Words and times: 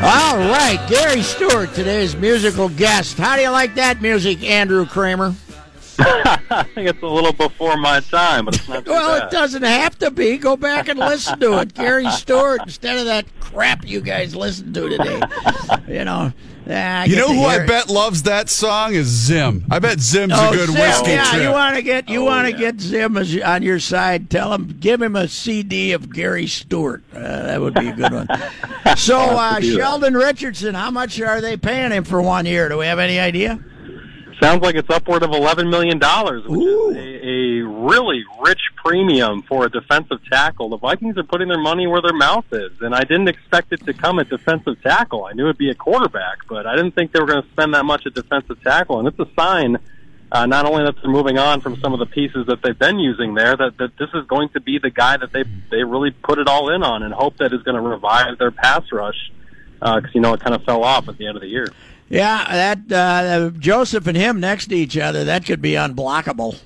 All 0.00 0.36
right, 0.38 0.78
Gary 0.88 1.22
Stewart, 1.22 1.74
today's 1.74 2.14
musical 2.14 2.68
guest. 2.68 3.18
How 3.18 3.34
do 3.34 3.42
you 3.42 3.50
like 3.50 3.74
that 3.74 4.00
music, 4.00 4.44
Andrew 4.44 4.86
Kramer? 4.86 5.34
I 6.50 6.64
think 6.74 6.88
it's 6.88 7.02
a 7.02 7.06
little 7.06 7.32
before 7.32 7.76
my 7.76 8.00
time, 8.00 8.44
but 8.44 8.54
it's 8.56 8.68
not 8.68 8.84
too 8.84 8.90
Well, 8.92 9.18
bad. 9.18 9.28
it 9.28 9.30
doesn't 9.32 9.62
have 9.62 9.98
to 9.98 10.10
be. 10.10 10.38
Go 10.38 10.56
back 10.56 10.88
and 10.88 10.98
listen 10.98 11.38
to 11.40 11.58
it. 11.60 11.74
Gary 11.74 12.08
Stewart 12.10 12.60
instead 12.62 12.98
of 12.98 13.06
that 13.06 13.26
crap 13.40 13.86
you 13.86 14.00
guys 14.00 14.34
listen 14.36 14.72
to 14.74 14.88
today. 14.88 15.20
You 15.88 16.04
know. 16.04 16.32
Yeah, 16.66 17.00
I 17.00 17.04
You 17.06 17.16
know 17.16 17.28
who 17.32 17.44
I 17.44 17.62
it. 17.62 17.66
bet 17.66 17.88
loves 17.88 18.24
that 18.24 18.50
song 18.50 18.92
is 18.92 19.06
Zim. 19.06 19.64
I 19.70 19.78
bet 19.78 20.00
Zim's 20.00 20.34
Oh, 20.36 20.50
a 20.50 20.54
good 20.54 20.68
Zim, 20.68 20.78
whiskey 20.78 21.10
yeah, 21.12 21.24
trip. 21.30 21.42
you 21.42 21.50
want 21.50 21.76
to 21.76 21.82
get 21.82 22.08
you 22.10 22.20
Oh, 22.20 22.24
want 22.26 22.44
to 22.46 22.52
yeah. 22.52 22.58
get 22.72 22.80
Zim 22.80 23.16
on 23.16 23.62
your 23.62 23.80
side. 23.80 24.28
Tell 24.28 24.52
him, 24.52 24.76
give 24.78 25.00
him 25.00 25.16
a 25.16 25.28
CD 25.28 25.92
of 25.92 26.12
Gary 26.12 26.46
Stewart. 26.46 27.02
Uh, 27.14 27.20
that 27.20 27.60
would 27.62 27.72
be 27.72 27.88
a 27.88 27.92
good 27.94 28.12
one. 28.12 28.28
so, 28.98 29.18
uh, 29.18 29.58
do 29.60 29.72
that. 29.72 29.78
Sheldon 29.78 30.14
Richardson, 30.14 30.74
how 30.74 30.90
much 30.90 31.18
are 31.22 31.40
they 31.40 31.56
paying 31.56 31.90
him 31.90 32.04
for 32.04 32.20
one 32.20 32.44
year? 32.44 32.68
Do 32.68 32.76
we 32.76 32.84
have 32.86 32.98
any 32.98 33.18
idea? 33.18 33.58
Sounds 34.40 34.62
like 34.62 34.76
it's 34.76 34.88
upward 34.88 35.24
of 35.24 35.30
eleven 35.30 35.68
million 35.68 35.98
dollars, 35.98 36.44
which 36.44 36.60
Ooh. 36.60 36.90
is 36.90 36.96
a, 36.96 37.28
a 37.28 37.66
really 37.66 38.22
rich 38.40 38.60
premium 38.76 39.42
for 39.42 39.66
a 39.66 39.70
defensive 39.70 40.18
tackle. 40.30 40.68
The 40.68 40.76
Vikings 40.78 41.18
are 41.18 41.24
putting 41.24 41.48
their 41.48 41.58
money 41.58 41.88
where 41.88 42.00
their 42.00 42.12
mouth 42.12 42.44
is, 42.52 42.70
and 42.80 42.94
I 42.94 43.00
didn't 43.00 43.28
expect 43.28 43.72
it 43.72 43.84
to 43.86 43.92
come 43.92 44.20
at 44.20 44.28
defensive 44.28 44.80
tackle. 44.82 45.24
I 45.24 45.32
knew 45.32 45.44
it'd 45.44 45.58
be 45.58 45.70
a 45.70 45.74
quarterback, 45.74 46.46
but 46.48 46.66
I 46.66 46.76
didn't 46.76 46.94
think 46.94 47.12
they 47.12 47.20
were 47.20 47.26
going 47.26 47.42
to 47.42 47.48
spend 47.50 47.74
that 47.74 47.84
much 47.84 48.06
at 48.06 48.14
defensive 48.14 48.62
tackle. 48.62 49.00
And 49.00 49.08
it's 49.08 49.18
a 49.18 49.26
sign, 49.36 49.78
uh, 50.30 50.46
not 50.46 50.66
only 50.66 50.84
that 50.84 50.94
they're 51.02 51.10
moving 51.10 51.38
on 51.38 51.60
from 51.60 51.76
some 51.80 51.92
of 51.92 51.98
the 51.98 52.06
pieces 52.06 52.46
that 52.46 52.62
they've 52.62 52.78
been 52.78 53.00
using 53.00 53.34
there, 53.34 53.56
that, 53.56 53.76
that 53.78 53.96
this 53.98 54.10
is 54.14 54.24
going 54.26 54.50
to 54.50 54.60
be 54.60 54.78
the 54.78 54.90
guy 54.90 55.16
that 55.16 55.32
they 55.32 55.42
they 55.70 55.82
really 55.82 56.12
put 56.12 56.38
it 56.38 56.46
all 56.46 56.72
in 56.72 56.84
on 56.84 57.02
and 57.02 57.12
hope 57.12 57.36
that 57.38 57.52
is 57.52 57.62
going 57.64 57.74
to 57.76 57.82
revive 57.82 58.38
their 58.38 58.52
pass 58.52 58.84
rush. 58.92 59.32
Because 59.80 60.12
you 60.12 60.20
know 60.20 60.34
it 60.34 60.40
kind 60.40 60.56
of 60.56 60.64
fell 60.64 60.82
off 60.82 61.08
at 61.08 61.18
the 61.18 61.26
end 61.26 61.36
of 61.36 61.40
the 61.40 61.48
year. 61.48 61.68
Yeah, 62.08 62.76
that 62.78 62.92
uh, 62.92 63.50
Joseph 63.58 64.06
and 64.06 64.16
him 64.16 64.40
next 64.40 64.68
to 64.68 64.74
each 64.74 64.96
other, 64.96 65.24
that 65.24 65.44
could 65.44 65.60
be 65.60 65.72
unblockable. 65.72 66.58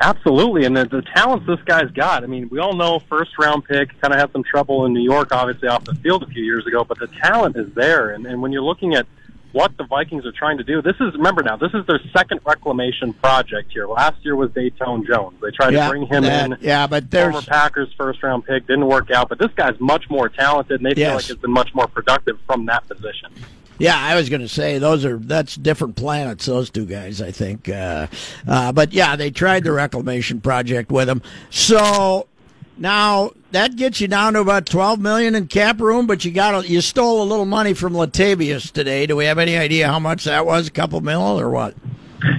Absolutely, 0.00 0.64
and 0.64 0.76
the, 0.76 0.86
the 0.86 1.02
talents 1.14 1.46
this 1.46 1.60
guy's 1.64 1.90
got. 1.92 2.24
I 2.24 2.26
mean, 2.26 2.48
we 2.48 2.58
all 2.58 2.74
know 2.74 2.98
first 3.08 3.38
round 3.38 3.64
pick 3.64 4.00
kind 4.00 4.12
of 4.12 4.18
had 4.18 4.32
some 4.32 4.42
trouble 4.42 4.86
in 4.86 4.92
New 4.92 5.02
York, 5.02 5.28
obviously 5.30 5.68
off 5.68 5.84
the 5.84 5.94
field 5.94 6.24
a 6.24 6.26
few 6.26 6.42
years 6.42 6.66
ago, 6.66 6.84
but 6.84 6.98
the 6.98 7.06
talent 7.06 7.56
is 7.56 7.72
there. 7.74 8.10
And, 8.10 8.26
and 8.26 8.42
when 8.42 8.50
you're 8.50 8.62
looking 8.62 8.94
at 8.94 9.06
what 9.52 9.76
the 9.76 9.84
Vikings 9.84 10.26
are 10.26 10.32
trying 10.32 10.58
to 10.58 10.64
do, 10.64 10.82
this 10.82 10.96
is 10.98 11.12
remember 11.14 11.44
now, 11.44 11.56
this 11.56 11.72
is 11.74 11.86
their 11.86 12.00
second 12.12 12.40
reclamation 12.44 13.12
project 13.12 13.70
here. 13.70 13.86
Last 13.86 14.16
year 14.24 14.34
was 14.34 14.50
Datone 14.50 15.06
Jones. 15.06 15.40
They 15.40 15.52
tried 15.52 15.74
yeah, 15.74 15.84
to 15.84 15.90
bring 15.90 16.06
him 16.08 16.24
that- 16.24 16.50
in. 16.50 16.58
Yeah, 16.60 16.88
but 16.88 17.08
Former 17.08 17.32
there's 17.34 17.46
Packers 17.46 17.92
first 17.96 18.20
round 18.20 18.44
pick 18.44 18.66
didn't 18.66 18.86
work 18.86 19.12
out, 19.12 19.28
but 19.28 19.38
this 19.38 19.52
guy's 19.54 19.78
much 19.78 20.10
more 20.10 20.28
talented, 20.28 20.80
and 20.80 20.86
they 20.86 20.94
feel 20.94 21.14
like 21.14 21.30
it's 21.30 21.40
been 21.40 21.52
much 21.52 21.72
more 21.72 21.86
productive 21.86 22.40
from 22.48 22.66
that 22.66 22.88
position. 22.88 23.32
Yeah, 23.78 23.96
I 23.96 24.14
was 24.14 24.28
going 24.28 24.42
to 24.42 24.48
say 24.48 24.78
those 24.78 25.04
are 25.04 25.18
that's 25.18 25.56
different 25.56 25.96
planets. 25.96 26.46
Those 26.46 26.70
two 26.70 26.86
guys, 26.86 27.20
I 27.20 27.30
think. 27.32 27.68
Uh, 27.68 28.06
uh, 28.46 28.72
but 28.72 28.92
yeah, 28.92 29.16
they 29.16 29.30
tried 29.30 29.64
the 29.64 29.72
reclamation 29.72 30.40
project 30.40 30.92
with 30.92 31.08
them. 31.08 31.22
So 31.50 32.28
now 32.76 33.32
that 33.50 33.76
gets 33.76 34.00
you 34.00 34.08
down 34.08 34.34
to 34.34 34.40
about 34.40 34.66
twelve 34.66 35.00
million 35.00 35.34
in 35.34 35.48
cap 35.48 35.80
room. 35.80 36.06
But 36.06 36.24
you 36.24 36.30
got 36.30 36.68
you 36.68 36.80
stole 36.80 37.22
a 37.22 37.24
little 37.24 37.46
money 37.46 37.74
from 37.74 37.94
Latavius 37.94 38.70
today. 38.70 39.06
Do 39.06 39.16
we 39.16 39.24
have 39.24 39.38
any 39.38 39.56
idea 39.56 39.88
how 39.88 39.98
much 39.98 40.24
that 40.24 40.46
was? 40.46 40.68
A 40.68 40.70
couple 40.70 41.00
mil 41.00 41.40
or 41.40 41.50
what? 41.50 41.74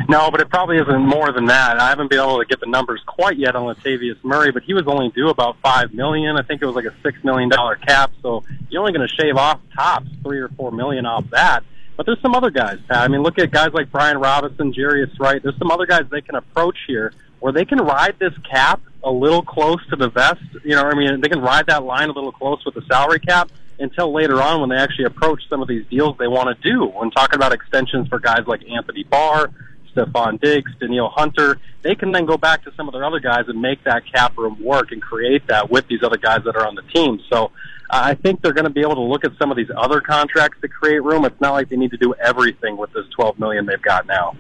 No, 0.08 0.30
but 0.32 0.40
it 0.42 0.50
probably 0.50 0.78
isn't 0.78 1.02
more 1.02 1.32
than 1.32 1.46
that. 1.46 1.80
I 1.80 1.90
haven't 1.90 2.10
been 2.10 2.20
able 2.20 2.40
to 2.40 2.46
get 2.46 2.60
the 2.60 2.68
numbers 2.68 3.02
quite 3.06 3.38
yet 3.38 3.56
on 3.56 3.74
Latavius 3.74 4.24
Murray, 4.24 4.52
but 4.52 4.64
he 4.64 4.74
was 4.74 4.84
only 4.88 5.10
due 5.10 5.30
about 5.30 5.58
five 5.62 5.94
million. 5.94 6.38
I 6.38 6.44
think 6.44 6.62
it 6.62 6.66
was 6.66 6.76
like 6.76 6.86
a 6.86 6.94
six 7.04 7.24
million 7.24 7.50
dollar 7.50 7.76
cap, 7.76 8.12
so 8.22 8.44
you're 8.70 8.82
only 8.82 8.94
going 8.94 9.08
to 9.08 9.14
shave 9.16 9.36
off 9.36 9.60
tops 9.76 10.10
three 10.24 10.40
or 10.40 10.50
four 10.50 10.72
million 10.72 11.06
off 11.06 11.30
that. 11.32 11.64
But 11.98 12.06
there's 12.06 12.22
some 12.22 12.36
other 12.36 12.50
guys, 12.50 12.80
Pat. 12.88 13.00
I 13.00 13.08
mean, 13.08 13.24
look 13.24 13.40
at 13.40 13.52
guys 13.52 13.70
like 13.74 13.92
Brian 13.92 14.18
Robison, 14.18 14.74
Jarius 14.74 15.18
Wright. 15.20 15.42
There's 15.42 15.58
some 15.58 15.72
other 15.72 15.86
guys 15.86 16.04
they 16.12 16.22
can 16.22 16.36
approach 16.36 16.78
here 16.88 17.14
where 17.40 17.54
they 17.54 17.66
can 17.66 17.80
ride 17.80 18.16
this 18.20 18.34
cap 18.50 18.82
a 19.04 19.12
little 19.12 19.42
close 19.42 19.86
to 19.90 19.96
the 19.96 20.10
vest. 20.10 20.42
You 20.64 20.76
know, 20.76 20.84
I 20.84 20.96
mean, 20.96 21.22
they 21.22 21.30
can 21.30 21.42
ride 21.42 21.68
that 21.68 21.84
line 21.84 22.10
a 22.10 22.12
little 22.12 22.32
close 22.32 22.64
with 22.66 22.76
the 22.76 22.82
salary 22.90 23.20
cap 23.20 23.50
until 23.80 24.14
later 24.14 24.42
on 24.42 24.62
when 24.62 24.70
they 24.70 24.78
actually 24.78 25.06
approach 25.06 25.42
some 25.50 25.62
of 25.62 25.68
these 25.68 25.86
deals 25.88 26.18
they 26.18 26.28
want 26.28 26.56
to 26.56 26.70
do. 26.70 26.86
When 26.86 27.12
talking 27.12 27.36
about 27.36 27.54
extensions 27.54 28.08
for 28.08 28.20
guys 28.20 28.48
like 28.48 28.62
Anthony 28.68 29.04
Barr, 29.04 29.50
Stefon 29.96 30.40
Diggs, 30.42 30.72
Danielle 30.80 31.10
Hunter, 31.10 31.60
they 31.82 31.96
can 31.96 32.12
then 32.12 32.26
go 32.26 32.38
back 32.38 32.64
to 32.66 32.72
some 32.76 32.88
of 32.88 32.94
their 32.94 33.04
other 33.06 33.20
guys 33.20 33.46
and 33.48 33.62
make 33.62 33.84
that 33.86 34.04
cap 34.12 34.38
room 34.38 34.62
work 34.62 34.92
and 34.92 35.02
create 35.02 35.48
that 35.48 35.70
with 35.70 35.88
these 35.88 36.04
other 36.04 36.18
guys 36.18 36.42
that 36.46 36.56
are 36.56 36.68
on 36.68 36.76
the 36.76 36.82
team. 36.94 37.20
So 37.32 37.46
uh, 37.46 37.50
I 37.90 38.16
think 38.16 38.42
they're 38.42 38.54
going 38.54 38.66
to 38.66 38.70
be 38.72 38.82
able 38.82 38.96
to 38.96 39.02
look 39.02 39.24
at 39.24 39.32
some 39.40 39.52
of 39.52 39.58
these 39.58 39.70
other 39.76 40.02
contracts 40.02 40.60
to 40.62 40.68
create 40.68 41.04
room. 41.04 41.26
It's 41.26 41.40
not 41.40 41.54
like 41.54 41.70
they 41.70 41.78
need 41.78 41.92
to 41.92 41.98
do 41.98 42.14
everything 42.16 42.78
with 42.78 42.92
this 42.94 43.06
12 43.16 43.40
million 43.40 43.66
they've 43.66 43.82
got 43.82 44.06
now. 44.08 44.36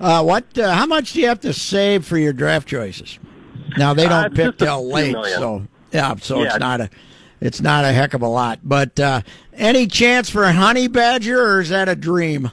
Uh, 0.00 0.22
what? 0.22 0.56
Uh, 0.58 0.72
how 0.74 0.86
much 0.86 1.12
do 1.12 1.20
you 1.20 1.28
have 1.28 1.40
to 1.40 1.52
save 1.52 2.04
for 2.04 2.18
your 2.18 2.32
draft 2.32 2.68
choices? 2.68 3.18
Now 3.76 3.94
they 3.94 4.06
Uh, 4.06 4.08
don't 4.08 4.26
it's 4.26 4.36
pick 4.36 4.58
till 4.58 4.90
late, 4.90 5.12
million. 5.12 5.38
so 5.38 5.66
yeah. 5.92 6.14
So 6.16 6.40
Yeah. 6.42 6.48
it's 6.50 6.58
not 6.58 6.80
a, 6.80 6.90
it's 7.40 7.60
not 7.60 7.84
a 7.84 7.92
heck 7.92 8.12
of 8.14 8.22
a 8.22 8.28
lot. 8.28 8.58
But 8.62 8.98
uh, 9.00 9.22
any 9.54 9.86
chance 9.86 10.28
for 10.28 10.44
a 10.44 10.52
honey 10.52 10.88
badger, 10.88 11.40
or 11.40 11.60
is 11.60 11.68
that 11.70 11.88
a 11.88 11.94
dream? 11.96 12.50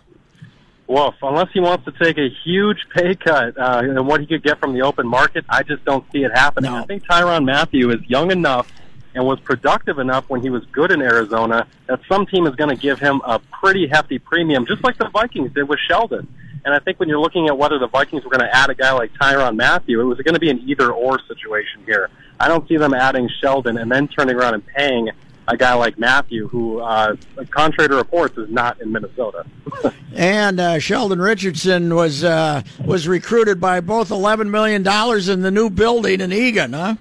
Well, 0.89 1.13
unless 1.21 1.51
he 1.53 1.59
wants 1.59 1.85
to 1.85 1.91
take 1.91 2.17
a 2.17 2.29
huge 2.43 2.79
pay 2.89 3.13
cut 3.13 3.55
uh, 3.59 3.83
and 3.83 4.07
what 4.07 4.21
he 4.21 4.25
could 4.25 4.41
get 4.41 4.59
from 4.59 4.73
the 4.73 4.81
open 4.81 5.07
market, 5.07 5.45
I 5.47 5.61
just 5.61 5.85
don't 5.85 6.03
see 6.11 6.23
it 6.23 6.31
happening. 6.33 6.71
No. 6.71 6.79
I 6.79 6.85
think 6.85 7.03
Tyrann 7.05 7.45
Mathieu 7.45 7.91
is 7.91 8.01
young 8.09 8.31
enough 8.31 8.71
and 9.13 9.23
was 9.23 9.39
productive 9.41 9.99
enough 9.99 10.27
when 10.29 10.41
he 10.41 10.49
was 10.49 10.65
good 10.71 10.91
in 10.91 10.99
Arizona 11.03 11.67
that 11.85 11.99
some 12.09 12.25
team 12.25 12.47
is 12.47 12.55
going 12.55 12.75
to 12.75 12.75
give 12.75 12.99
him 12.99 13.21
a 13.23 13.37
pretty 13.37 13.85
hefty 13.85 14.17
premium, 14.17 14.65
just 14.65 14.83
like 14.83 14.97
the 14.97 15.07
Vikings 15.09 15.53
did 15.53 15.69
with 15.69 15.77
Sheldon. 15.87 16.27
And 16.65 16.73
I 16.73 16.79
think 16.79 16.99
when 16.99 17.07
you're 17.07 17.19
looking 17.19 17.47
at 17.47 17.55
whether 17.55 17.77
the 17.77 17.87
Vikings 17.87 18.23
were 18.23 18.31
going 18.31 18.41
to 18.41 18.55
add 18.55 18.71
a 18.71 18.75
guy 18.75 18.91
like 18.91 19.13
Tyrann 19.13 19.57
Mathieu, 19.57 20.01
it 20.01 20.05
was 20.05 20.17
going 20.17 20.33
to 20.33 20.39
be 20.39 20.49
an 20.49 20.67
either 20.67 20.91
or 20.91 21.19
situation 21.27 21.83
here. 21.85 22.09
I 22.39 22.47
don't 22.47 22.67
see 22.67 22.77
them 22.77 22.95
adding 22.95 23.29
Sheldon 23.39 23.77
and 23.77 23.91
then 23.91 24.07
turning 24.07 24.35
around 24.35 24.55
and 24.55 24.65
paying 24.65 25.11
a 25.49 25.57
guy 25.57 25.73
like 25.73 25.97
Mathieu, 25.97 26.47
who, 26.47 26.79
uh, 26.79 27.15
contrary 27.49 27.89
to 27.89 27.95
reports, 27.95 28.37
is 28.37 28.49
not 28.49 28.79
in 28.81 28.91
Minnesota. 28.91 29.45
And 30.15 30.59
uh, 30.59 30.79
Sheldon 30.79 31.21
Richardson 31.21 31.93
was 31.93 32.23
uh, 32.23 32.63
was 32.83 33.07
recruited 33.07 33.61
by 33.61 33.79
both 33.79 34.09
eleven 34.09 34.49
million 34.49 34.81
dollars 34.81 35.29
in 35.29 35.43
the 35.43 35.51
new 35.51 35.69
building 35.69 36.19
in 36.19 36.33
Eagan, 36.33 36.73
huh? 36.73 36.95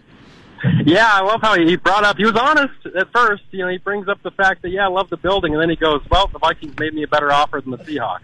Yeah, 0.84 1.08
I 1.10 1.22
love 1.22 1.40
how 1.40 1.56
he 1.56 1.76
brought 1.76 2.04
up. 2.04 2.18
He 2.18 2.24
was 2.24 2.36
honest 2.36 2.74
at 2.96 3.10
first. 3.12 3.44
You 3.50 3.60
know, 3.60 3.68
he 3.68 3.78
brings 3.78 4.08
up 4.08 4.22
the 4.22 4.30
fact 4.32 4.62
that 4.62 4.70
yeah, 4.70 4.84
I 4.84 4.88
love 4.88 5.08
the 5.08 5.16
building, 5.16 5.54
and 5.54 5.60
then 5.60 5.70
he 5.70 5.76
goes, 5.76 6.02
"Well, 6.10 6.28
the 6.28 6.38
Vikings 6.38 6.78
made 6.78 6.94
me 6.94 7.02
a 7.02 7.08
better 7.08 7.32
offer 7.32 7.60
than 7.60 7.70
the 7.70 7.78
Seahawks." 7.78 8.20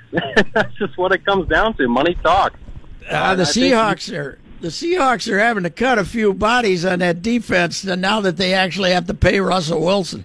That's 0.52 0.74
just 0.74 0.98
what 0.98 1.12
it 1.12 1.24
comes 1.24 1.48
down 1.48 1.74
to. 1.78 1.88
Money 1.88 2.14
talks. 2.22 2.60
Uh, 3.08 3.34
the 3.34 3.42
I 3.42 3.46
Seahawks 3.46 4.16
are 4.16 4.38
the 4.64 4.70
Seahawks 4.70 5.30
are 5.30 5.38
having 5.38 5.64
to 5.64 5.68
cut 5.68 5.98
a 5.98 6.06
few 6.06 6.32
bodies 6.32 6.86
on 6.86 7.00
that 7.00 7.20
defense 7.20 7.84
now 7.84 8.22
that 8.22 8.38
they 8.38 8.54
actually 8.54 8.92
have 8.92 9.06
to 9.08 9.12
pay 9.12 9.38
Russell 9.38 9.82
Wilson. 9.82 10.24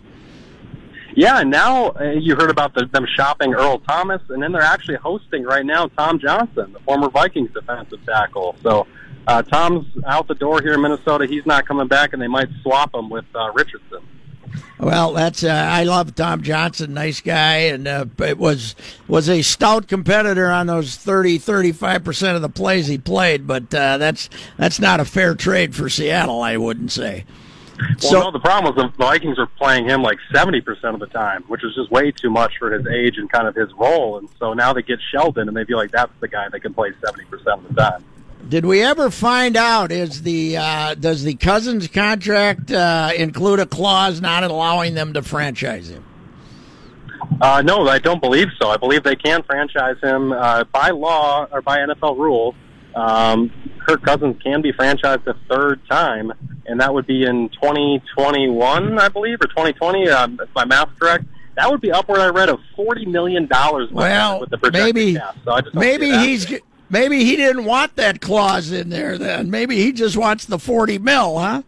Yeah, 1.13 1.43
now 1.43 1.89
uh, 1.89 2.11
you 2.11 2.37
heard 2.37 2.49
about 2.49 2.73
the, 2.73 2.85
them 2.85 3.05
shopping 3.17 3.53
Earl 3.53 3.79
Thomas, 3.79 4.21
and 4.29 4.41
then 4.41 4.53
they're 4.53 4.61
actually 4.61 4.95
hosting 4.95 5.43
right 5.43 5.65
now 5.65 5.87
Tom 5.87 6.19
Johnson, 6.19 6.71
the 6.71 6.79
former 6.79 7.09
Vikings 7.09 7.51
defensive 7.53 7.99
tackle. 8.05 8.55
So 8.63 8.87
uh, 9.27 9.41
Tom's 9.41 9.85
out 10.07 10.29
the 10.29 10.35
door 10.35 10.61
here 10.61 10.75
in 10.75 10.81
Minnesota. 10.81 11.27
He's 11.27 11.45
not 11.45 11.67
coming 11.67 11.89
back, 11.89 12.13
and 12.13 12.21
they 12.21 12.27
might 12.27 12.47
swap 12.61 12.95
him 12.95 13.09
with 13.09 13.25
uh, 13.35 13.51
Richardson. 13.53 13.98
Well, 14.79 15.13
that's 15.13 15.43
uh, 15.43 15.49
I 15.49 15.83
love 15.83 16.15
Tom 16.15 16.41
Johnson, 16.41 16.93
nice 16.93 17.21
guy, 17.21 17.57
and 17.57 17.87
uh, 17.87 18.05
it 18.19 18.37
was 18.37 18.75
was 19.07 19.29
a 19.29 19.41
stout 19.41 19.87
competitor 19.87 20.49
on 20.49 20.67
those 20.67 20.95
30 20.95 21.37
35 21.37 22.03
percent 22.03 22.35
of 22.35 22.41
the 22.41 22.49
plays 22.49 22.87
he 22.87 22.97
played. 22.97 23.45
But 23.45 23.73
uh, 23.73 23.97
that's 23.97 24.29
that's 24.57 24.79
not 24.79 24.99
a 24.99 25.05
fair 25.05 25.35
trade 25.35 25.75
for 25.75 25.89
Seattle, 25.89 26.41
I 26.41 26.57
wouldn't 26.57 26.91
say. 26.91 27.25
Well, 27.79 28.11
so, 28.11 28.19
no, 28.19 28.31
the 28.31 28.39
problem 28.39 28.75
was 28.75 28.83
the 28.83 28.89
Vikings 28.97 29.37
were 29.37 29.47
playing 29.47 29.87
him 29.87 30.01
like 30.01 30.17
70% 30.33 30.65
of 30.93 30.99
the 30.99 31.07
time, 31.07 31.43
which 31.47 31.63
is 31.63 31.73
just 31.75 31.89
way 31.89 32.11
too 32.11 32.29
much 32.29 32.57
for 32.59 32.71
his 32.71 32.85
age 32.87 33.17
and 33.17 33.31
kind 33.31 33.47
of 33.47 33.55
his 33.55 33.71
role. 33.73 34.17
And 34.17 34.27
so 34.37 34.53
now 34.53 34.73
they 34.73 34.81
get 34.81 34.99
Sheldon, 35.11 35.47
and 35.47 35.55
they 35.55 35.63
feel 35.63 35.77
like 35.77 35.91
that's 35.91 36.11
the 36.19 36.27
guy 36.27 36.49
that 36.49 36.59
can 36.59 36.73
play 36.73 36.91
70% 36.91 37.47
of 37.47 37.67
the 37.67 37.73
time. 37.81 38.03
Did 38.47 38.65
we 38.65 38.81
ever 38.81 39.11
find 39.11 39.55
out 39.55 39.91
is 39.91 40.23
the 40.23 40.57
uh, 40.57 40.95
does 40.95 41.23
the 41.23 41.35
Cousins 41.35 41.87
contract 41.87 42.71
uh, 42.71 43.11
include 43.15 43.59
a 43.59 43.65
clause 43.65 44.21
not 44.21 44.43
allowing 44.43 44.95
them 44.95 45.13
to 45.13 45.21
franchise 45.21 45.89
him? 45.89 46.03
Uh, 47.41 47.61
no, 47.61 47.87
I 47.87 47.99
don't 47.99 48.21
believe 48.21 48.47
so. 48.59 48.69
I 48.69 48.77
believe 48.77 49.03
they 49.03 49.15
can 49.15 49.43
franchise 49.43 49.97
him 50.01 50.31
uh, 50.31 50.63
by 50.65 50.89
law 50.89 51.47
or 51.51 51.61
by 51.61 51.77
NFL 51.77 52.17
rules. 52.17 52.55
Um, 52.95 53.51
Kirk 53.85 54.03
Cousins 54.03 54.41
can 54.41 54.61
be 54.61 54.73
franchised 54.73 55.25
a 55.27 55.35
third 55.49 55.79
time, 55.89 56.31
and 56.65 56.81
that 56.81 56.93
would 56.93 57.07
be 57.07 57.23
in 57.23 57.49
2021, 57.49 58.99
I 58.99 59.09
believe, 59.09 59.37
or 59.41 59.47
2020, 59.47 60.09
um, 60.09 60.39
if 60.41 60.49
my 60.55 60.65
math's 60.65 60.97
correct. 60.99 61.25
That 61.55 61.69
would 61.69 61.81
be 61.81 61.91
upward. 61.91 62.19
I 62.19 62.29
read 62.29 62.47
of 62.47 62.59
forty 62.73 63.05
million 63.05 63.45
dollars. 63.45 63.91
Well, 63.91 64.39
with 64.39 64.49
the 64.49 64.71
maybe, 64.71 65.15
cap, 65.15 65.35
so 65.43 65.59
maybe 65.73 66.09
he's 66.09 66.45
Maybe 66.89 67.23
he 67.23 67.35
didn't 67.35 67.65
want 67.65 67.95
that 67.95 68.19
clause 68.21 68.71
in 68.71 68.89
there 68.89 69.17
then. 69.17 69.51
Maybe 69.51 69.77
he 69.77 69.91
just 69.91 70.17
wants 70.17 70.45
the 70.45 70.59
40 70.59 70.97
mil, 70.97 71.37
huh? 71.37 71.61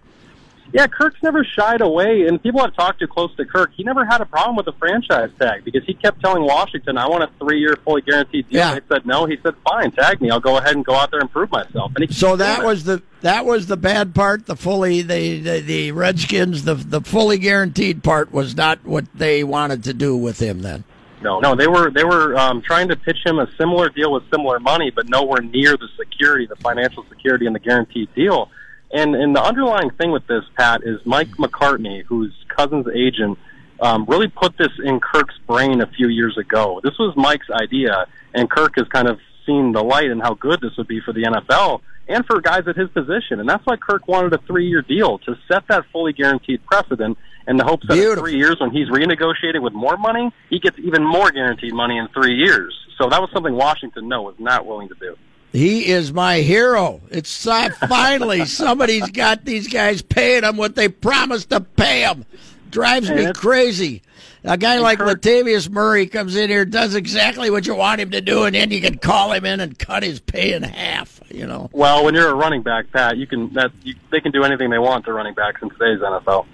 Yeah, 0.73 0.87
Kirk's 0.87 1.21
never 1.21 1.43
shied 1.43 1.81
away, 1.81 2.27
and 2.27 2.41
people 2.41 2.61
I've 2.61 2.73
talked 2.73 2.99
to 2.99 3.07
close 3.07 3.35
to 3.35 3.45
Kirk, 3.45 3.71
he 3.75 3.83
never 3.83 4.05
had 4.05 4.21
a 4.21 4.25
problem 4.25 4.55
with 4.55 4.65
the 4.65 4.71
franchise 4.73 5.29
tag 5.37 5.65
because 5.65 5.83
he 5.83 5.93
kept 5.93 6.21
telling 6.21 6.43
Washington, 6.43 6.97
"I 6.97 7.09
want 7.09 7.23
a 7.23 7.29
three-year, 7.39 7.77
fully 7.83 8.01
guaranteed 8.01 8.47
deal." 8.47 8.59
Yeah. 8.59 8.75
They 8.75 8.81
said 8.87 9.05
no. 9.05 9.25
He 9.25 9.37
said, 9.43 9.53
"Fine, 9.69 9.91
tag 9.91 10.21
me. 10.21 10.29
I'll 10.29 10.39
go 10.39 10.57
ahead 10.57 10.75
and 10.75 10.85
go 10.85 10.95
out 10.95 11.11
there 11.11 11.19
and 11.19 11.29
prove 11.29 11.51
myself." 11.51 11.91
And 11.95 12.07
he 12.07 12.13
so 12.13 12.37
that 12.37 12.63
was 12.63 12.85
the 12.85 13.01
that 13.19 13.45
was 13.45 13.67
the 13.67 13.75
bad 13.75 14.15
part. 14.15 14.45
The 14.45 14.55
fully 14.55 15.01
the, 15.01 15.39
the 15.39 15.59
the 15.59 15.91
Redskins 15.91 16.63
the 16.63 16.75
the 16.75 17.01
fully 17.01 17.37
guaranteed 17.37 18.01
part 18.01 18.31
was 18.31 18.55
not 18.55 18.85
what 18.85 19.05
they 19.13 19.43
wanted 19.43 19.83
to 19.83 19.93
do 19.93 20.15
with 20.15 20.39
him 20.41 20.61
then. 20.61 20.85
No, 21.21 21.39
no, 21.39 21.55
they 21.55 21.67
were 21.67 21.91
they 21.91 22.03
were 22.03 22.35
um, 22.35 22.61
trying 22.61 22.89
to 22.89 22.95
pitch 22.95 23.19
him 23.23 23.37
a 23.39 23.47
similar 23.57 23.89
deal 23.89 24.11
with 24.11 24.23
similar 24.31 24.59
money, 24.59 24.91
but 24.91 25.07
nowhere 25.07 25.41
near 25.41 25.77
the 25.77 25.87
security, 25.97 26.47
the 26.47 26.55
financial 26.55 27.05
security, 27.09 27.45
and 27.45 27.55
the 27.55 27.59
guaranteed 27.59 28.13
deal. 28.15 28.49
And 28.91 29.15
and 29.15 29.35
the 29.35 29.41
underlying 29.41 29.91
thing 29.91 30.11
with 30.11 30.25
this, 30.27 30.43
Pat, 30.57 30.81
is 30.83 30.99
Mike 31.05 31.29
McCartney, 31.37 32.03
who's 32.03 32.33
Cousins' 32.55 32.87
agent, 32.93 33.37
um, 33.79 34.05
really 34.07 34.27
put 34.27 34.57
this 34.57 34.71
in 34.83 34.99
Kirk's 34.99 35.37
brain 35.47 35.81
a 35.81 35.87
few 35.87 36.07
years 36.07 36.37
ago. 36.37 36.81
This 36.83 36.97
was 36.97 37.13
Mike's 37.15 37.49
idea, 37.51 38.07
and 38.33 38.49
Kirk 38.49 38.73
has 38.77 38.87
kind 38.87 39.07
of 39.07 39.19
seen 39.45 39.71
the 39.71 39.83
light 39.83 40.09
and 40.09 40.21
how 40.21 40.33
good 40.33 40.59
this 40.61 40.71
would 40.77 40.87
be 40.87 41.01
for 41.01 41.13
the 41.13 41.23
NFL 41.23 41.81
and 42.07 42.25
for 42.25 42.41
guys 42.41 42.67
at 42.67 42.75
his 42.75 42.89
position. 42.89 43.39
And 43.39 43.47
that's 43.47 43.65
why 43.65 43.77
Kirk 43.77 44.07
wanted 44.07 44.33
a 44.33 44.37
three-year 44.39 44.81
deal 44.81 45.17
to 45.19 45.35
set 45.47 45.67
that 45.69 45.85
fully 45.91 46.13
guaranteed 46.13 46.65
precedent 46.65 47.17
in 47.51 47.57
the 47.57 47.65
hopes 47.65 47.85
that 47.87 47.95
Beautiful. 47.95 48.25
in 48.25 48.31
three 48.31 48.39
years, 48.39 48.55
when 48.61 48.71
he's 48.71 48.87
renegotiating 48.87 49.61
with 49.61 49.73
more 49.73 49.97
money, 49.97 50.31
he 50.49 50.57
gets 50.57 50.79
even 50.79 51.03
more 51.03 51.29
guaranteed 51.31 51.73
money 51.73 51.97
in 51.97 52.07
three 52.07 52.33
years. 52.33 52.73
So 52.97 53.09
that 53.09 53.19
was 53.21 53.29
something 53.33 53.53
Washington, 53.53 54.07
no, 54.07 54.21
was 54.21 54.35
not 54.39 54.65
willing 54.65 54.87
to 54.87 54.95
do. 54.95 55.17
He 55.51 55.87
is 55.87 56.13
my 56.13 56.37
hero. 56.37 57.01
It's 57.09 57.45
uh, 57.45 57.69
finally 57.89 58.45
somebody's 58.45 59.11
got 59.11 59.43
these 59.43 59.67
guys 59.67 60.01
paying 60.01 60.41
them 60.41 60.55
what 60.55 60.75
they 60.75 60.87
promised 60.87 61.49
to 61.49 61.59
pay 61.59 62.03
them. 62.03 62.25
Drives 62.69 63.09
me 63.09 63.33
crazy. 63.33 64.01
A 64.45 64.57
guy 64.57 64.79
like 64.79 64.99
Kirk, 64.99 65.21
Latavius 65.21 65.69
Murray 65.69 66.07
comes 66.07 66.37
in 66.37 66.49
here, 66.49 66.63
does 66.63 66.95
exactly 66.95 67.51
what 67.51 67.67
you 67.67 67.75
want 67.75 67.99
him 67.99 68.11
to 68.11 68.21
do, 68.21 68.45
and 68.45 68.55
then 68.55 68.71
you 68.71 68.79
can 68.79 68.97
call 68.97 69.33
him 69.33 69.45
in 69.45 69.59
and 69.59 69.77
cut 69.77 70.03
his 70.03 70.21
pay 70.21 70.53
in 70.53 70.63
half. 70.63 71.19
You 71.29 71.47
know. 71.47 71.69
Well, 71.73 72.05
when 72.05 72.15
you're 72.15 72.29
a 72.29 72.33
running 72.33 72.61
back, 72.61 72.91
Pat, 72.91 73.17
you 73.17 73.27
can 73.27 73.51
that 73.53 73.71
you, 73.83 73.95
they 74.09 74.21
can 74.21 74.31
do 74.31 74.43
anything 74.43 74.69
they 74.69 74.79
want 74.79 75.03
to 75.05 75.13
running 75.13 75.33
backs 75.33 75.61
in 75.61 75.69
today's 75.69 75.99
NFL. 75.99 76.45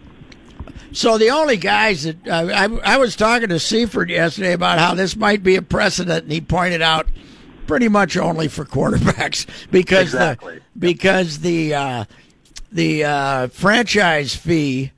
So 0.92 1.18
the 1.18 1.30
only 1.32 1.58
guys 1.58 2.04
that 2.04 2.28
uh, 2.28 2.50
I, 2.54 2.96
I 2.96 2.98
was 2.98 3.16
talking 3.16 3.50
to 3.50 3.60
Seifert 3.60 4.10
yesterday 4.10 4.54
about 4.54 4.80
how 4.80 4.94
this 4.96 5.16
might 5.16 5.44
be 5.44 5.56
a 5.56 5.62
precedent, 5.62 6.24
and 6.24 6.32
he 6.32 6.42
pointed 6.42 6.82
out 6.82 7.08
pretty 7.68 7.90
much 7.90 8.18
only 8.18 8.48
for 8.48 8.66
quarterbacks 8.66 9.46
because 9.72 10.14
exactly. 10.14 10.56
the 10.56 10.62
because 10.80 11.40
the 11.40 11.74
uh, 11.74 12.06
the 12.72 13.04
uh, 13.04 13.48
franchise 13.48 14.36
fee. 14.36 14.92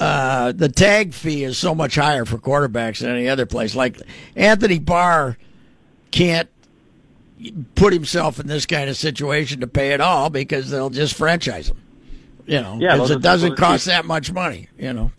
Uh, 0.00 0.52
the 0.52 0.68
tag 0.68 1.12
fee 1.12 1.42
is 1.42 1.58
so 1.58 1.74
much 1.74 1.96
higher 1.96 2.24
for 2.24 2.38
quarterbacks 2.38 3.00
than 3.00 3.10
any 3.10 3.28
other 3.28 3.46
place. 3.46 3.74
Like 3.74 4.00
Anthony 4.36 4.78
Barr 4.78 5.36
can't 6.12 6.48
put 7.74 7.92
himself 7.92 8.38
in 8.38 8.46
this 8.46 8.64
kind 8.64 8.88
of 8.88 8.96
situation 8.96 9.60
to 9.60 9.66
pay 9.66 9.90
it 9.90 10.00
all 10.00 10.30
because 10.30 10.70
they'll 10.70 10.90
just 10.90 11.14
franchise 11.14 11.70
him. 11.70 11.82
You 12.48 12.60
know, 12.62 12.78
yeah, 12.80 13.04
it 13.04 13.20
doesn't 13.20 13.56
cost 13.56 13.86
that 13.86 14.04
much 14.04 14.32
money. 14.32 14.68
You 14.78 14.92
know. 14.92 15.12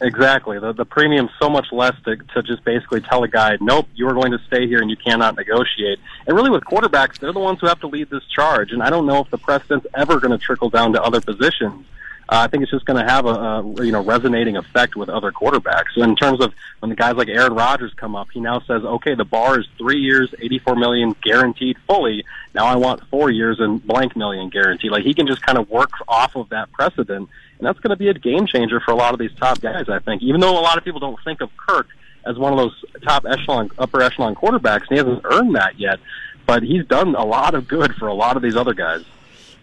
Exactly. 0.00 0.58
The 0.58 0.72
the 0.72 0.84
premium's 0.84 1.30
so 1.40 1.48
much 1.48 1.68
less 1.72 1.94
to 2.04 2.16
to 2.16 2.42
just 2.42 2.64
basically 2.64 3.00
tell 3.00 3.22
a 3.22 3.28
guy, 3.28 3.56
nope, 3.60 3.88
you 3.94 4.06
are 4.08 4.12
going 4.12 4.32
to 4.32 4.38
stay 4.46 4.66
here 4.66 4.80
and 4.80 4.90
you 4.90 4.96
cannot 4.96 5.36
negotiate. 5.36 5.98
And 6.26 6.36
really, 6.36 6.50
with 6.50 6.64
quarterbacks, 6.64 7.18
they're 7.18 7.32
the 7.32 7.40
ones 7.40 7.60
who 7.60 7.68
have 7.68 7.80
to 7.80 7.86
lead 7.86 8.10
this 8.10 8.24
charge. 8.26 8.72
And 8.72 8.82
I 8.82 8.90
don't 8.90 9.06
know 9.06 9.20
if 9.20 9.30
the 9.30 9.38
precedent's 9.38 9.86
ever 9.94 10.20
going 10.20 10.32
to 10.32 10.38
trickle 10.38 10.68
down 10.68 10.92
to 10.92 11.02
other 11.02 11.20
positions 11.20 11.86
uh, 12.28 12.40
I 12.40 12.48
think 12.48 12.62
it's 12.62 12.72
just 12.72 12.84
going 12.86 13.04
to 13.04 13.10
have 13.10 13.26
a, 13.26 13.28
a 13.28 13.84
you 13.84 13.92
know 13.92 14.02
resonating 14.02 14.56
effect 14.56 14.96
with 14.96 15.08
other 15.08 15.30
quarterbacks. 15.32 15.96
In 15.96 16.16
terms 16.16 16.42
of 16.42 16.54
when 16.80 16.90
the 16.90 16.96
guys 16.96 17.14
like 17.14 17.28
Aaron 17.28 17.54
Rodgers 17.54 17.92
come 17.94 18.16
up, 18.16 18.28
he 18.32 18.40
now 18.40 18.60
says, 18.60 18.82
okay, 18.82 19.14
the 19.14 19.24
bar 19.24 19.60
is 19.60 19.66
three 19.78 20.00
years, 20.00 20.34
eighty-four 20.40 20.76
million 20.76 21.14
guaranteed 21.22 21.76
fully. 21.86 22.24
Now 22.54 22.66
I 22.66 22.76
want 22.76 23.06
four 23.08 23.30
years 23.30 23.60
and 23.60 23.84
blank 23.84 24.16
million 24.16 24.48
guaranteed. 24.48 24.90
Like 24.90 25.04
he 25.04 25.14
can 25.14 25.26
just 25.26 25.42
kind 25.42 25.58
of 25.58 25.68
work 25.68 25.90
off 26.08 26.36
of 26.36 26.48
that 26.50 26.72
precedent, 26.72 27.28
and 27.58 27.66
that's 27.66 27.80
going 27.80 27.90
to 27.90 27.96
be 27.96 28.08
a 28.08 28.14
game 28.14 28.46
changer 28.46 28.80
for 28.80 28.92
a 28.92 28.96
lot 28.96 29.12
of 29.12 29.18
these 29.18 29.34
top 29.34 29.60
guys. 29.60 29.88
I 29.88 29.98
think, 29.98 30.22
even 30.22 30.40
though 30.40 30.58
a 30.58 30.62
lot 30.62 30.78
of 30.78 30.84
people 30.84 31.00
don't 31.00 31.18
think 31.24 31.40
of 31.40 31.50
Kirk 31.56 31.88
as 32.26 32.38
one 32.38 32.52
of 32.52 32.58
those 32.58 32.84
top 33.02 33.26
echelon, 33.26 33.70
upper 33.78 34.00
echelon 34.00 34.34
quarterbacks, 34.34 34.88
and 34.88 34.92
he 34.92 34.96
hasn't 34.96 35.20
earned 35.24 35.54
that 35.56 35.78
yet. 35.78 36.00
But 36.46 36.62
he's 36.62 36.86
done 36.86 37.14
a 37.14 37.24
lot 37.24 37.54
of 37.54 37.68
good 37.68 37.94
for 37.94 38.08
a 38.08 38.14
lot 38.14 38.36
of 38.36 38.42
these 38.42 38.56
other 38.56 38.74
guys. 38.74 39.02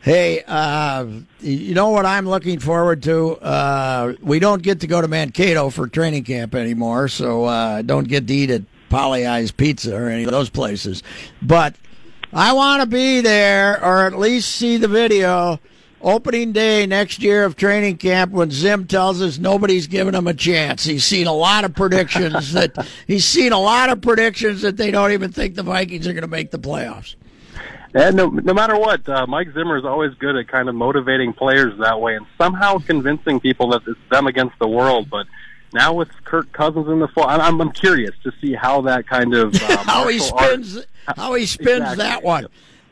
Hey, 0.02 0.42
uh, 0.48 1.06
you 1.42 1.76
know 1.76 1.90
what 1.90 2.08
I'm 2.08 2.28
looking 2.28 2.58
forward 2.58 3.04
to? 3.04 3.38
Uh, 3.38 4.14
we 4.20 4.40
don't 4.40 4.64
get 4.64 4.80
to 4.80 4.88
go 4.88 5.00
to 5.00 5.08
Mankato 5.08 5.70
for 5.70 5.88
training 5.88 6.24
camp 6.24 6.56
anymore, 6.56 7.08
so 7.08 7.46
uh, 7.46 7.84
don't 7.84 8.08
get 8.08 8.26
to 8.26 8.34
eat 8.34 8.50
at 8.50 8.64
Pagliai's 8.90 9.52
Pizza 9.52 9.96
or 9.96 10.10
any 10.10 10.24
of 10.24 10.32
those 10.32 10.50
places. 10.50 11.04
But 11.40 11.76
I 12.34 12.54
want 12.54 12.82
to 12.82 12.88
be 12.88 13.22
there 13.22 13.84
or 13.84 14.08
at 14.08 14.18
least 14.18 14.56
see 14.56 14.78
the 14.78 14.88
video 14.88 15.60
opening 16.02 16.52
day 16.52 16.88
next 16.88 17.22
year 17.22 17.44
of 17.44 17.56
training 17.56 17.98
camp 17.98 18.32
when 18.32 18.50
Zim 18.50 18.88
tells 18.88 19.22
us 19.22 19.38
nobody's 19.38 19.86
giving 19.86 20.16
him 20.16 20.26
a 20.26 20.34
chance. 20.34 20.84
He's 20.84 21.06
seen 21.06 21.28
a 21.28 21.34
lot 21.34 21.64
of 21.64 21.76
predictions 21.76 22.54
that 22.54 22.88
he's 23.08 23.26
seen 23.26 23.52
a 23.52 23.60
lot 23.60 23.92
of 23.92 24.02
predictions 24.02 24.64
that 24.64 24.78
they 24.78 24.90
don't 24.90 25.12
even 25.12 25.32
think 25.32 25.54
the 25.54 25.62
Vikings 25.62 26.08
are 26.08 26.14
going 26.14 26.24
to 26.24 26.28
make 26.28 26.50
the 26.50 26.58
playoffs. 26.58 27.14
And 27.94 28.16
no, 28.16 28.28
no 28.28 28.54
matter 28.54 28.78
what, 28.78 29.08
uh, 29.08 29.28
Mike 29.28 29.54
Zimmer 29.54 29.78
is 29.78 29.86
always 29.86 30.14
good 30.16 30.36
at 30.36 30.48
kind 30.48 30.70
of 30.70 30.76
motivating 30.76 31.34
players 31.34 31.78
that 31.80 32.00
way 32.00 32.16
and 32.16 32.26
somehow 32.38 32.78
convincing 32.78 33.40
people 33.40 33.70
that 33.72 33.82
it's 33.86 34.00
them 34.10 34.28
against 34.28 34.58
the 34.60 34.68
world. 34.68 35.10
But 35.10 35.28
now 35.74 35.94
with 35.94 36.10
Kirk 36.24 36.52
Cousins 36.54 36.88
in 36.88 37.00
the 37.00 37.10
fall, 37.10 37.28
I'm, 37.28 37.60
I'm 37.60 37.72
curious 37.72 38.16
to 38.24 38.32
see 38.42 38.54
how 38.54 38.82
that 38.82 39.08
kind 39.08 39.34
of 39.34 39.56
uh, 39.64 39.78
how 39.78 40.08
he 40.08 40.20
spins 40.20 40.78
art, 40.78 40.86
how 41.18 41.34
he 41.34 41.46
spins 41.46 41.92
exactly. 41.92 42.04
that 42.04 42.24
one. 42.24 42.48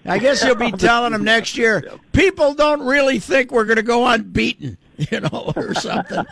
I 0.06 0.18
guess 0.18 0.42
he'll 0.42 0.56
be 0.56 0.72
telling 0.78 1.14
them 1.14 1.24
next 1.24 1.58
year. 1.58 1.84
People 2.12 2.54
don't 2.54 2.82
really 2.82 3.20
think 3.20 3.52
we're 3.52 3.66
going 3.66 3.78
to 3.78 3.84
go 3.84 4.06
unbeaten, 4.08 4.78
you 4.98 5.20
know, 5.20 5.54
or 5.56 5.74
something 5.76 6.26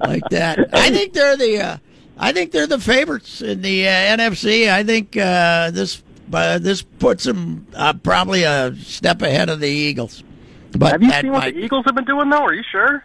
like 0.00 0.22
that. 0.30 0.74
I 0.74 0.90
think 0.90 1.12
they're 1.12 1.36
the. 1.36 1.60
Uh, 1.60 1.76
I 2.18 2.32
think 2.32 2.50
they're 2.50 2.66
the 2.66 2.78
favorites 2.78 3.42
in 3.42 3.60
the 3.60 3.86
uh, 3.86 3.90
NFC. 3.90 4.70
I 4.70 4.84
think 4.84 5.16
uh, 5.18 5.70
this 5.70 6.02
but 6.28 6.62
this 6.62 6.82
puts 6.82 7.24
them 7.24 7.66
uh, 7.74 7.92
probably 7.94 8.42
a 8.42 8.74
step 8.76 9.22
ahead 9.22 9.48
of 9.48 9.60
the 9.60 9.68
Eagles. 9.68 10.22
But 10.76 10.92
have 10.92 11.02
you 11.02 11.10
seen 11.10 11.32
what 11.32 11.40
might... 11.40 11.54
the 11.54 11.60
Eagles 11.64 11.84
have 11.86 11.94
been 11.94 12.04
doing 12.04 12.28
though? 12.28 12.44
Are 12.44 12.54
you 12.54 12.64
sure? 12.70 13.04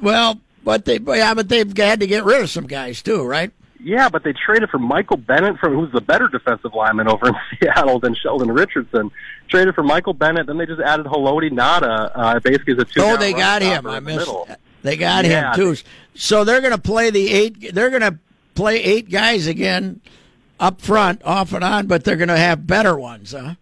Well, 0.00 0.40
but 0.64 0.84
they 0.84 0.98
yeah, 0.98 1.34
but 1.34 1.48
they've 1.48 1.76
had 1.76 2.00
to 2.00 2.06
get 2.06 2.24
rid 2.24 2.42
of 2.42 2.50
some 2.50 2.66
guys 2.66 3.02
too, 3.02 3.24
right? 3.24 3.52
Yeah, 3.82 4.10
but 4.10 4.24
they 4.24 4.34
traded 4.34 4.68
for 4.68 4.78
Michael 4.78 5.16
Bennett, 5.16 5.58
from 5.58 5.74
who's 5.74 5.90
the 5.90 6.02
better 6.02 6.28
defensive 6.28 6.74
lineman 6.74 7.08
over 7.08 7.28
in 7.28 7.34
Seattle 7.58 7.98
than 7.98 8.14
Sheldon 8.14 8.50
Richardson. 8.50 9.10
Traded 9.48 9.74
for 9.74 9.82
Michael 9.82 10.12
Bennett, 10.12 10.46
then 10.46 10.58
they 10.58 10.66
just 10.66 10.82
added 10.82 11.06
Haloti 11.06 11.50
Ngata, 11.50 12.12
uh, 12.14 12.40
basically 12.40 12.74
as 12.74 12.78
a 12.80 12.84
two. 12.84 13.00
Oh, 13.00 13.16
they 13.16 13.32
got 13.32 13.62
him. 13.62 13.86
I 13.86 14.00
missed. 14.00 14.30
They 14.82 14.96
got 14.96 15.24
yeah, 15.24 15.54
him 15.54 15.56
too. 15.56 15.82
So 16.14 16.44
they're 16.44 16.60
going 16.60 16.72
to 16.72 16.80
play 16.80 17.10
the 17.10 17.30
eight. 17.30 17.74
They're 17.74 17.90
going 17.90 18.02
to 18.02 18.18
play 18.54 18.82
eight 18.82 19.10
guys 19.10 19.46
again 19.46 20.00
up 20.60 20.80
front, 20.80 21.22
off 21.24 21.52
and 21.52 21.64
on, 21.64 21.86
but 21.86 22.04
they're 22.04 22.16
going 22.16 22.28
to 22.28 22.36
have 22.36 22.66
better 22.66 22.96
ones, 22.96 23.32
huh? 23.32 23.54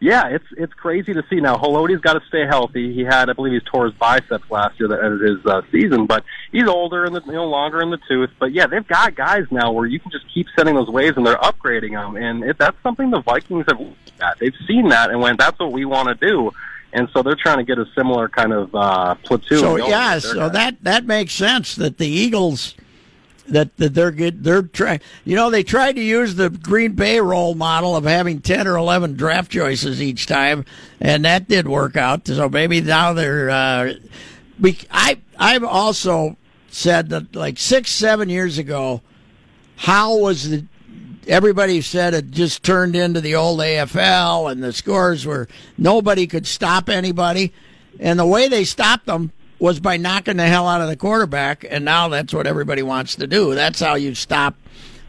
yeah, 0.00 0.28
it's 0.28 0.44
it's 0.56 0.72
crazy 0.74 1.14
to 1.14 1.24
see. 1.30 1.36
Now, 1.36 1.56
Haloti's 1.56 2.00
got 2.00 2.14
to 2.14 2.22
stay 2.28 2.46
healthy. 2.46 2.92
He 2.92 3.02
had, 3.02 3.30
I 3.30 3.32
believe, 3.32 3.54
he 3.54 3.60
tore 3.60 3.86
his 3.86 3.94
biceps 3.94 4.50
last 4.50 4.78
year 4.78 4.88
that 4.88 5.02
ended 5.02 5.28
his 5.28 5.46
uh, 5.46 5.62
season, 5.72 6.06
but 6.06 6.24
he's 6.52 6.68
older 6.68 7.04
and 7.04 7.14
you 7.26 7.32
know 7.32 7.46
longer 7.46 7.80
in 7.80 7.90
the 7.90 7.98
tooth. 8.08 8.30
But 8.38 8.52
yeah, 8.52 8.66
they've 8.66 8.86
got 8.86 9.14
guys 9.14 9.46
now 9.50 9.72
where 9.72 9.86
you 9.86 9.98
can 9.98 10.10
just 10.10 10.26
keep 10.32 10.48
sending 10.56 10.74
those 10.74 10.88
waves, 10.88 11.16
and 11.16 11.26
they're 11.26 11.38
upgrading 11.38 11.92
them, 11.92 12.16
and 12.16 12.44
it, 12.44 12.58
that's 12.58 12.76
something 12.82 13.10
the 13.10 13.22
Vikings 13.22 13.64
have. 13.68 13.80
At. 14.20 14.38
They've 14.38 14.54
seen 14.66 14.88
that 14.88 15.10
and 15.10 15.20
went, 15.20 15.38
that's 15.38 15.58
what 15.58 15.72
we 15.72 15.84
want 15.84 16.08
to 16.08 16.26
do. 16.26 16.50
And 16.94 17.06
so 17.12 17.22
they're 17.22 17.36
trying 17.36 17.58
to 17.58 17.64
get 17.64 17.78
a 17.78 17.84
similar 17.94 18.30
kind 18.30 18.52
of 18.52 18.74
uh, 18.74 19.14
platoon. 19.16 19.58
So 19.58 19.76
yeah, 19.76 20.18
so 20.18 20.34
guys. 20.34 20.52
that 20.52 20.84
that 20.84 21.04
makes 21.04 21.34
sense 21.34 21.74
that 21.74 21.98
the 21.98 22.06
Eagles 22.06 22.74
that, 23.48 23.76
that 23.76 23.94
they're 23.94 24.10
good 24.10 24.42
they're 24.44 24.62
trying 24.62 25.00
you 25.24 25.36
know 25.36 25.50
they 25.50 25.62
tried 25.62 25.96
to 25.96 26.02
use 26.02 26.34
the 26.34 26.50
Green 26.50 26.92
Bay 26.92 27.20
role 27.20 27.54
model 27.54 27.96
of 27.96 28.04
having 28.04 28.40
10 28.40 28.66
or 28.66 28.76
11 28.76 29.14
draft 29.14 29.50
choices 29.50 30.02
each 30.02 30.26
time 30.26 30.64
and 31.00 31.24
that 31.24 31.48
did 31.48 31.68
work 31.68 31.96
out. 31.96 32.26
So 32.26 32.48
maybe 32.48 32.80
now 32.80 33.12
they're 33.12 33.50
uh 33.50 33.94
we, 34.60 34.78
I 34.90 35.20
I've 35.38 35.64
also 35.64 36.36
said 36.68 37.10
that 37.10 37.34
like 37.34 37.58
6 37.58 37.90
7 37.90 38.28
years 38.28 38.58
ago 38.58 39.02
how 39.76 40.16
was 40.16 40.50
the 40.50 40.64
everybody 41.26 41.80
said 41.80 42.14
it 42.14 42.30
just 42.30 42.62
turned 42.62 42.94
into 42.94 43.20
the 43.20 43.34
old 43.34 43.58
AFL 43.60 44.50
and 44.50 44.62
the 44.62 44.72
scores 44.72 45.26
were 45.26 45.48
nobody 45.76 46.26
could 46.26 46.46
stop 46.46 46.88
anybody. 46.88 47.52
And 47.98 48.18
the 48.18 48.26
way 48.26 48.48
they 48.48 48.64
stopped 48.64 49.06
them 49.06 49.32
was 49.58 49.80
by 49.80 49.96
knocking 49.96 50.36
the 50.36 50.46
hell 50.46 50.68
out 50.68 50.80
of 50.80 50.88
the 50.88 50.96
quarterback 50.96 51.64
and 51.68 51.84
now 51.84 52.08
that's 52.08 52.32
what 52.34 52.46
everybody 52.46 52.82
wants 52.82 53.16
to 53.16 53.26
do 53.26 53.54
that's 53.54 53.80
how 53.80 53.94
you 53.94 54.14
stop 54.14 54.54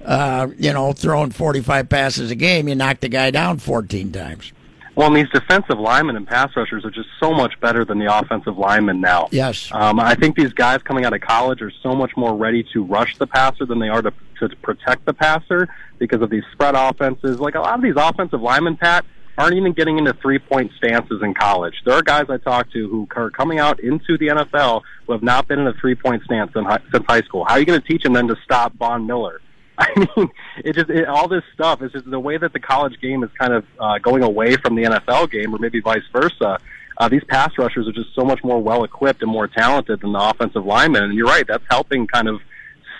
uh, 0.05 0.47
you 0.57 0.71
know 0.73 0.93
throwing 0.93 1.31
45 1.31 1.89
passes 1.89 2.31
a 2.31 2.35
game 2.35 2.67
you 2.67 2.75
knock 2.75 2.99
the 3.01 3.09
guy 3.09 3.29
down 3.31 3.57
14 3.57 4.11
times 4.11 4.53
Well, 4.95 5.07
and 5.07 5.15
these 5.15 5.29
defensive 5.29 5.77
linemen 5.79 6.15
and 6.15 6.25
pass 6.25 6.49
rushers 6.55 6.83
are 6.85 6.89
just 6.91 7.09
so 7.19 7.31
much 7.33 7.59
better 7.59 7.83
than 7.85 7.99
the 7.99 8.11
offensive 8.11 8.57
linemen 8.57 8.99
now. 9.01 9.27
yes 9.31 9.69
Um, 9.71 9.99
I 9.99 10.15
think 10.15 10.35
these 10.35 10.53
guys 10.53 10.81
coming 10.81 11.05
out 11.05 11.13
of 11.13 11.21
college 11.21 11.61
are 11.61 11.71
so 11.83 11.93
much 11.93 12.11
more 12.15 12.35
ready 12.35 12.63
to 12.73 12.83
rush 12.83 13.17
the 13.17 13.27
passer 13.27 13.65
than 13.65 13.79
they 13.79 13.89
are 13.89 14.01
to, 14.01 14.11
to 14.39 14.49
protect 14.63 15.05
the 15.05 15.13
passer 15.13 15.67
because 15.99 16.21
of 16.21 16.29
these 16.29 16.43
spread 16.53 16.73
offenses. 16.75 17.39
Like 17.39 17.55
a 17.55 17.59
lot 17.59 17.75
of 17.75 17.81
these 17.83 17.95
offensive 17.97 18.41
linemen, 18.41 18.77
Pat, 18.77 19.05
aren't 19.37 19.55
even 19.55 19.73
getting 19.73 19.97
into 19.97 20.13
three 20.13 20.39
point 20.39 20.71
stances 20.77 21.21
in 21.21 21.33
college. 21.33 21.73
There 21.85 21.93
are 21.93 22.01
guys 22.01 22.25
I 22.29 22.37
talk 22.37 22.71
to 22.71 22.89
who 22.89 23.07
are 23.15 23.29
coming 23.29 23.59
out 23.59 23.79
into 23.79 24.17
the 24.17 24.27
NFL 24.27 24.81
who 25.05 25.13
have 25.13 25.23
not 25.23 25.47
been 25.47 25.59
in 25.59 25.67
a 25.67 25.73
three 25.73 25.95
point 25.95 26.23
stance 26.23 26.51
in 26.55 26.65
hi- 26.65 26.81
since 26.91 27.05
high 27.07 27.21
school. 27.21 27.45
How 27.45 27.53
are 27.53 27.59
you 27.59 27.65
going 27.65 27.81
to 27.81 27.87
teach 27.87 28.03
them 28.03 28.13
then 28.13 28.27
to 28.27 28.35
stop 28.43 28.73
Von 28.73 29.05
Miller? 29.05 29.41
I 29.77 29.93
mean, 29.95 30.29
it 30.65 30.73
just 30.73 30.89
it, 30.89 31.07
all 31.07 31.27
this 31.27 31.43
stuff 31.53 31.83
is 31.83 31.91
just 31.91 32.09
the 32.09 32.19
way 32.19 32.37
that 32.37 32.51
the 32.51 32.59
college 32.59 32.99
game 32.99 33.23
is 33.23 33.29
kind 33.39 33.53
of 33.53 33.65
uh, 33.79 33.99
going 33.99 34.23
away 34.23 34.55
from 34.55 34.75
the 34.75 34.83
NFL 34.83 35.29
game, 35.31 35.53
or 35.53 35.59
maybe 35.59 35.81
vice 35.81 36.01
versa. 36.11 36.57
Uh, 36.99 37.07
these 37.07 37.23
pass 37.25 37.51
rushers 37.59 37.87
are 37.87 37.91
just 37.91 38.09
so 38.15 38.23
much 38.23 38.43
more 38.43 38.59
well 38.59 38.83
equipped 38.83 39.21
and 39.21 39.31
more 39.31 39.47
talented 39.47 40.01
than 40.01 40.13
the 40.13 40.19
offensive 40.19 40.65
linemen, 40.65 41.03
and 41.03 41.13
you're 41.13 41.27
right, 41.27 41.45
that's 41.47 41.63
helping 41.69 42.07
kind 42.07 42.27
of 42.27 42.41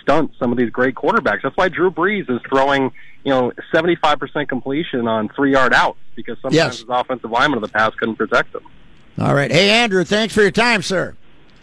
stunt 0.08 0.32
some 0.38 0.50
of 0.50 0.56
these 0.58 0.70
great 0.70 0.94
quarterbacks. 0.94 1.42
That's 1.42 1.56
why 1.56 1.68
Drew 1.68 1.90
Brees 1.90 2.30
is 2.30 2.40
throwing, 2.48 2.90
you 3.24 3.30
know, 3.30 3.52
75% 3.72 4.48
completion 4.48 5.06
on 5.06 5.28
three 5.28 5.52
yard 5.52 5.74
outs 5.74 5.98
because 6.14 6.36
sometimes 6.40 6.54
Yes. 6.54 6.78
his 6.80 6.86
offensive 6.88 7.30
linemen 7.30 7.58
of 7.58 7.62
the 7.62 7.68
past 7.68 7.98
couldn't 7.98 8.16
protect 8.16 8.52
them. 8.54 8.62
all 9.20 9.34
right 9.34 9.50
hey 9.52 9.68
Andrew 9.70 10.04
thanks 10.04 10.32
for 10.34 10.42
your 10.42 10.50
time 10.50 10.80
sir 10.82 11.14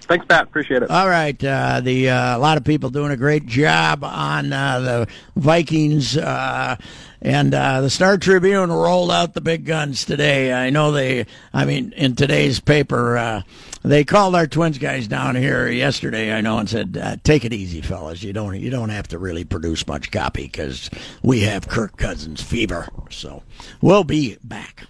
Thanks, 0.07 0.23
Pat. 0.27 0.43
Appreciate 0.43 0.83
it. 0.83 0.91
All 0.91 1.09
right, 1.09 1.43
uh, 1.43 1.81
the 1.81 2.11
uh, 2.11 2.37
a 2.37 2.39
lot 2.39 2.57
of 2.57 2.63
people 2.63 2.91
doing 2.91 3.09
a 3.09 3.17
great 3.17 3.47
job 3.47 4.03
on 4.03 4.53
uh, 4.53 4.79
the 4.79 5.07
Vikings, 5.35 6.15
uh, 6.15 6.75
and 7.23 7.55
uh, 7.55 7.81
the 7.81 7.89
Star 7.89 8.15
Tribune 8.19 8.71
rolled 8.71 9.09
out 9.09 9.33
the 9.33 9.41
big 9.41 9.65
guns 9.65 10.05
today. 10.05 10.53
I 10.53 10.69
know 10.69 10.91
they, 10.91 11.25
I 11.55 11.65
mean, 11.65 11.91
in 11.97 12.15
today's 12.15 12.59
paper, 12.59 13.17
uh, 13.17 13.41
they 13.85 14.03
called 14.03 14.35
our 14.35 14.47
Twins 14.47 14.77
guys 14.77 15.07
down 15.07 15.35
here 15.35 15.67
yesterday. 15.67 16.33
I 16.33 16.41
know 16.41 16.57
and 16.57 16.69
said, 16.69 16.99
uh, 17.01 17.17
"Take 17.23 17.45
it 17.45 17.53
easy, 17.53 17.81
fellas. 17.81 18.23
You 18.23 18.33
don't 18.33 18.59
you 18.59 18.69
don't 18.69 18.89
have 18.89 19.07
to 19.09 19.19
really 19.19 19.43
produce 19.43 19.85
much 19.87 20.11
copy 20.11 20.43
because 20.43 20.89
we 21.21 21.41
have 21.41 21.67
Kirk 21.67 21.97
Cousins 21.97 22.41
fever." 22.41 22.87
So 23.09 23.43
we'll 23.81 24.03
be 24.03 24.37
back. 24.43 24.87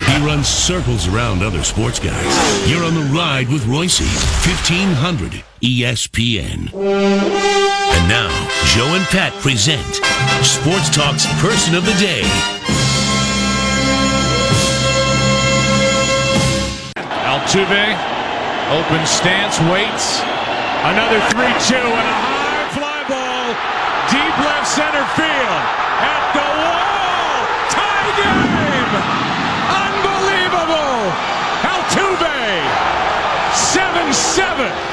He 0.00 0.26
runs 0.26 0.48
circles 0.48 1.08
around 1.08 1.42
other 1.42 1.62
sports 1.62 1.98
guys. 1.98 2.68
You're 2.68 2.84
on 2.84 2.94
the 2.94 3.08
ride 3.14 3.48
with 3.48 3.66
Royce, 3.66 4.00
1500 4.00 5.42
ESPN. 5.62 6.74
And 6.74 8.08
now, 8.08 8.28
Joe 8.66 8.94
and 8.94 9.04
Pat 9.06 9.32
present 9.40 9.94
Sports 10.44 10.90
Talk's 10.90 11.26
Person 11.40 11.74
of 11.74 11.86
the 11.86 11.94
Day. 11.94 12.59
Altuve, 17.50 17.98
open 18.70 19.02
stance, 19.06 19.58
waits. 19.66 20.22
Another 20.86 21.18
3-2 21.34 21.82
and 21.82 22.06
a 22.06 22.18
high 22.22 22.62
fly 22.70 23.02
ball. 23.10 23.50
Deep 24.06 24.36
left 24.46 24.70
center 24.70 25.02
field. 25.18 25.62
At 25.98 26.30
the 26.30 26.46
wall. 26.46 27.42
Tie 27.74 28.14
game. 28.22 28.94
Unbelievable. 29.82 31.10
Altuve. 31.66 32.38
7-7. 34.70 34.89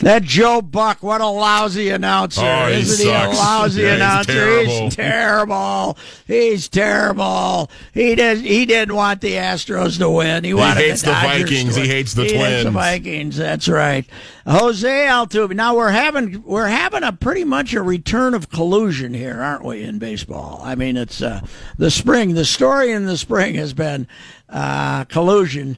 That 0.00 0.22
Joe 0.22 0.62
Buck, 0.62 1.02
what 1.02 1.20
a 1.20 1.26
lousy 1.26 1.90
announcer! 1.90 2.42
Oh, 2.44 2.68
he 2.68 2.80
Isn't 2.80 3.04
he 3.06 3.12
a 3.12 3.28
lousy 3.30 3.82
Yeah, 3.82 3.88
he's 3.88 3.96
announcer? 3.96 4.32
terrible. 4.32 4.84
He's 4.84 4.94
terrible. 4.96 5.98
He's 6.26 6.68
terrible. 6.68 7.70
He 7.92 8.14
did. 8.14 8.38
He 8.38 8.64
didn't 8.64 8.94
want 8.94 9.20
the 9.20 9.32
Astros 9.32 9.98
to 9.98 10.08
win. 10.08 10.44
He, 10.44 10.54
wanted 10.54 10.76
hates 10.84 11.02
the 11.02 11.10
Dodgers 11.10 11.50
Vikings. 11.50 11.74
He 11.76 11.88
hates 11.88 12.14
the 12.14 12.24
He 12.24 12.34
hates 12.34 12.64
the 12.64 12.70
Vikings. 12.70 13.36
That's 13.36 13.68
right. 13.68 14.04
Jose 14.46 14.88
Altuve. 14.88 15.54
Now 15.54 15.76
we're 15.76 15.90
having 15.90 16.42
we're 16.44 16.68
having 16.68 17.02
a 17.02 17.12
pretty 17.12 17.44
much 17.44 17.74
a 17.74 17.82
return 17.82 18.34
of 18.34 18.50
collusion 18.50 19.14
here, 19.14 19.40
aren't 19.40 19.64
we? 19.64 19.82
In 19.82 19.98
baseball, 19.98 20.60
I 20.64 20.74
mean, 20.74 20.96
it's 20.96 21.20
uh, 21.20 21.40
the 21.76 21.90
spring. 21.90 22.34
The 22.34 22.44
story 22.44 22.92
in 22.92 23.04
the 23.06 23.18
spring 23.18 23.56
has 23.56 23.74
been 23.74 24.06
uh, 24.48 25.04
collusion. 25.06 25.76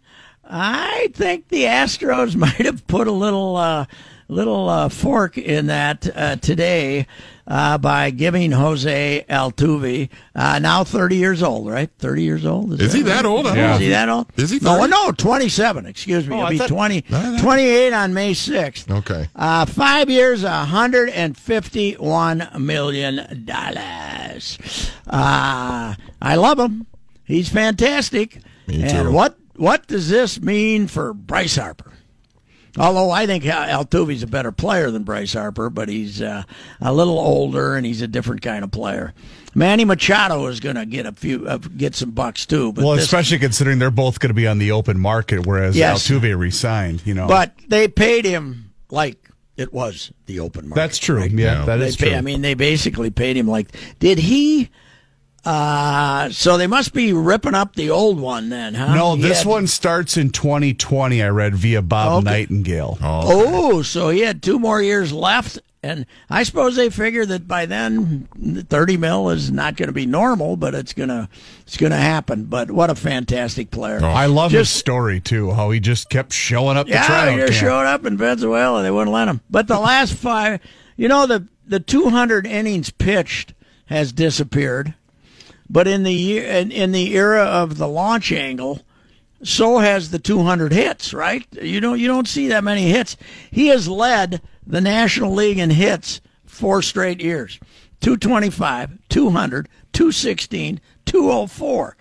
I 0.51 1.09
think 1.15 1.49
the 1.49 1.65
Astros 1.65 2.37
might 2.37 2.65
have 2.67 2.87
put 2.87 3.07
a 3.07 3.13
little 3.13 3.57
uh, 3.57 3.87
little 4.29 4.69
uh, 4.69 4.89
fork 4.89 5.37
in 5.39 5.67
that 5.67 6.09
uh, 6.17 6.37
today 6.37 7.07
uh, 7.49 7.77
by 7.79 8.11
giving 8.11 8.53
Jose 8.53 9.25
Altuve, 9.29 10.09
uh, 10.37 10.59
now 10.61 10.85
30 10.85 11.17
years 11.17 11.43
old, 11.43 11.69
right? 11.69 11.91
30 11.99 12.23
years 12.23 12.47
old? 12.47 12.81
Is 12.81 12.93
he 12.93 13.03
that 13.03 13.27
old? 13.27 13.49
I 13.49 13.57
don't 13.57 13.67
know. 13.67 13.75
Is 13.75 13.81
he 13.81 13.89
that 13.89 14.09
old? 14.09 14.27
Is 14.37 14.51
he 14.51 14.61
No, 14.61 14.77
30? 14.79 14.91
no, 14.93 15.11
27. 15.11 15.87
Excuse 15.87 16.29
me. 16.29 16.37
Oh, 16.37 16.39
He'll 16.39 16.47
I 16.47 16.51
be 16.51 16.59
thought- 16.59 16.69
20, 16.69 17.05
No, 17.11 17.33
no. 17.33 17.43
28 17.43 17.93
on 17.93 18.15
May 18.15 18.31
6th. 18.35 18.89
Okay. 18.99 19.29
Uh, 19.35 19.67
five 19.67 20.09
years, 20.09 20.45
$151 20.45 22.61
million. 22.61 23.19
Uh, 25.09 25.95
I 26.23 26.35
love 26.37 26.61
him. 26.61 26.87
He's 27.25 27.49
fantastic. 27.49 28.39
Me 28.69 28.81
And 28.85 29.07
too. 29.09 29.13
what, 29.13 29.37
what 29.61 29.87
does 29.87 30.09
this 30.09 30.41
mean 30.41 30.87
for 30.89 31.13
Bryce 31.15 31.57
Harper? 31.57 31.93
Although 32.79 33.11
I 33.11 33.27
think 33.27 33.45
Al- 33.47 33.85
Altuve's 33.85 34.23
a 34.23 34.27
better 34.29 34.53
player 34.53 34.91
than 34.93 35.03
Bryce 35.03 35.33
Harper, 35.33 35.71
but 35.71 35.89
he's 35.89 36.23
uh, 36.23 36.45
a 36.81 36.93
little 36.93 37.19
older 37.19 37.75
and 37.75 37.85
he's 37.85 38.01
a 38.01 38.07
different 38.09 38.43
kind 38.43 38.63
of 38.63 38.71
player. 38.71 39.13
Manny 39.57 39.85
Machado 39.85 40.47
is 40.47 40.61
going 40.61 40.77
to 40.77 40.87
get 40.87 41.05
a 41.05 41.11
few, 41.13 41.49
uh, 41.49 41.57
get 41.59 41.97
some 41.97 42.13
bucks 42.13 42.47
too. 42.47 42.73
But 42.73 42.85
Well, 42.85 42.95
this- 42.95 43.05
especially 43.05 43.39
considering 43.41 43.81
they're 43.81 43.91
both 43.91 44.21
going 44.21 44.31
to 44.31 44.35
be 44.35 44.47
on 44.47 44.59
the 44.59 44.71
open 44.71 45.01
market, 45.01 45.47
whereas 45.47 45.77
Yes. 45.77 46.07
Altuve 46.09 46.39
resigned. 46.39 47.03
You 47.05 47.15
know, 47.15 47.27
but 47.27 47.55
they 47.69 47.89
paid 47.89 48.25
him 48.25 48.73
like 48.91 49.29
it 49.57 49.73
was 49.75 50.13
the 50.27 50.39
open 50.39 50.69
market. 50.69 50.81
that's 50.81 50.99
true. 50.99 51.17
right? 51.19 51.31
Yeah, 51.31 51.61
Yeah. 51.61 51.65
that 51.67 51.77
They 51.79 51.87
is 51.89 51.97
pay- 51.97 52.11
true. 52.11 52.17
I 52.17 52.21
mean, 52.21 52.41
they 52.43 52.55
basically 52.55 53.11
paid 53.11 53.37
him 53.37 53.49
like. 53.49 53.69
Did 53.99 54.19
he? 54.19 54.71
Uh, 55.45 56.29
so 56.31 56.59
they 56.59 56.67
must 56.67 56.93
be 56.93 57.13
ripping 57.13 57.55
up 57.55 57.75
the 57.75 57.91
old 57.91 58.21
one 58.21 58.51
then, 58.51 58.75
huh? 58.75 58.95
no, 58.95 59.17
He 59.17 59.23
this 59.23 59.39
had- 59.39 59.47
one 59.47 59.67
starts 59.67 60.17
in 60.17 60.31
2020. 60.31 61.23
I 61.23 61.29
read 61.31 61.55
via 61.55 61.81
Bob 61.83 62.25
Okay. 62.27 62.31
Nightingale. 62.31 62.99
Oh, 63.03 63.83
so 63.83 64.11
he 64.11 64.21
had 64.21 64.43
two 64.43 64.59
more 64.59 64.83
years 64.83 65.13
left, 65.15 65.59
and 65.83 66.05
I 66.29 66.43
suppose 66.43 66.77
they 66.77 66.91
figure 66.91 67.25
that 67.25 67.49
by 67.49 67.65
then, 67.65 68.29
thirty 68.69 68.99
mil 68.99 69.31
is 69.31 69.51
not 69.51 69.77
going 69.77 69.87
to 69.89 69.95
be 69.95 70.05
normal, 70.05 70.57
but 70.59 70.75
it's 70.75 70.93
gonna 70.93 71.31
it's 71.67 71.79
gonna 71.79 71.97
happen. 71.97 72.45
But 72.45 72.71
what 72.71 72.91
a 72.91 72.95
fantastic 72.95 73.71
player! 73.71 73.99
I 74.05 74.27
love 74.27 74.53
his 74.53 74.69
story 74.69 75.21
too. 75.21 75.53
How 75.53 75.71
he 75.71 75.81
just 75.81 76.11
kept 76.11 76.35
showing 76.35 76.77
up. 76.77 76.87
to 76.87 76.93
Yeah, 76.93 77.07
tryout 77.07 77.31
he 77.33 77.37
just 77.39 77.53
camp. 77.53 77.63
showed 77.63 77.87
up 77.87 78.05
in 78.05 78.19
Venezuela. 78.19 78.83
They 78.83 78.91
wouldn't 78.91 79.13
let 79.13 79.29
him. 79.29 79.41
But 79.49 79.69
the 79.69 79.79
last 79.81 80.13
five, 80.13 80.61
you 80.99 81.09
know, 81.09 81.27
the 81.27 81.47
the 81.67 81.81
200 81.81 82.47
innings 82.47 82.91
pitched 82.91 83.55
has 83.87 84.13
disappeared. 84.13 84.93
But 85.73 85.87
in 85.87 86.03
the 86.03 86.13
year 86.13 86.45
in, 86.45 86.73
in 86.73 86.91
the 86.91 87.15
era 87.17 87.45
of 87.45 87.79
the 87.79 87.87
launch 87.87 88.33
angle, 88.33 88.81
so 89.45 89.79
has 89.79 90.11
the 90.11 90.19
200 90.19 90.73
hits. 90.73 91.15
Right? 91.15 91.47
You 91.63 91.81
don't 91.81 91.99
you 91.99 92.09
don't 92.09 92.29
see 92.29 92.49
that 92.49 92.65
many 92.65 92.91
hits. 92.91 93.17
He 93.51 93.69
has 93.69 93.89
led 93.89 94.43
the 94.67 94.81
National 94.81 95.33
League 95.33 95.59
in 95.59 95.71
hits 95.71 96.21
four 96.45 96.83
straight 96.83 97.21
years. 97.23 97.59
225, 98.01 98.99
200, 99.09 99.69
216, 99.93 100.81
204 101.05 101.97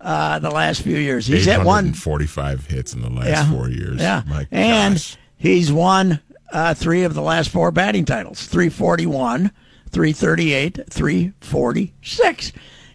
uh, 0.00 0.38
the 0.38 0.50
last 0.50 0.82
few 0.82 0.96
years. 0.96 1.26
He's 1.26 1.46
at 1.46 1.64
one 1.64 1.88
845 1.88 2.66
hits 2.66 2.94
in 2.94 3.02
the 3.02 3.10
last 3.10 3.28
yeah, 3.28 3.50
four 3.50 3.68
years. 3.68 4.00
Yeah, 4.00 4.22
My 4.26 4.46
and 4.50 4.94
gosh. 4.94 5.16
he's 5.36 5.70
won 5.72 6.20
uh, 6.52 6.74
three 6.74 7.04
of 7.04 7.14
the 7.14 7.22
last 7.22 7.50
four 7.50 7.70
batting 7.70 8.04
titles: 8.04 8.46
341, 8.46 9.52
338, 9.90 10.80
346. 10.90 12.52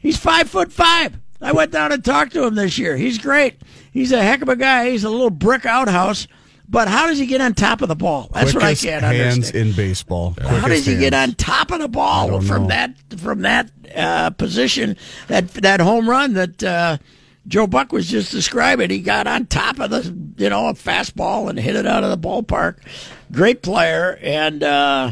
He's 0.08 0.16
five 0.16 0.50
foot 0.50 0.72
five. 0.72 1.20
I 1.42 1.52
went 1.52 1.74
down 1.74 1.92
and 1.92 2.02
talked 2.02 2.32
to 2.32 2.46
him 2.46 2.56
this 2.56 2.78
year. 2.78 2.96
He's 2.96 3.18
great. 3.18 3.62
He's 3.92 4.14
a 4.14 4.24
heck 4.24 4.42
of 4.42 4.48
a 4.48 4.56
guy. 4.56 4.90
He's 4.90 5.04
a 5.04 5.10
little 5.10 5.30
brick 5.30 5.66
outhouse. 5.66 6.30
But 6.70 6.88
how 6.88 7.08
does 7.08 7.20
he 7.20 7.26
get 7.26 7.42
on 7.42 7.54
top 7.54 7.82
of 7.82 7.90
the 7.90 7.96
ball? 7.96 8.30
That's 8.34 8.54
Quickest 8.54 8.56
what 8.56 8.64
I 8.64 8.76
can't 8.76 9.04
hands 9.04 9.34
understand. 9.34 9.68
in 9.68 9.76
baseball. 9.76 10.34
How 10.42 10.70
does 10.70 10.86
he 10.86 10.96
get 10.96 11.14
on 11.14 11.34
top 11.34 11.72
of 11.72 11.80
the 11.80 11.90
ball 11.90 12.40
from 12.40 12.64
know. 12.64 12.68
that 12.70 12.96
from 13.18 13.42
that 13.42 13.70
uh, 13.94 14.30
position? 14.30 14.96
That 15.28 15.50
that 15.56 15.82
home 15.82 16.10
run 16.10 16.36
that 16.36 16.64
uh, 16.64 17.00
Joe 17.46 17.68
Buck 17.68 17.92
was 17.92 18.08
just 18.08 18.32
describing. 18.32 18.90
He 18.90 19.00
got 19.00 19.28
on 19.28 19.46
top 19.48 19.82
of 19.82 19.90
the 19.90 20.04
you 20.42 20.50
know 20.50 20.70
a 20.70 20.74
fastball 20.74 21.50
and 21.50 21.60
hit 21.60 21.76
it 21.76 21.86
out 21.86 22.06
of 22.06 22.12
the 22.12 22.28
ballpark. 22.28 22.78
Great 23.30 23.62
player, 23.62 24.18
and 24.22 24.64
uh, 24.64 25.12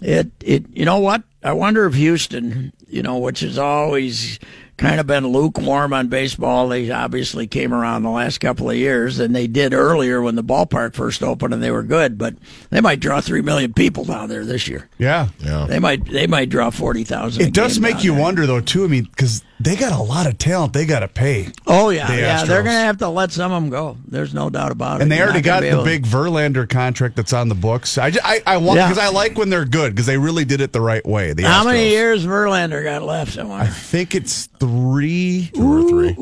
it 0.00 0.30
it 0.40 0.66
you 0.70 0.84
know 0.84 1.00
what? 1.00 1.24
I 1.42 1.52
wonder 1.52 1.86
if 1.86 1.94
Houston, 1.94 2.72
you 2.88 3.02
know, 3.02 3.18
which 3.18 3.40
has 3.40 3.58
always 3.58 4.38
kind 4.76 5.00
of 5.00 5.06
been 5.06 5.26
lukewarm 5.26 5.92
on 5.92 6.08
baseball. 6.08 6.68
They 6.68 6.90
obviously 6.90 7.46
came 7.46 7.72
around 7.72 8.02
the 8.02 8.10
last 8.10 8.38
couple 8.38 8.68
of 8.68 8.76
years, 8.76 9.18
and 9.18 9.34
they 9.34 9.46
did 9.46 9.72
earlier 9.72 10.20
when 10.20 10.34
the 10.34 10.44
ballpark 10.44 10.94
first 10.94 11.22
opened, 11.22 11.54
and 11.54 11.62
they 11.62 11.70
were 11.70 11.82
good. 11.82 12.18
But 12.18 12.34
they 12.70 12.80
might 12.80 13.00
draw 13.00 13.20
three 13.20 13.42
million 13.42 13.72
people 13.72 14.04
down 14.04 14.28
there 14.28 14.44
this 14.44 14.68
year. 14.68 14.88
Yeah. 14.98 15.28
Yeah. 15.40 15.66
They 15.66 15.78
might 15.78 16.04
they 16.04 16.26
might 16.26 16.48
draw 16.50 16.70
forty 16.70 17.04
thousand. 17.04 17.42
It 17.42 17.54
does 17.54 17.80
make 17.80 18.04
you 18.04 18.14
wonder, 18.14 18.46
though, 18.46 18.60
too. 18.60 18.84
I 18.84 18.88
mean, 18.88 19.04
because 19.04 19.42
they 19.58 19.74
got 19.76 19.92
a 19.98 20.02
lot 20.02 20.26
of 20.26 20.36
talent 20.38 20.72
they 20.72 20.84
got 20.86 21.00
to 21.00 21.08
pay. 21.08 21.48
Oh 21.66 21.88
yeah, 21.90 22.06
the 22.08 22.16
yeah. 22.16 22.44
They're 22.44 22.62
going 22.62 22.74
to 22.74 22.80
have 22.80 22.98
to 22.98 23.08
let 23.08 23.32
some 23.32 23.52
of 23.52 23.62
them 23.62 23.70
go. 23.70 23.96
There's 24.06 24.34
no 24.34 24.50
doubt 24.50 24.70
about 24.72 25.00
it. 25.00 25.04
And 25.04 25.10
they 25.12 25.16
You're 25.16 25.26
already 25.26 25.40
got 25.40 25.60
the 25.62 25.82
big 25.84 26.04
Verlander 26.04 26.68
contract 26.68 27.16
that's 27.16 27.32
on 27.32 27.48
the 27.48 27.54
books. 27.54 27.96
I, 27.98 28.10
ju- 28.10 28.20
I, 28.22 28.42
I 28.46 28.56
want 28.58 28.76
Yeah. 28.78 28.88
because 28.88 29.02
I 29.02 29.08
like 29.08 29.38
when 29.38 29.48
they're 29.48 29.64
good 29.64 29.92
because 29.94 30.06
they 30.06 30.18
really 30.18 30.44
did 30.44 30.60
it 30.60 30.72
the 30.72 30.80
right 30.80 31.04
way. 31.06 31.32
The 31.32 31.44
How 31.44 31.64
many 31.64 31.88
years 31.88 32.26
Verlander 32.26 32.82
got 32.84 33.02
left? 33.02 33.38
I 33.38 33.66
think 33.66 34.14
it's 34.14 34.46
three, 34.60 35.50
Two 35.54 35.86
or 35.86 35.88
three. 35.88 36.14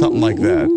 something 0.00 0.20
like 0.20 0.36
that. 0.36 0.68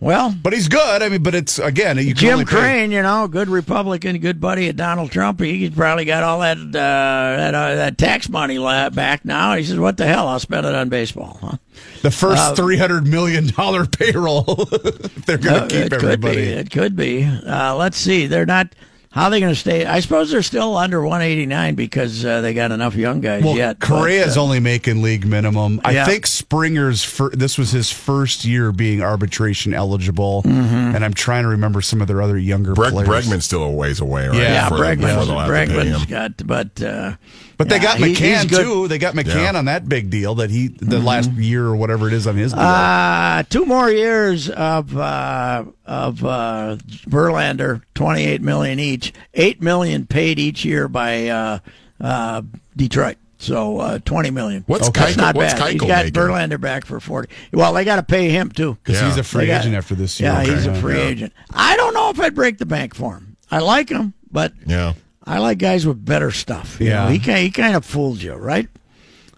Well, 0.00 0.32
But 0.40 0.52
he's 0.52 0.68
good. 0.68 1.02
I 1.02 1.08
mean, 1.08 1.24
but 1.24 1.34
it's 1.34 1.58
again, 1.58 1.98
you 1.98 2.14
Jim 2.14 2.38
pay- 2.40 2.44
Crane, 2.44 2.92
you 2.92 3.02
know, 3.02 3.26
good 3.26 3.48
Republican, 3.48 4.16
good 4.18 4.40
buddy 4.40 4.68
of 4.68 4.76
Donald 4.76 5.10
Trump. 5.10 5.40
He's 5.40 5.70
probably 5.70 6.04
got 6.04 6.22
all 6.22 6.38
that 6.40 6.56
uh, 6.56 6.70
that 6.70 7.54
uh, 7.54 7.74
that 7.74 7.98
tax 7.98 8.28
money 8.28 8.58
back 8.90 9.24
now. 9.24 9.56
He 9.56 9.64
says, 9.64 9.76
"What 9.78 9.96
the 9.96 10.06
hell? 10.06 10.28
I'll 10.28 10.38
spend 10.38 10.64
it 10.66 10.74
on 10.74 10.88
baseball." 10.88 11.38
Huh? 11.40 11.56
the 12.02 12.12
first 12.12 12.40
Uh, 12.40 12.54
three 12.54 12.76
hundred 12.78 13.08
million 13.08 13.48
dollar 13.48 13.86
payroll. 13.98 14.42
they're 15.26 15.36
going 15.36 15.62
Uh, 15.64 15.68
to 15.68 15.74
keep 15.82 15.86
it 15.86 15.90
could 15.90 16.20
be. 16.20 16.28
everybody. 16.28 16.42
It 16.42 16.70
could 16.70 16.94
be. 16.94 17.24
Uh, 17.24 17.74
let's 17.74 17.96
see. 17.98 18.28
They're 18.28 18.46
not. 18.46 18.68
How 19.10 19.24
are 19.24 19.30
they 19.30 19.40
going 19.40 19.52
to 19.54 19.58
stay? 19.58 19.86
I 19.86 20.00
suppose 20.00 20.30
they're 20.30 20.42
still 20.42 20.76
under 20.76 21.00
189 21.02 21.74
because 21.74 22.24
uh, 22.24 22.42
they 22.42 22.52
got 22.52 22.72
enough 22.72 22.94
young 22.94 23.20
guys 23.22 23.42
Well, 23.42 23.56
yet. 23.56 23.78
Correa's 23.80 24.34
but, 24.34 24.40
uh, 24.40 24.42
only 24.44 24.60
making 24.60 25.02
league 25.02 25.26
minimum. 25.26 25.80
I 25.82 25.92
Yeah. 25.92 26.04
think 26.04 26.26
Springer's 26.26 27.02
fir- 27.04 27.30
this 27.30 27.56
was 27.56 27.70
his 27.70 27.90
first 27.90 28.44
year 28.44 28.70
being 28.70 29.00
arbitration 29.02 29.72
eligible, 29.72 30.42
Mm-hmm. 30.44 30.94
and 30.94 31.04
I'm 31.04 31.14
trying 31.14 31.44
to 31.44 31.48
remember 31.48 31.80
some 31.80 32.02
of 32.02 32.06
their 32.06 32.20
other 32.20 32.36
younger 32.38 32.74
Breg, 32.74 32.90
players. 32.90 33.08
Bregman's 33.26 33.44
still 33.46 33.62
a 33.62 33.70
ways 33.70 34.00
away, 34.00 34.28
right? 34.28 34.36
Yeah, 34.36 34.42
yeah, 34.42 34.68
Before 34.68 34.84
they- 34.84 34.96
Bregman's, 34.96 35.26
they'll 35.26 35.38
have 35.38 35.48
to 35.48 35.52
pay 35.54 35.66
Bregman's 35.74 36.02
him. 36.02 36.08
got, 36.10 36.46
but 36.46 36.82
uh, 36.82 37.12
But 37.58 37.68
they 37.68 37.76
yeah, 37.76 37.82
got 37.82 37.98
he- 37.98 38.14
McCann 38.14 38.48
too. 38.48 38.86
They 38.88 38.98
got 38.98 39.14
McCann 39.14 39.52
Yeah. 39.52 39.58
on 39.58 39.64
that 39.66 39.88
big 39.88 40.08
deal 40.10 40.36
that 40.36 40.48
he 40.50 40.68
the 40.68 41.00
last 41.00 41.30
year 41.32 41.66
or 41.66 41.74
whatever 41.76 42.06
it 42.06 42.14
is 42.14 42.26
on 42.26 42.36
his 42.36 42.52
deal. 42.52 42.62
Uh, 42.62 43.42
two 43.50 43.66
more 43.66 43.90
years 43.90 44.48
of 44.48 44.96
uh, 44.96 45.64
of 45.84 46.24
uh, 46.24 46.76
Verlander, 47.08 47.82
twenty 47.94 48.24
eight 48.24 48.42
million 48.42 48.78
each, 48.78 49.12
eight 49.34 49.60
million 49.60 50.06
paid 50.06 50.38
each 50.38 50.64
year 50.64 50.88
by 50.88 51.26
uh, 51.28 51.58
uh, 52.00 52.42
Detroit. 52.76 53.16
So 53.40 53.78
uh, 53.78 53.98
twenty 54.04 54.30
million. 54.30 54.64
What's 54.66 54.88
That's 54.90 55.14
Keuchel- 55.14 55.16
not 55.18 55.34
what's 55.36 55.54
bad. 55.54 55.72
He's 55.72 55.80
got 55.80 56.04
making? 56.06 56.12
Verlander 56.12 56.60
back 56.60 56.84
for 56.84 57.00
forty. 57.00 57.28
Well, 57.52 57.72
they 57.74 57.84
got 57.84 57.96
to 57.96 58.02
pay 58.04 58.30
him 58.30 58.50
too. 58.50 58.76
Because 58.84 59.00
he's 59.00 59.16
a 59.16 59.22
free 59.24 59.46
got- 59.46 59.62
agent 59.62 59.74
after 59.74 59.94
this 59.94 60.18
year. 60.20 60.30
Yeah, 60.30 60.42
he's 60.44 60.66
a 60.66 60.74
free 60.80 60.96
Yeah. 60.96 61.06
agent. 61.08 61.32
I 61.52 61.76
don't 61.76 61.94
know 61.94 62.10
if 62.10 62.20
I'd 62.20 62.34
break 62.34 62.58
the 62.58 62.66
bank 62.66 62.94
for 62.94 63.14
him. 63.14 63.36
I 63.50 63.58
like 63.58 63.88
him, 63.88 64.12
but 64.30 64.52
Yeah. 64.66 64.92
I 65.28 65.38
like 65.38 65.58
guys 65.58 65.86
with 65.86 66.02
better 66.04 66.30
stuff. 66.30 66.78
You 66.80 66.86
Yeah. 66.88 67.04
know, 67.04 67.10
he 67.10 67.18
kind 67.18 67.38
he 67.38 67.50
kind 67.50 67.76
of 67.76 67.84
fooled 67.84 68.22
you, 68.22 68.32
right? 68.34 68.66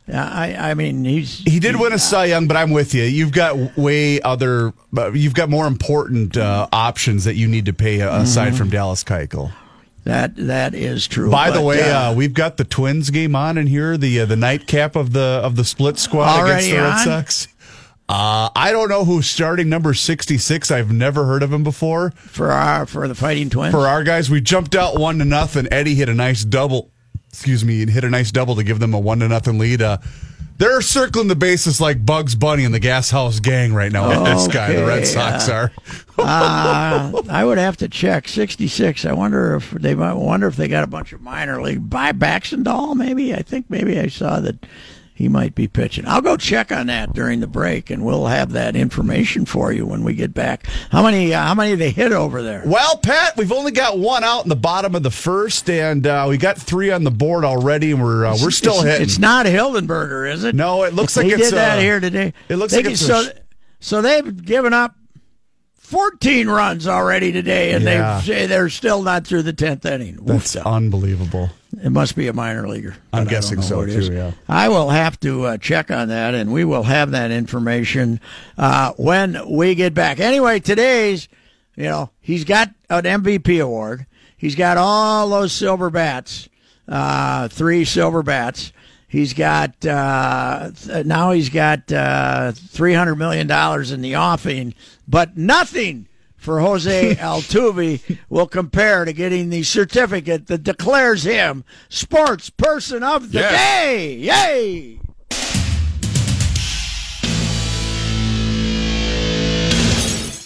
Yeah, 0.09 0.25
I 0.25 0.71
I 0.71 0.75
mean 0.75 1.05
he's 1.05 1.39
He 1.45 1.59
did 1.61 1.77
win 1.77 1.93
a 1.93 1.99
Cy 1.99 2.27
Young, 2.27 2.47
but 2.49 2.57
I'm 2.57 2.71
with 2.71 2.95
you. 2.95 3.03
You've 3.05 3.33
got 3.33 3.77
way 3.77 4.21
other, 4.23 4.73
but 4.93 5.15
you've 5.15 5.35
got 5.35 5.49
more 5.51 5.67
important 5.67 6.37
uh, 6.37 6.67
options 6.73 7.25
that 7.25 7.35
you 7.35 7.47
need 7.49 7.67
to 7.67 7.73
pay 7.73 8.01
uh, 8.03 8.23
aside 8.23 8.57
from 8.57 8.71
Dallas 8.71 9.05
Keuchel. 9.05 9.53
that 10.05 10.35
that 10.37 10.75
is 10.75 11.07
true. 11.07 11.31
By 11.31 11.51
the 11.51 11.61
way, 11.61 11.83
uh, 11.91 12.11
uh, 12.11 12.15
we've 12.15 12.35
got 12.35 12.57
the 12.57 12.65
Twins 12.65 13.11
game 13.11 13.37
on 13.37 13.59
in 13.59 13.67
here, 13.67 13.97
the 13.97 14.21
uh, 14.21 14.27
the 14.27 14.37
nightcap 14.37 14.97
of 14.97 15.13
the 15.13 15.41
of 15.45 15.57
the 15.57 15.65
split 15.65 15.99
squad 15.99 16.45
against 16.45 16.71
the 16.71 16.77
Red 16.77 16.87
on? 16.93 16.99
Sox. 17.05 17.49
Uh, 18.13 18.51
I 18.57 18.73
don't 18.73 18.89
know 18.89 19.05
who's 19.05 19.29
starting 19.31 19.69
number 19.69 19.95
66. 19.95 20.71
I've 20.73 20.91
never 20.91 21.27
heard 21.27 21.45
of 21.45 21.53
him 21.53 21.63
before. 21.63 22.11
for 22.17 22.51
our 22.51 22.85
for 22.85 23.07
the 23.07 23.15
Fighting 23.15 23.51
Twins. 23.51 23.71
For 23.73 23.87
our 23.87 24.03
guys, 24.03 24.29
we 24.29 24.41
jumped 24.41 24.75
out 24.75 24.99
one 24.99 25.19
to 25.21 25.25
nothing. 25.25 25.69
Eddie 25.71 25.95
hit 25.95 26.09
a 26.09 26.15
nice 26.15 26.45
double. 26.45 26.91
Excuse 27.29 27.65
me, 27.65 27.87
hit 27.89 28.03
a 28.03 28.11
nice 28.11 28.33
double 28.33 28.57
to 28.57 28.65
give 28.65 28.81
them 28.81 28.95
a 28.95 28.99
one 28.99 29.21
to 29.21 29.29
nothing 29.29 29.59
lead. 29.61 29.81
Uh, 29.81 29.99
they're 30.57 30.81
circling 30.83 31.29
the 31.29 31.37
bases 31.37 31.81
like 31.81 32.05
Bugs 32.05 32.35
Bunny 32.35 32.65
and 32.65 32.75
the 32.75 32.81
Gas 32.81 33.11
House 33.11 33.39
Gang 33.39 33.73
right 33.73 33.93
now. 33.93 34.09
with 34.09 34.25
This 34.25 34.49
guy, 34.49 34.73
the 34.75 34.85
Red 34.85 35.07
Sox 35.07 35.49
are. 35.49 35.71
uh, 36.19 37.23
I 37.31 37.45
would 37.45 37.59
have 37.59 37.77
to 37.77 37.89
check 37.89 38.27
sixty 38.27 38.67
six. 38.67 39.05
I 39.05 39.13
wonder 39.13 39.55
if 39.55 39.71
they 39.71 39.95
might 39.95 40.15
wonder 40.15 40.49
if 40.49 40.57
they 40.57 40.67
got 40.67 40.83
a 40.83 40.89
bunch 40.89 41.13
of 41.13 41.21
minor 41.21 41.63
league 41.63 41.89
buybacks 41.89 42.53
and 42.53 42.67
all. 42.67 42.97
Maybe 42.97 43.33
I 43.35 43.43
think 43.43 43.71
maybe 43.71 44.01
I 44.01 44.09
saw 44.09 44.41
that 44.41 44.67
he 45.21 45.29
might 45.29 45.55
be 45.55 45.69
pitching. 45.69 46.07
I'll 46.07 46.23
go 46.23 46.39
check 46.39 46.73
on 46.73 46.87
that 46.87 47.13
during 47.13 47.41
the 47.41 47.47
break, 47.47 47.91
and 47.91 48.03
we'll 48.07 48.25
have 48.25 48.53
that 48.53 48.75
information 48.75 49.45
for 49.45 49.71
you 49.71 49.85
when 49.85 50.03
we 50.03 50.15
get 50.15 50.33
back. 50.33 50.67
How 50.91 51.03
many? 51.03 51.35
Uh, 51.35 51.43
how 51.45 51.55
many 51.55 51.75
they 51.75 51.91
hit 51.91 52.11
over 52.13 52.43
there? 52.43 52.63
Well, 52.65 52.97
Pat, 52.97 53.37
we've 53.37 53.53
only 53.53 53.71
got 53.71 53.99
one 53.99 54.25
out 54.25 54.45
in 54.45 54.49
the 54.49 54.57
bottom 54.57 54.95
of 54.95 55.03
the 55.03 55.11
first, 55.11 55.69
and 55.69 56.07
uh, 56.07 56.25
we 56.27 56.39
got 56.39 56.57
three 56.57 56.91
on 56.91 57.05
the 57.05 57.11
board 57.11 57.45
already, 57.45 57.91
and 57.91 58.03
we're 58.03 58.25
uh, 58.25 58.37
we're 58.43 58.51
still 58.51 58.77
it's, 58.77 58.85
hitting. 58.85 59.03
It's 59.03 59.19
not 59.19 59.45
Hildenberger, 59.45 60.33
is 60.33 60.43
it? 60.45 60.55
No, 60.55 60.85
it 60.85 60.95
looks 60.95 61.19
like 61.19 61.27
he 61.27 61.33
it's, 61.33 61.51
did 61.51 61.55
that 61.59 61.77
uh, 61.77 61.83
here 61.83 62.01
today. 62.01 62.33
it 62.49 62.57
looks 62.57 62.73
They 62.73 62.83
like 62.83 62.93
it's 62.93 63.03
a 63.03 63.25
so. 63.25 63.31
so 63.79 64.01
they've 64.01 64.43
given 64.43 64.73
up 64.73 64.95
14 65.75 66.49
runs 66.49 66.87
already 66.87 67.31
today, 67.31 67.73
and 67.73 67.85
Yeah. 67.85 68.21
they 68.21 68.27
say 68.27 68.47
they're 68.47 68.71
still 68.71 69.03
not 69.03 69.27
through 69.27 69.43
the 69.43 69.53
10th 69.53 69.85
inning. 69.85 70.19
That's 70.23 70.55
Woof. 70.55 70.65
unbelievable. 70.67 71.51
It 71.83 71.91
must 71.91 72.17
be 72.17 72.27
a 72.27 72.33
minor 72.33 72.69
leaguer. 72.69 72.91
I'm 72.91 72.99
but 73.11 73.17
I 73.19 73.25
don't 73.25 73.31
guessing 73.31 73.63
so, 73.63 73.77
who 73.77 73.83
it 73.83 73.89
is. 73.91 74.09
too, 74.09 74.15
yeah. 74.15 74.33
I 74.49 74.69
will 74.69 74.91
have 74.91 75.19
to 75.21 75.45
uh, 75.45 75.57
check 75.59 75.91
on 75.91 76.09
that, 76.09 76.35
and 76.35 76.53
we 76.53 76.65
will 76.65 76.83
have 76.83 77.13
that 77.13 77.31
information 77.31 78.21
uh, 78.59 78.93
when 78.97 79.39
we 79.49 79.75
get 79.75 79.95
back. 79.95 80.19
Anyway, 80.19 80.59
today's, 80.61 81.29
you 81.77 81.85
know, 81.85 82.11
he's 82.21 82.45
got 82.45 82.71
an 82.89 83.05
MVP 83.05 83.63
award. 83.63 84.07
He's 84.37 84.57
got 84.57 84.79
all 84.79 85.29
those 85.29 85.53
silver 85.53 85.91
bats, 85.91 86.49
uh, 86.89 87.49
three 87.49 87.85
silver 87.85 88.23
bats. 88.23 88.73
He's 89.07 89.33
got 89.35 89.85
uh, 89.85 90.71
now 91.05 91.33
he's 91.33 91.51
got 91.51 91.91
uh, 91.93 92.53
three 92.53 92.95
hundred 92.95 93.17
million 93.17 93.47
dollars 93.47 93.91
in 93.93 94.03
the 94.03 94.17
offing, 94.17 94.75
but 95.07 95.37
nothing 95.37 96.07
for 96.41 96.61
Jose 96.61 97.15
Altuve 97.17 98.19
will 98.29 98.47
compare 98.47 99.05
to 99.05 99.13
getting 99.13 99.51
the 99.51 99.63
certificate 99.63 100.47
that 100.49 100.63
declares 100.63 101.23
him 101.25 101.65
sports 101.89 102.51
person 102.51 103.03
of 103.03 103.31
the 103.33 103.39
Yes. 103.41 103.53
day. 103.53 104.15
Yay! 104.17 105.01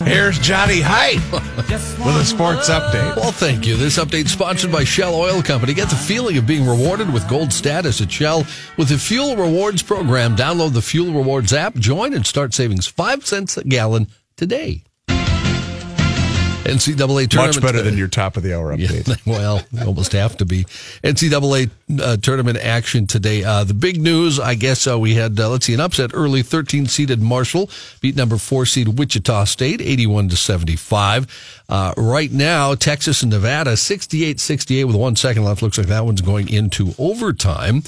Here's 0.05 0.39
Johnny 0.39 0.81
Height 0.83 1.17
with 1.33 1.71
a 2.17 2.25
sports 2.27 2.69
update. 2.69 3.17
Well, 3.17 3.33
thank 3.33 3.67
you. 3.67 3.75
This 3.77 3.97
update 3.97 4.29
sponsored 4.29 4.71
by 4.71 4.85
Shell 4.85 5.15
Oil 5.15 5.43
Company. 5.43 5.73
Get 5.73 5.89
the 5.89 5.97
feeling 5.97 6.37
of 6.37 6.47
being 6.47 6.67
rewarded 6.67 7.11
with 7.11 7.27
gold 7.27 7.55
status 7.55 8.03
at 8.03 8.13
Shell 8.13 8.45
with 8.77 8.91
the 8.91 8.99
Fuel 8.99 9.35
Rewards 9.35 9.83
program. 9.83 10.37
Download 10.37 10.75
the 10.75 10.83
Fuel 10.83 11.15
Rewards 11.15 11.55
app, 11.55 11.75
join, 11.77 12.13
and 12.13 12.27
start 12.27 12.53
savings 12.53 12.87
five 12.87 13.25
cents 13.25 13.57
a 13.57 13.65
gallon 13.65 14.09
today. 14.37 14.83
NCAA 16.64 17.29
tournament. 17.29 17.57
Much 17.57 17.61
better 17.61 17.83
than 17.83 17.96
your 17.96 18.09
top 18.09 18.37
of 18.37 18.42
the 18.42 18.57
hour 18.57 18.77
update. 18.77 19.07
Yeah, 19.07 19.14
well, 19.27 19.62
almost 19.87 20.12
have 20.12 20.37
to 20.38 20.44
be. 20.44 20.64
NCAA 21.03 21.70
uh, 22.00 22.16
tournament 22.16 22.59
action 22.59 23.07
today. 23.07 23.44
Uh, 23.44 23.64
the 23.64 23.74
big 23.74 24.00
news, 24.00 24.40
I 24.40 24.55
guess, 24.55 24.87
uh, 24.87 24.98
we 24.98 25.14
had, 25.14 25.38
uh, 25.38 25.50
let's 25.50 25.66
see, 25.66 25.74
an 25.74 25.81
upset 25.81 26.11
early 26.14 26.42
13 26.42 26.87
seeded 26.87 27.20
Marshall 27.20 27.70
beat 28.00 28.16
number 28.16 28.38
four 28.38 28.66
seed 28.66 28.88
Wichita 28.98 29.44
State 29.44 29.81
81 29.81 30.31
to 30.31 30.37
75. 30.37 31.62
Uh, 31.68 31.94
right 31.96 32.33
now, 32.33 32.74
Texas 32.74 33.22
and 33.22 33.31
Nevada 33.31 33.77
68 33.77 34.40
68 34.40 34.85
with 34.85 34.96
one 34.96 35.16
second 35.16 35.44
left. 35.44 35.62
Looks 35.62 35.79
like 35.79 35.87
that 35.88 36.05
one's 36.05 36.20
going 36.20 36.48
into 36.48 36.94
overtime. 36.98 37.83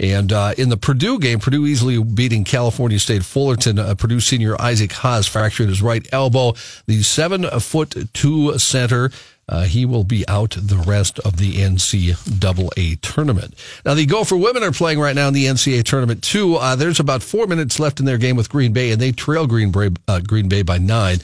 And 0.00 0.32
uh, 0.32 0.54
in 0.56 0.70
the 0.70 0.78
Purdue 0.78 1.18
game, 1.18 1.40
Purdue 1.40 1.66
easily 1.66 2.02
beating 2.02 2.42
California 2.42 2.98
State 2.98 3.22
Fullerton. 3.22 3.78
Uh, 3.78 3.94
Purdue 3.94 4.20
senior 4.20 4.60
Isaac 4.60 4.92
Haas 4.92 5.26
fractured 5.26 5.68
his 5.68 5.82
right 5.82 6.08
elbow. 6.10 6.54
The 6.86 7.02
seven 7.02 7.44
foot 7.60 7.94
two 8.14 8.58
center. 8.58 9.10
Uh, 9.46 9.64
he 9.64 9.84
will 9.84 10.04
be 10.04 10.26
out 10.28 10.56
the 10.56 10.76
rest 10.76 11.18
of 11.18 11.36
the 11.36 11.54
NCAA 11.54 13.00
tournament. 13.00 13.52
Now, 13.84 13.94
the 13.94 14.06
Gopher 14.06 14.36
women 14.36 14.62
are 14.62 14.70
playing 14.70 15.00
right 15.00 15.14
now 15.14 15.26
in 15.26 15.34
the 15.34 15.46
NCAA 15.46 15.82
tournament, 15.82 16.22
too. 16.22 16.54
Uh, 16.54 16.76
there's 16.76 17.00
about 17.00 17.20
four 17.20 17.48
minutes 17.48 17.80
left 17.80 17.98
in 17.98 18.06
their 18.06 18.16
game 18.16 18.36
with 18.36 18.48
Green 18.48 18.72
Bay, 18.72 18.92
and 18.92 19.00
they 19.00 19.10
trail 19.10 19.48
Green 19.48 19.72
Bay, 19.72 19.90
uh, 20.06 20.20
Green 20.20 20.48
Bay 20.48 20.62
by 20.62 20.78
nine. 20.78 21.18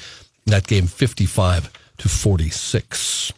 That 0.45 0.67
game 0.67 0.89
55 0.89 1.71
to 1.99 2.09
46. 2.09 3.33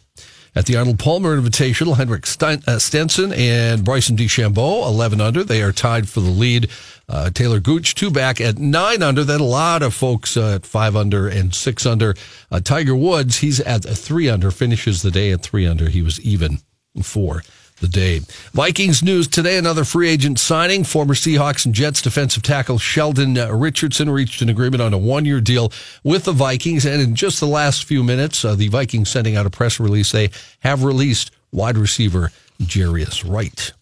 At 0.59 0.67
the 0.67 0.77
Arnold 0.77 0.99
Palmer 0.99 1.41
Invitational, 1.41 1.97
Henrik 1.97 2.27
uh, 2.67 2.81
Stenson 2.81 3.33
and 3.33 3.85
Bryson 3.85 4.17
DeChambeau, 4.17 4.89
11 4.89 5.21
under. 5.21 5.45
They 5.45 5.63
are 5.63 5.71
tied 5.71 6.09
for 6.09 6.19
the 6.19 6.31
lead. 6.31 6.69
Uh, 7.09 7.31
Talor 7.33 7.63
Gooch, 7.63 7.95
two 7.95 8.11
back 8.11 8.41
at 8.41 8.59
nine 8.59 9.01
under. 9.01 9.23
Then 9.23 9.39
a 9.39 9.45
lot 9.45 9.85
of 9.85 9.95
folks 9.95 10.37
uh, 10.37 10.57
at 10.57 10.67
five 10.67 10.97
under 10.97 11.29
and 11.29 11.55
six 11.55 11.87
under. 11.87 12.17
Uh, 12.51 12.59
Tiger 12.59 12.97
Woods, 12.97 13.37
he's 13.37 13.61
at 13.61 13.85
three 13.85 14.29
under, 14.29 14.51
finishes 14.51 15.03
the 15.03 15.13
day 15.13 15.31
at 15.31 15.43
three 15.43 15.65
under. 15.65 15.89
He 15.89 16.03
was 16.03 16.21
even 16.23 16.59
for 17.05 17.45
the 17.81 17.89
day. 17.89 18.21
Vikings 18.53 19.03
news 19.03 19.29
today, 19.29 19.57
another 19.57 19.85
free 19.85 20.09
agent 20.09 20.39
signing. 20.39 20.85
Former 20.85 21.15
Seahawks 21.15 21.65
and 21.65 21.75
Jets 21.75 22.03
defensive 22.03 22.43
tackle 22.43 22.79
Sheldon 22.79 23.39
uh, 23.39 23.53
Richardson 23.53 24.11
reached 24.11 24.43
an 24.43 24.49
agreement 24.49 24.83
on 24.83 24.93
a 24.93 24.99
one 24.99 25.25
year 25.25 25.41
deal 25.41 25.73
with 26.03 26.25
the 26.25 26.33
Vikings. 26.33 26.85
And 26.85 27.01
in 27.01 27.15
just 27.15 27.41
the 27.41 27.47
last 27.47 27.85
few 27.85 28.03
minutes, 28.03 28.45
uh, 28.45 28.55
the 28.55 28.69
Vikings 28.69 29.11
sending 29.11 29.37
out 29.37 29.47
a 29.47 29.51
press 29.51 29.79
release. 29.81 30.13
They 30.13 30.31
have 30.61 30.85
released 30.85 31.31
wide 31.53 31.79
receiver 31.79 32.31
Jarius 32.61 33.29
Wright. 33.29 33.73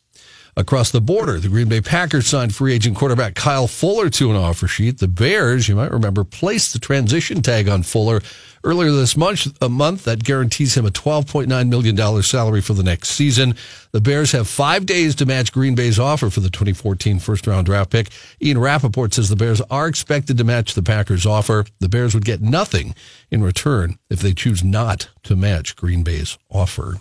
Across 0.59 0.92
the 0.92 1.03
border, 1.03 1.38
the 1.38 1.51
Green 1.51 1.69
Bay 1.69 1.83
Packers 1.83 2.27
signed 2.27 2.55
free 2.55 2.73
agent 2.73 2.97
quarterback 2.97 3.35
Kyle 3.35 3.66
Fuller 3.66 4.09
to 4.09 4.31
an 4.31 4.37
offer 4.37 4.66
sheet. 4.66 4.99
The 4.99 5.07
Bears, 5.07 5.69
you 5.69 5.77
might 5.77 5.92
remember, 5.92 6.25
placed 6.25 6.73
the 6.73 6.79
transition 6.79 7.42
tag 7.42 7.69
on 7.69 7.83
Fuller 7.83 8.23
earlier 8.64 8.90
this 8.90 9.19
month, 9.19 9.55
a 9.61 9.69
month 9.69 10.05
that 10.05 10.25
guarantees 10.25 10.75
him 10.75 10.87
a 10.87 10.90
$12.9 10.90 11.69
million 11.69 12.23
salary 12.23 12.62
for 12.62 12.73
the 12.73 12.83
next 12.83 13.11
season. 13.11 13.55
The 13.92 14.01
Bears 14.01 14.33
have 14.33 14.49
five 14.49 14.87
days 14.87 15.14
to 15.16 15.27
match 15.27 15.53
Green 15.53 15.75
Bay's 15.75 15.99
offer 15.99 16.31
for 16.31 16.40
the 16.40 16.49
2014 16.49 17.19
first 17.19 17.47
round 17.47 17.66
draft 17.66 17.90
pick. 17.90 18.09
Ian 18.40 18.57
Rapoport 18.57 19.12
says 19.12 19.29
the 19.29 19.37
Bears 19.37 19.61
are 19.71 19.87
expected 19.87 20.38
to 20.38 20.45
match 20.45 20.73
the 20.73 20.83
Packers' 20.83 21.27
offer. 21.27 21.66
The 21.81 21.90
Bears 21.90 22.14
would 22.14 22.25
get 22.25 22.40
nothing 22.40 22.95
in 23.31 23.45
return 23.45 23.99
if 24.09 24.21
they 24.21 24.33
choose 24.33 24.64
not 24.64 25.11
to 25.25 25.37
match 25.37 25.77
Green 25.77 26.03
Bay's 26.03 26.38
offer. 26.51 26.97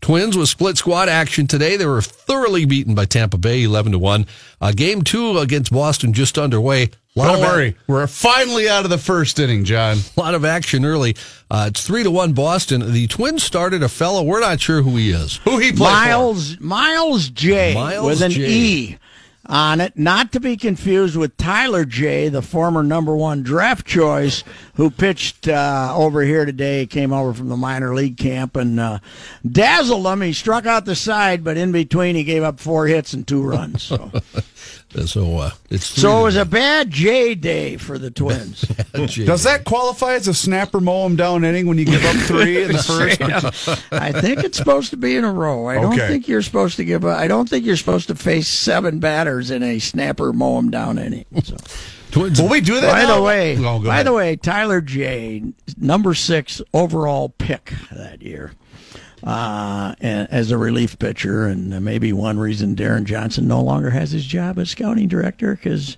Twins 0.00 0.36
with 0.36 0.48
split 0.48 0.78
squad 0.78 1.08
action 1.08 1.46
today. 1.46 1.76
They 1.76 1.86
were 1.86 2.02
thoroughly 2.02 2.64
beaten 2.64 2.94
by 2.94 3.04
Tampa 3.04 3.38
Bay, 3.38 3.62
11 3.64 3.92
to 3.92 3.98
1. 3.98 4.26
Uh, 4.60 4.72
game 4.72 5.02
two 5.02 5.38
against 5.38 5.72
Boston 5.72 6.12
just 6.12 6.38
underway. 6.38 6.90
Don't 7.16 7.40
worry. 7.40 7.76
We're 7.86 8.06
finally 8.06 8.68
out 8.68 8.84
of 8.84 8.90
the 8.90 8.98
first 8.98 9.38
inning, 9.38 9.64
John. 9.64 9.98
A 10.16 10.20
lot 10.20 10.34
of 10.34 10.44
action 10.44 10.84
early. 10.84 11.16
Uh, 11.50 11.66
it's 11.68 11.84
3 11.86 12.04
to 12.04 12.10
1 12.10 12.32
Boston. 12.32 12.92
The 12.92 13.08
Twins 13.08 13.42
started 13.42 13.82
a 13.82 13.88
fellow. 13.88 14.22
We're 14.22 14.40
not 14.40 14.60
sure 14.60 14.82
who 14.82 14.96
he 14.96 15.10
is. 15.10 15.36
Who 15.44 15.58
he 15.58 15.72
played 15.72 15.90
Miles 15.92 16.58
Miles 16.60 17.28
J 17.28 17.74
Miles 17.74 18.06
with 18.06 18.22
an 18.22 18.30
J. 18.30 18.48
E 18.48 18.98
on 19.50 19.80
it, 19.80 19.98
not 19.98 20.30
to 20.32 20.40
be 20.40 20.56
confused 20.56 21.16
with 21.16 21.36
Tyler 21.36 21.84
Jay, 21.84 22.28
the 22.28 22.40
former 22.40 22.84
number 22.84 23.16
one 23.16 23.42
draft 23.42 23.84
choice, 23.84 24.44
who 24.74 24.90
pitched 24.90 25.48
uh, 25.48 25.92
over 25.94 26.22
here 26.22 26.44
today. 26.44 26.86
Came 26.86 27.12
over 27.12 27.34
from 27.34 27.48
the 27.48 27.56
minor 27.56 27.92
league 27.92 28.16
camp 28.16 28.54
and 28.54 28.78
uh, 28.78 29.00
dazzled 29.46 30.06
them. 30.06 30.22
He 30.22 30.32
struck 30.32 30.66
out 30.66 30.84
the 30.84 30.94
side, 30.94 31.42
but 31.42 31.56
in 31.56 31.72
between 31.72 32.14
he 32.14 32.22
gave 32.22 32.44
up 32.44 32.60
four 32.60 32.86
hits 32.86 33.12
and 33.12 33.26
two 33.26 33.42
runs. 33.42 33.82
So, 33.82 34.12
So 35.06 35.38
uh, 35.38 35.50
it's 35.70 35.86
so 35.86 36.20
it 36.20 36.22
was 36.24 36.36
a 36.36 36.44
bad 36.44 36.90
J 36.90 37.36
day 37.36 37.76
for 37.76 37.96
the 37.96 38.10
Twins. 38.10 38.62
Does 38.92 39.44
that 39.44 39.64
qualify 39.64 40.14
as 40.14 40.26
a 40.26 40.34
snapper 40.34 40.80
mow 40.80 41.06
him 41.06 41.14
down 41.14 41.44
inning 41.44 41.66
when 41.66 41.78
you 41.78 41.84
give 41.84 42.04
up 42.04 42.16
three 42.16 42.62
in 42.64 42.72
the 42.72 42.78
first? 42.82 43.22
I 43.92 44.10
think 44.12 44.42
it's 44.42 44.58
supposed 44.58 44.90
to 44.90 44.96
be 44.96 45.14
in 45.16 45.24
a 45.24 45.32
row. 45.32 45.66
I 45.68 45.74
don't 45.76 45.94
Okay. 45.94 46.08
think 46.08 46.26
you're 46.26 46.42
supposed 46.42 46.76
to 46.76 46.84
give. 46.84 47.04
A, 47.04 47.10
I 47.10 47.28
don't 47.28 47.48
think 47.48 47.64
you're 47.64 47.76
supposed 47.76 48.08
to 48.08 48.16
face 48.16 48.48
seven 48.48 48.98
batters 48.98 49.50
in 49.52 49.62
a 49.62 49.78
snapper 49.78 50.32
mow 50.32 50.50
mow 50.54 50.58
'em 50.58 50.70
down 50.70 50.98
inning. 50.98 51.26
So. 51.44 51.56
Twins? 52.10 52.40
Will 52.42 52.48
we 52.48 52.60
do 52.60 52.80
that? 52.80 52.90
By 52.92 53.02
now? 53.02 53.16
the 53.18 53.22
way, 53.22 53.56
Oh, 53.58 53.78
by 53.78 53.94
ahead. 53.94 54.06
the 54.06 54.12
way, 54.12 54.34
Tyler 54.34 54.80
Jay, 54.80 55.44
number 55.78 56.12
six 56.14 56.60
overall 56.74 57.28
pick 57.28 57.72
that 57.92 58.20
year, 58.22 58.52
uh, 59.24 59.94
as 60.00 60.50
a 60.50 60.58
relief 60.58 60.98
pitcher, 60.98 61.46
and 61.46 61.84
maybe 61.84 62.12
one 62.12 62.38
reason 62.38 62.74
Darren 62.76 63.04
Johnson 63.04 63.46
no 63.48 63.60
longer 63.62 63.90
has 63.90 64.12
his 64.12 64.24
job 64.24 64.58
as 64.58 64.70
scouting 64.70 65.08
director 65.08 65.54
because. 65.54 65.96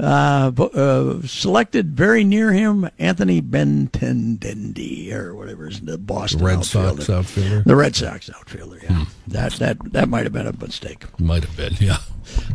Uh, 0.00 0.50
uh, 0.58 1.20
selected 1.26 1.94
very 1.96 2.24
near 2.24 2.52
him, 2.52 2.88
Anthony 2.98 3.40
Benintendi 3.40 5.12
or 5.12 5.34
whatever 5.34 5.68
is 5.68 5.80
the 5.80 5.98
Boston 5.98 6.40
Red 6.44 6.58
outfielder. 6.58 7.02
Sox 7.02 7.10
outfielder. 7.10 7.62
The 7.64 7.76
Red 7.76 7.94
Sox 7.94 8.30
outfielder, 8.30 8.78
yeah. 8.82 9.04
That 9.28 9.52
that 9.54 9.92
that 9.92 10.08
might 10.08 10.24
have 10.24 10.32
been 10.32 10.46
a 10.46 10.52
mistake. 10.52 11.04
Might 11.20 11.44
have 11.44 11.56
been, 11.56 11.74
yeah. 11.78 11.98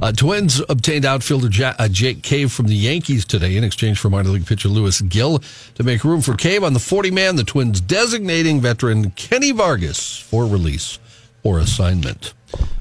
Uh, 0.02 0.12
Twins 0.12 0.62
obtained 0.67 1.06
outfielder 1.06 1.50
ja- 1.50 1.76
uh, 1.78 1.88
Jake 1.88 2.23
Cave 2.23 2.52
from 2.52 2.67
the 2.67 2.76
Yankees 2.76 3.23
today 3.26 3.56
in 3.56 3.63
exchange 3.63 4.00
for 4.00 4.10
minor 4.10 4.30
league 4.30 4.45
pitcher 4.45 4.69
Luis 4.69 5.02
Gil 5.02 5.39
to 5.76 5.84
make 5.84 6.04
room 6.04 6.21
for 6.21 6.36
Cave 6.36 6.63
on 6.63 6.73
the 6.73 6.80
40 6.80 7.12
man. 7.12 7.36
The 7.36 7.43
Twins 7.43 7.80
designating 7.82 8.60
veteran 8.62 9.12
Kenny 9.12 9.52
Vargas 9.52 10.17
for 10.17 10.45
release 10.45 11.00
or 11.43 11.60
assignment. 11.60 12.34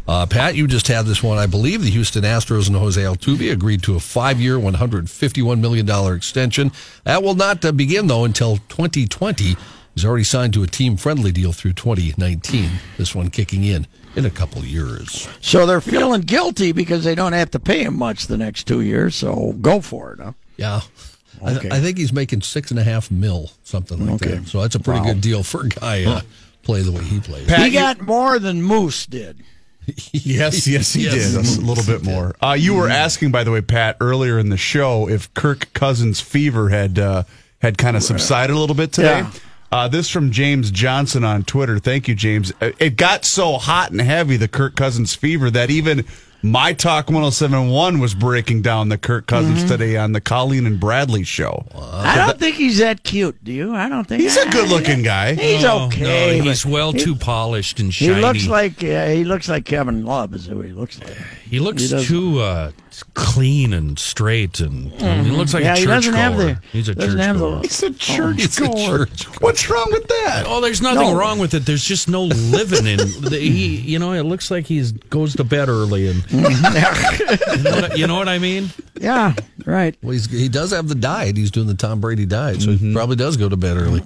Uh, 0.09 0.24
Pat, 0.26 0.55
you 0.55 0.66
just 0.68 0.87
had 0.87 1.05
this 1.07 1.22
one. 1.22 1.37
I 1.37 1.46
believe 1.46 1.83
the 1.83 1.90
Houston 1.90 2.22
Astros 2.22 2.68
and 2.68 2.76
Jose 2.76 3.00
Altuve 3.02 3.50
agreed 3.50 3.83
to 3.83 3.96
a 3.96 4.00
five 4.00 4.40
year, 4.40 4.57
$151 4.57 5.59
million 5.61 6.14
extension. 6.14 6.70
That 7.05 7.22
will 7.22 7.35
not 7.35 7.64
uh, 7.64 7.72
begin, 7.72 8.07
though, 8.07 8.24
until 8.24 8.59
2020. 8.68 9.57
He's 9.94 10.05
already 10.05 10.24
signed 10.24 10.52
to 10.55 10.62
a 10.62 10.66
team 10.66 10.96
friendly 10.96 11.33
deal 11.33 11.52
through 11.52 11.72
2019. 11.72 12.70
This 12.98 13.14
one 13.14 13.31
kicking 13.31 13.64
in 13.64 13.87
in 14.14 14.24
a 14.26 14.31
couple 14.31 14.62
years. 14.64 15.29
So 15.40 15.66
they're 15.66 15.81
feeling 15.81 16.20
guilty 16.20 16.72
because 16.72 17.02
they 17.02 17.14
don't 17.14 17.33
have 17.33 17.50
to 17.52 17.59
pay 17.59 17.83
him 17.83 17.98
much 17.98 18.26
the 18.29 18.37
next 18.38 18.64
two 18.64 18.83
years. 18.83 19.14
So 19.16 19.55
go 19.61 19.81
for 19.81 20.12
it. 20.12 20.20
Huh? 20.20 20.33
Yeah. 20.57 20.81
I, 21.44 21.55
th- 21.59 21.72
I 21.72 21.81
think 21.81 21.98
he's 21.98 22.12
making 22.12 22.42
six 22.42 22.70
and 22.70 22.79
a 22.81 22.85
half 22.85 23.11
mil, 23.11 23.50
something 23.64 24.07
like 24.07 24.22
Okay. 24.22 24.37
that. 24.37 24.48
So 24.48 24.61
that's 24.62 24.74
a 24.74 24.81
pretty 24.81 25.00
Wow. 25.00 25.07
good 25.14 25.20
deal 25.20 25.42
for 25.42 25.62
a 25.66 25.68
guy 25.68 26.05
uh, 26.05 26.20
play 26.62 26.83
the 26.83 26.92
way 26.92 27.02
he 27.05 27.18
plays. 27.20 27.46
Pat, 27.46 27.59
he 27.61 27.66
you- 27.66 27.72
got 27.72 28.00
more 28.00 28.38
than 28.38 28.62
Moose 28.62 29.05
did. 29.07 29.38
Yes, 30.12 30.66
yes, 30.66 30.92
he 30.92 31.05
Yes. 31.05 31.33
did. 31.35 31.59
A 31.62 31.64
little 31.64 31.85
bit 31.85 32.03
more. 32.05 32.35
Uh, 32.42 32.57
you 32.59 32.75
were 32.75 32.88
asking, 32.88 33.31
by 33.31 33.44
the 33.44 33.51
way, 33.53 33.61
Pat, 33.61 33.96
earlier 34.01 34.38
in 34.38 34.49
the 34.49 34.57
show, 34.57 35.09
if 35.09 35.33
Kirk 35.35 35.72
Cousins' 35.72 36.20
fever 36.20 36.68
had 36.70 36.99
uh, 36.99 37.22
had 37.61 37.79
kind 37.79 37.96
of 37.96 38.03
subsided 38.03 38.55
a 38.55 38.59
little 38.59 38.75
bit 38.77 38.92
today. 38.92 39.20
Yeah. 39.20 39.31
Uh, 39.72 39.88
this 39.88 40.09
from 40.09 40.31
James 40.31 40.70
Johnson 40.70 41.25
on 41.25 41.42
Twitter. 41.42 41.79
Thank 41.81 42.07
you, 42.09 42.14
James. 42.14 42.53
Uh, 42.61 42.70
It 42.79 42.96
got 42.96 43.25
so 43.25 43.59
hot 43.59 43.90
and 43.90 44.01
heavy, 44.01 44.37
the 44.37 44.46
Kirk 44.49 44.77
Cousins 44.77 45.14
fever, 45.14 45.51
that 45.51 45.70
even 45.70 46.05
my 46.51 46.73
Talk 46.73 47.07
1071 47.09 47.99
was 47.99 48.15
breaking 48.15 48.63
down 48.63 48.89
the 48.89 48.99
Kirk 48.99 49.27
Cousins 49.27 49.59
Mm-hmm. 49.61 49.69
today 49.69 49.97
on 49.97 50.13
the 50.13 50.21
Colleen 50.21 50.67
and 50.67 50.79
Bradley 50.79 51.25
show. 51.25 51.67
I 51.75 52.17
don't 52.17 52.39
think 52.39 52.57
he's 52.57 52.79
that 52.79 53.03
cute. 53.03 53.43
Do 53.45 53.53
you? 53.53 53.75
I 53.75 53.89
don't 53.89 54.07
think 54.07 54.23
He's 54.23 54.37
a 54.37 54.49
good 54.51 54.69
looking 54.69 55.03
guy. 55.03 55.35
He's 55.35 55.63
No, 55.63 55.87
okay. 55.87 56.39
No, 56.39 56.45
he's 56.45 56.65
well 56.67 56.93
he- 56.93 56.99
too 57.01 57.15
polished 57.17 57.81
and 57.81 57.93
shiny. 57.93 58.15
He 58.15 58.21
looks 58.21 58.47
like 58.47 58.83
uh, 58.85 59.07
he 59.09 59.25
looks 59.25 59.49
like 59.49 59.65
Kevin 59.65 60.05
Love 60.05 60.35
is 60.35 60.47
who 60.47 60.61
he 60.61 60.73
looks 60.73 61.01
like. 61.01 61.17
He 61.49 61.61
looks 61.61 61.91
he 61.91 62.05
too 62.05 62.41
uh, 62.41 62.73
clean 63.15 63.73
and 63.73 63.99
straight, 63.99 64.61
and 64.61 64.93
he 64.93 65.31
looks 65.31 65.55
like 65.55 65.65
yeah, 65.65 65.75
a 65.75 65.77
he 65.77 65.85
church 65.85 66.05
doesn't 66.05 66.15
have 66.15 66.37
the. 66.37 66.61
He's 66.73 66.89
a 66.89 66.95
doesn't 66.95 67.13
church 67.19 67.27
have 67.27 67.39
goer. 67.39 67.61
He's 67.63 67.83
a 67.83 67.93
church 67.93 68.37
he's 68.37 68.59
a 68.59 68.69
goer. 68.69 69.07
church 69.07 69.25
What's 69.41 69.69
wrong 69.71 69.87
with 69.91 70.07
that? 70.09 70.45
Oh, 70.47 70.61
there's 70.61 70.83
nothing 70.83 71.01
No. 71.13 71.17
wrong 71.19 71.39
with 71.39 71.55
it. 71.55 71.67
There's 71.67 71.85
just 71.85 72.09
no 72.09 72.25
living 72.25 72.87
in. 72.87 72.99
The, 73.27 73.39
he, 73.39 73.77
you 73.77 73.99
know, 73.99 74.13
it 74.13 74.23
looks 74.23 74.51
like 74.51 74.67
he 74.67 74.83
goes 75.11 75.35
to 75.37 75.45
bed 75.45 75.69
early, 75.69 76.09
and 76.09 76.25
you, 76.31 76.41
know 76.43 76.51
what, 77.81 77.99
you 77.99 78.07
know 78.07 78.17
what 78.17 78.29
I 78.29 78.39
mean. 78.39 78.71
Yeah, 79.01 79.35
right. 79.65 79.97
Well, 80.03 80.13
he's, 80.13 80.31
he 80.31 80.49
does 80.49 80.71
have 80.73 80.89
the 80.89 80.95
diet. 80.95 81.37
He's 81.37 81.51
doing 81.51 81.67
the 81.67 81.75
Tom 81.75 82.01
Brady 82.01 82.27
diet, 82.27 82.63
so 82.63 82.73
he 82.73 82.93
probably 82.93 83.17
does 83.17 83.37
go 83.37 83.49
to 83.49 83.57
bed 83.57 83.77
early. 83.77 84.03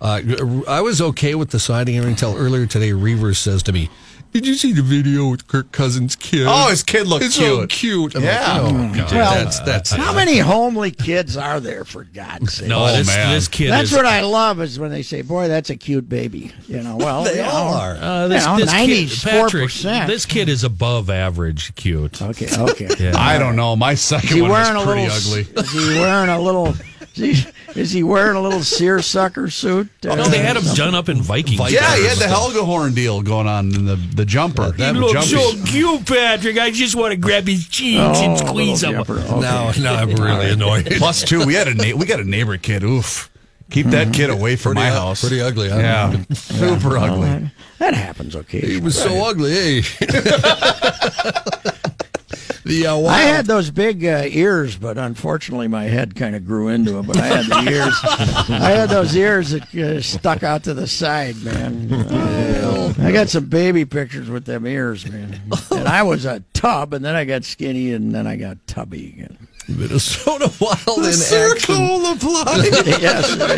Uh, 0.00 0.20
I 0.68 0.80
was 0.80 1.00
okay 1.00 1.34
with 1.34 1.50
the 1.50 1.58
signing 1.58 1.96
until 1.98 2.36
earlier 2.36 2.66
today. 2.66 2.90
Reavers 2.90 3.36
says 3.36 3.62
to 3.64 3.72
me, 3.72 3.88
"Did 4.32 4.46
you 4.46 4.54
see 4.54 4.72
the 4.72 4.82
video 4.82 5.28
with 5.30 5.46
Kirk 5.48 5.72
Cousins' 5.72 6.14
kid? 6.16 6.46
Oh, 6.48 6.68
his 6.68 6.82
kid 6.82 7.06
looked 7.06 7.24
it's 7.24 7.34
so 7.34 7.66
cute. 7.66 8.12
cute. 8.12 8.14
I'm 8.16 8.22
Yeah. 8.24 8.60
like, 8.60 8.72
oh, 8.72 8.94
God, 8.94 9.12
Well, 9.12 9.34
that's 9.44 9.58
that's 9.60 9.90
How 9.90 10.12
many 10.12 10.38
homely 10.38 10.90
kids 10.90 11.36
are 11.36 11.60
there, 11.60 11.84
for 11.84 12.04
God's 12.04 12.54
sake? 12.54 12.68
No, 12.68 12.84
Oh, 12.84 12.96
this, 12.96 13.06
man. 13.06 13.32
this 13.34 13.48
kid 13.48 13.70
That's 13.70 13.90
is. 13.90 13.96
what 13.96 14.06
I 14.06 14.20
love 14.20 14.60
is 14.60 14.78
when 14.78 14.90
they 14.90 15.02
say, 15.02 15.22
"Boy, 15.22 15.48
that's 15.48 15.70
a 15.70 15.76
cute 15.76 16.08
baby." 16.08 16.52
You 16.68 16.82
know, 16.82 16.96
well, 16.96 17.24
They 17.24 17.36
you 17.36 17.42
know, 17.42 17.48
all 17.50 17.74
are. 17.74 17.96
Uh, 18.00 18.28
this, 18.28 18.44
you 18.44 18.48
know, 18.50 18.58
this 18.58 18.72
kid, 18.72 19.30
Patrick, 19.30 19.72
this 20.06 20.26
kid 20.26 20.48
is 20.48 20.62
above 20.64 21.08
average 21.10 21.74
cute. 21.74 22.20
Okay, 22.20 22.48
okay. 22.56 22.88
Yeah. 22.98 23.12
I 23.16 23.38
don't 23.38 23.56
know. 23.56 23.74
My 23.76 23.94
second 23.94 24.28
Is 24.28 24.34
he 24.34 24.42
one 24.42 24.50
wearing 24.50 24.76
a 24.76 24.84
pretty 24.84 25.08
little? 25.08 25.16
ugly. 25.16 25.62
Is 25.62 25.72
he 25.72 25.98
wearing 26.00 26.28
a 26.30 26.40
little? 26.40 26.74
Is 27.16 27.44
he, 27.44 27.80
is 27.80 27.90
he 27.92 28.02
wearing 28.02 28.36
a 28.36 28.40
little 28.40 28.62
seersucker 28.62 29.50
suit? 29.50 29.88
Oh, 30.06 30.14
no, 30.14 30.24
they 30.28 30.38
had 30.38 30.56
him 30.56 30.62
done 30.74 30.94
up 30.94 31.08
in 31.08 31.20
Viking. 31.20 31.58
Yeah, 31.58 31.96
he 31.96 32.04
had 32.04 32.12
the 32.18 32.28
stuff. 32.28 32.30
Helga 32.30 32.64
horn 32.64 32.94
deal 32.94 33.22
going 33.22 33.46
on 33.48 33.74
in 33.74 33.84
the 33.86 33.96
the 33.96 34.24
jumper. 34.24 34.70
That 34.72 34.92
The 34.94 35.00
looks 35.00 35.26
jumpy. 35.28 35.62
cute, 35.70 36.06
Patrick. 36.06 36.58
I 36.58 36.70
just 36.70 36.94
want 36.94 37.12
to 37.12 37.16
grab 37.16 37.46
his 37.46 37.66
cheeks 37.68 37.98
Oh, 38.00 38.36
squeeze 38.36 38.80
jumper. 38.82 39.18
Okay. 39.18 39.40
No, 39.40 39.72
Now 39.80 39.94
I'm 39.96 40.10
really 40.14 40.50
annoyed. 40.50 40.86
Plus 40.98 41.22
two. 41.24 41.44
We 41.44 41.54
had 41.54 41.66
a 41.68 41.74
na- 41.74 41.96
we 41.96 42.06
got 42.06 42.20
a 42.20 42.24
neighbor 42.24 42.56
kid. 42.56 42.84
Oof. 42.84 43.30
Keep 43.70 43.86
that 43.88 44.04
mm-hmm. 44.06 44.12
kid 44.12 44.30
away 44.30 44.56
from 44.56 44.74
Pretty 44.74 44.88
my 44.88 44.94
u- 44.94 45.00
house. 45.00 45.20
pretty 45.20 45.42
ugly, 45.42 45.68
huh? 45.68 45.76
Yeah, 45.78 46.24
super 46.32 46.96
ugly. 46.96 47.50
That 47.78 47.92
happens 47.92 48.34
Okay, 48.34 48.60
He 48.60 48.80
was 48.80 48.96
so 49.00 49.22
ugly. 49.28 49.52
Hey. 49.52 49.82
Eh? 50.00 51.70
the 52.68 52.86
uh, 52.86 53.00
I 53.00 53.22
had 53.22 53.46
those 53.46 53.70
big 53.70 54.04
uh, 54.04 54.24
ears, 54.26 54.76
but 54.76 54.98
unfortunately 54.98 55.66
my 55.68 55.84
head 55.84 56.14
kind 56.14 56.36
of 56.36 56.46
grew 56.46 56.68
into 56.68 56.92
them. 56.92 57.06
But 57.06 57.16
I 57.16 57.26
had 57.26 57.46
the 57.46 57.72
ears. 57.72 57.94
I 58.04 58.70
had 58.70 58.90
those 58.90 59.16
ears 59.16 59.50
that 59.50 59.74
uh, 59.74 60.00
stuck 60.02 60.42
out 60.42 60.64
to 60.64 60.74
the 60.74 60.86
side, 60.86 61.42
man. 61.42 61.92
I 63.00 63.10
got 63.10 63.28
some 63.28 63.46
baby 63.46 63.84
pictures 63.84 64.28
with 64.28 64.44
them 64.44 64.66
ears, 64.66 65.10
man. 65.10 65.40
And 65.70 65.86
I 65.86 66.02
was 66.02 66.24
a 66.24 66.42
tub, 66.54 66.92
and 66.92 67.04
then 67.04 67.14
I 67.14 67.24
got 67.24 67.44
skinny, 67.44 67.92
and 67.92 68.12
then 68.12 68.26
I 68.26 68.36
got 68.36 68.66
tubby 68.66 69.08
again. 69.08 69.47
Minnesota 69.68 70.50
Wild 70.60 71.04
in 71.06 71.12
Circle 71.12 72.06
action. 72.06 72.16
applied. 72.16 72.86
yes, 72.86 73.36
it 73.38 73.50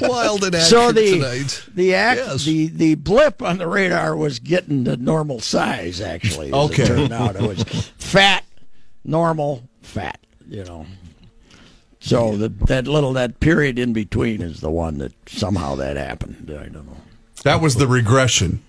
Wild 0.08 0.44
in 0.44 0.54
action 0.54 0.68
So 0.68 0.92
the 0.92 1.10
tonight. 1.12 1.64
the 1.74 1.94
act 1.94 2.20
Yes. 2.24 2.44
the 2.44 2.68
the 2.68 2.94
blip 2.94 3.42
on 3.42 3.58
the 3.58 3.66
radar 3.68 4.16
was 4.16 4.38
getting 4.38 4.84
to 4.86 4.96
normal 4.96 5.40
size. 5.40 6.00
Actually, 6.00 6.52
Okay. 6.52 6.82
It 6.84 6.86
turned 6.86 7.12
out 7.12 7.36
it 7.36 7.42
was 7.42 7.62
fat, 7.98 8.44
normal, 9.04 9.62
fat. 9.82 10.18
You 10.48 10.64
know. 10.64 10.86
So 12.00 12.36
the, 12.36 12.48
that 12.66 12.86
little 12.86 13.12
that 13.14 13.40
period 13.40 13.78
in 13.78 13.92
between 13.94 14.42
is 14.42 14.60
the 14.60 14.70
one 14.70 14.98
that 14.98 15.12
somehow 15.26 15.74
that 15.76 15.96
happened. 15.96 16.50
I 16.50 16.64
don't 16.68 16.86
know. 16.86 16.96
That 17.44 17.60
was 17.62 17.76
the 17.76 17.86
regression. 17.86 18.62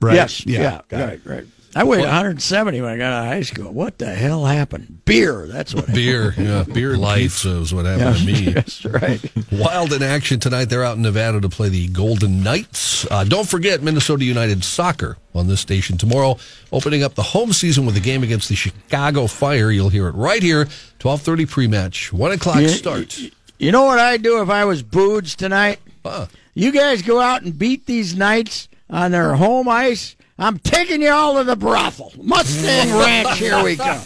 Right. 0.00 0.14
Yes. 0.14 0.46
Yeah. 0.46 0.80
got 0.88 1.00
right. 1.08 1.20
Right. 1.24 1.44
I 1.76 1.84
weighed 1.84 2.00
170 2.00 2.80
when 2.80 2.90
I 2.92 2.96
got 2.96 3.12
out 3.12 3.26
of 3.26 3.32
high 3.32 3.42
school. 3.42 3.70
What 3.72 3.98
the 3.98 4.06
hell 4.14 4.44
happened? 4.46 5.04
Beer. 5.04 5.46
That's 5.46 5.74
what. 5.74 5.82
happened. 5.84 5.96
Beer, 5.96 6.34
yeah, 6.38 6.62
beer 6.72 6.92
and 6.92 7.00
Life. 7.02 7.20
pizza 7.20 7.50
is 7.60 7.72
what 7.74 7.84
happened 7.84 8.16
to 8.18 8.24
me. 8.26 8.50
That's 8.52 8.84
right. 8.84 9.20
Wild 9.52 9.92
in 9.92 10.02
action 10.02 10.40
tonight. 10.40 10.66
They're 10.66 10.84
out 10.84 10.96
in 10.96 11.02
Nevada 11.02 11.40
to 11.40 11.48
play 11.48 11.68
the 11.68 11.88
Golden 11.88 12.42
Knights. 12.42 13.06
Uh, 13.10 13.24
don't 13.24 13.48
forget 13.48 13.82
Minnesota 13.82 14.24
United 14.24 14.64
soccer 14.64 15.18
on 15.34 15.46
this 15.46 15.60
station 15.60 15.98
tomorrow, 15.98 16.38
opening 16.72 17.02
up 17.02 17.14
the 17.14 17.22
home 17.22 17.52
season 17.52 17.84
with 17.86 17.96
a 17.96 18.00
game 18.00 18.22
against 18.22 18.48
the 18.48 18.54
Chicago 18.56 19.26
Fire. 19.26 19.70
You'll 19.70 19.90
hear 19.90 20.08
it 20.08 20.12
right 20.14 20.42
here, 20.42 20.68
twelve 20.98 21.20
thirty 21.22 21.46
pre-match, 21.46 22.12
one 22.12 22.32
o'clock 22.32 22.60
You- 22.60 22.68
start. 22.68 23.18
You 23.58 23.72
know 23.72 23.84
what 23.84 23.98
I'd 23.98 24.22
do 24.22 24.40
if 24.40 24.48
I 24.50 24.64
was 24.64 24.82
Boods 24.82 25.34
tonight? 25.34 25.80
Huh. 26.04 26.26
You 26.54 26.72
guys 26.72 27.02
go 27.02 27.20
out 27.20 27.42
and 27.42 27.58
beat 27.58 27.86
these 27.86 28.16
Knights 28.16 28.68
on 28.88 29.10
their 29.10 29.34
home 29.34 29.68
ice. 29.68 30.14
I'm 30.40 30.58
taking 30.60 31.02
you 31.02 31.10
all 31.10 31.34
to 31.38 31.44
the 31.44 31.56
brothel. 31.56 32.12
Mustang 32.16 32.96
Ranch, 32.96 33.38
here 33.38 33.62
we 33.62 33.74
go. 33.74 34.00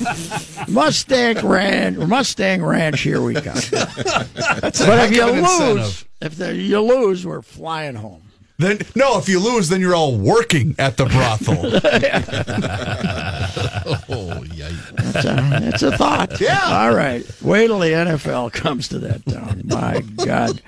Mustang 0.66 1.46
Ranch, 1.46 1.98
Mustang 1.98 2.64
Ranch, 2.64 3.00
here 3.00 3.20
we 3.20 3.34
come. 3.34 3.54
but 3.70 4.72
if 4.74 5.14
you 5.14 5.26
lose, 5.26 5.36
incentive. 5.36 6.08
if 6.22 6.36
the, 6.36 6.54
you 6.54 6.80
lose, 6.80 7.26
we're 7.26 7.42
flying 7.42 7.96
home. 7.96 8.31
Then 8.62 8.78
no, 8.94 9.18
if 9.18 9.28
you 9.28 9.40
lose, 9.40 9.68
then 9.68 9.80
you're 9.80 9.94
all 9.94 10.16
working 10.16 10.74
at 10.78 10.96
the 10.96 11.06
brothel. 11.06 11.56
Oh, 14.08 14.42
yikes. 14.44 15.12
That's 15.12 15.24
a, 15.24 15.60
that's 15.60 15.82
a 15.82 15.96
thought. 15.96 16.40
Yeah. 16.40 16.60
All 16.62 16.94
right. 16.94 17.24
Wait 17.42 17.66
till 17.68 17.78
the 17.78 17.88
NFL 17.88 18.52
comes 18.52 18.88
to 18.88 18.98
that 19.00 19.24
town. 19.26 19.62
My 19.64 20.00
God. 20.24 20.60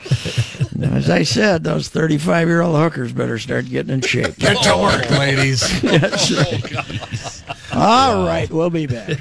As 0.94 1.10
I 1.10 1.22
said, 1.22 1.64
those 1.64 1.88
35 1.88 2.48
year 2.48 2.62
old 2.62 2.76
hookers 2.76 3.12
better 3.12 3.38
start 3.38 3.68
getting 3.68 3.92
in 3.92 4.00
shape. 4.00 4.36
Get 4.36 4.62
to 4.64 4.76
work, 4.76 5.08
ladies. 5.18 5.80
That's 5.82 6.30
right. 6.32 7.74
All 7.74 8.26
right. 8.26 8.50
We'll 8.50 8.70
be 8.70 8.86
back. 8.86 9.18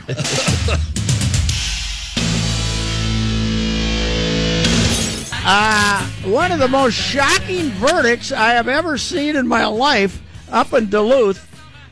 Uh, 5.46 6.08
one 6.24 6.54
of 6.54 6.60
the 6.60 6.70
most 6.70 6.94
shocking 6.94 7.70
verdicts 7.72 8.32
I 8.32 8.54
have 8.54 8.70
ever 8.70 8.98
seen 8.98 9.36
in 9.36 9.46
my 9.46 9.66
life 9.66 10.22
up 10.50 10.72
in 10.72 10.90
Duluth. 10.90 11.50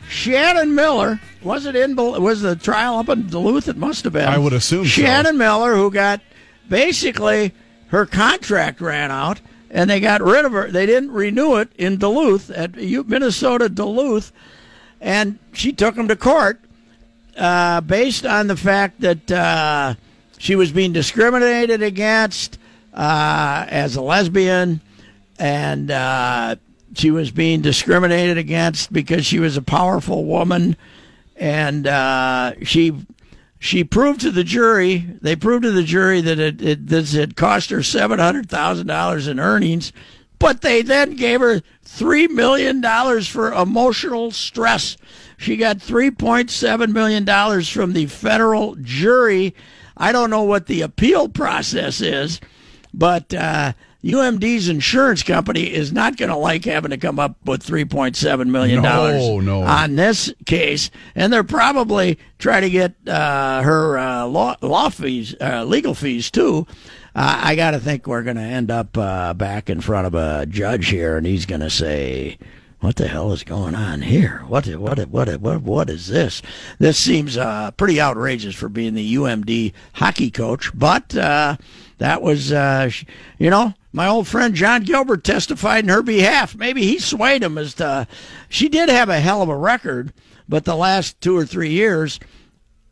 Shannon 0.08 0.74
Miller 0.74 1.20
was 1.44 1.66
it 1.66 1.76
in 1.76 1.96
was 1.96 2.42
the 2.42 2.56
trial 2.56 3.00
up 3.00 3.10
in 3.10 3.28
Duluth? 3.28 3.68
It 3.68 3.76
must 3.76 4.06
have 4.06 4.14
been. 4.14 4.28
I 4.28 4.38
would 4.38 4.54
assume 4.54 4.86
so. 4.86 4.90
Shannon 4.90 5.38
Miller, 5.38 5.76
who 5.76 5.92
got 5.92 6.22
basically 6.70 7.52
her 7.88 8.06
contract 8.06 8.80
ran 8.80 9.12
out, 9.12 9.42
and 9.70 9.90
they 9.90 10.00
got 10.00 10.22
rid 10.22 10.46
of 10.46 10.54
her. 10.54 10.72
They 10.72 10.86
didn't 10.86 11.12
renew 11.12 11.58
it 11.58 11.70
in 11.78 11.98
Duluth 11.98 12.50
at 12.52 12.76
Minnesota 12.76 13.68
Duluth, 13.68 14.32
and 15.02 15.40
she 15.52 15.74
took 15.74 15.96
him 15.96 16.08
to 16.08 16.16
court 16.16 16.62
uh, 17.36 17.82
based 17.82 18.26
on 18.26 18.48
the 18.48 18.56
fact 18.56 19.02
that 19.02 19.30
uh, 19.30 19.96
she 20.38 20.56
was 20.56 20.72
being 20.72 20.94
discriminated 20.94 21.82
against 21.82 22.58
uh, 22.94 23.66
as 23.70 23.96
a 23.96 24.02
lesbian, 24.02 24.82
and 25.40 25.92
uh, 25.92 26.56
she 26.94 27.12
was 27.12 27.32
being 27.32 27.62
discriminated 27.62 28.38
against 28.38 28.92
because 28.92 29.26
she 29.26 29.40
was 29.40 29.58
a 29.58 29.62
powerful 29.62 30.26
woman, 30.26 30.76
and 31.36 31.88
uh, 31.88 32.54
she 32.64 33.06
she 33.60 33.84
proved 33.84 34.22
to 34.22 34.32
the 34.32 34.44
jury. 34.44 35.06
They 35.22 35.36
proved 35.36 35.64
to 35.64 35.72
the 35.72 35.84
jury 35.84 36.22
that 36.22 36.40
it, 36.40 36.62
it 36.62 36.88
this 36.88 37.14
had 37.14 37.36
cost 37.36 37.70
her 37.70 37.84
seven 37.84 38.20
hundred 38.20 38.50
thousand 38.50 38.88
dollars 38.88 39.28
in 39.28 39.40
earnings, 39.40 39.94
but 40.40 40.62
they 40.62 40.82
then 40.82 41.16
gave 41.16 41.40
her 41.42 41.62
three 41.84 42.28
million 42.28 42.82
dollars 42.82 43.28
for 43.28 43.54
emotional 43.54 44.32
stress. 44.32 44.98
She 45.38 45.58
got 45.58 45.82
three 45.82 46.12
point 46.12 46.50
seven 46.50 46.92
million 46.92 47.24
dollars 47.24 47.70
from 47.70 47.94
the 47.94 48.08
federal 48.08 48.76
jury. 48.76 49.56
I 49.96 50.12
don't 50.12 50.30
know 50.30 50.44
what 50.44 50.66
the 50.66 50.82
appeal 50.82 51.30
process 51.30 52.02
is, 52.02 52.42
but 52.94 53.34
uh, 53.34 53.74
UMD's 54.04 54.68
insurance 54.70 55.22
company 55.24 55.72
is 55.72 55.92
not 55.94 56.18
going 56.18 56.30
to 56.30 56.36
like 56.36 56.66
having 56.66 56.92
to 56.92 56.98
come 56.98 57.20
up 57.20 57.36
with 57.46 57.62
three 57.64 57.86
point 57.86 58.16
seven 58.16 58.52
million 58.52 58.82
dollars 58.82 59.22
No, 59.22 59.40
no. 59.40 59.62
on 59.64 59.96
this 59.96 60.34
case, 60.46 60.90
and 61.16 61.32
they're 61.32 61.44
probably 61.44 62.18
trying 62.40 62.64
to 62.64 62.70
get 62.70 62.96
uh, 63.08 63.62
her 63.62 63.98
uh, 63.98 64.26
law, 64.26 64.56
law 64.62 64.90
fees, 64.90 65.36
uh, 65.40 65.64
legal 65.64 65.94
fees 65.94 66.32
too. 66.32 66.66
Uh, 67.14 67.42
I 67.44 67.56
got 67.56 67.72
to 67.72 67.80
think 67.80 68.08
we're 68.08 68.24
going 68.24 68.38
to 68.38 68.42
end 68.42 68.72
up 68.72 68.98
uh, 68.98 69.34
back 69.34 69.70
in 69.70 69.82
front 69.82 70.08
of 70.08 70.16
a 70.16 70.46
judge 70.48 70.88
here, 70.88 71.18
and 71.18 71.28
he's 71.28 71.46
going 71.46 71.60
to 71.62 71.70
say, 71.70 72.38
"What 72.82 72.98
the 72.98 73.08
hell 73.08 73.32
is 73.32 73.44
going 73.44 73.74
on 73.74 74.02
here? 74.02 74.44
What 74.48 74.68
what 74.68 75.00
what 75.08 75.40
what 75.40 75.62
what 75.62 75.90
is 75.90 76.08
this? 76.08 76.42
This 76.78 76.98
seems 76.98 77.38
uh, 77.38 77.72
pretty 77.72 78.02
outrageous 78.02 78.54
for 78.54 78.70
being 78.70 78.94
the 78.94 79.16
UMD 79.16 79.74
hockey 79.94 80.30
coach, 80.30 80.72
but." 80.78 81.16
Uh, 81.16 81.56
that 82.02 82.24
was, 82.24 82.52
uh, 82.52 82.90
you 83.38 83.52
know, 83.52 83.76
my 83.94 84.08
old 84.08 84.28
friend 84.28 84.56
John 84.56 84.82
Gilbert 84.82 85.24
testified 85.24 85.84
in 85.84 85.90
her 85.90 86.02
behalf. 86.02 86.56
Maybe 86.56 86.82
he 86.82 86.98
swayed 86.98 87.44
him 87.44 87.60
as 87.60 87.76
to. 87.76 88.08
She 88.50 88.70
did 88.70 88.90
have 88.90 89.08
a 89.08 89.20
hell 89.20 89.44
of 89.44 89.50
a 89.50 89.56
record, 89.56 90.12
but 90.50 90.66
the 90.66 90.76
last 90.76 91.22
two 91.22 91.38
or 91.38 91.46
three 91.46 91.70
years, 91.70 92.20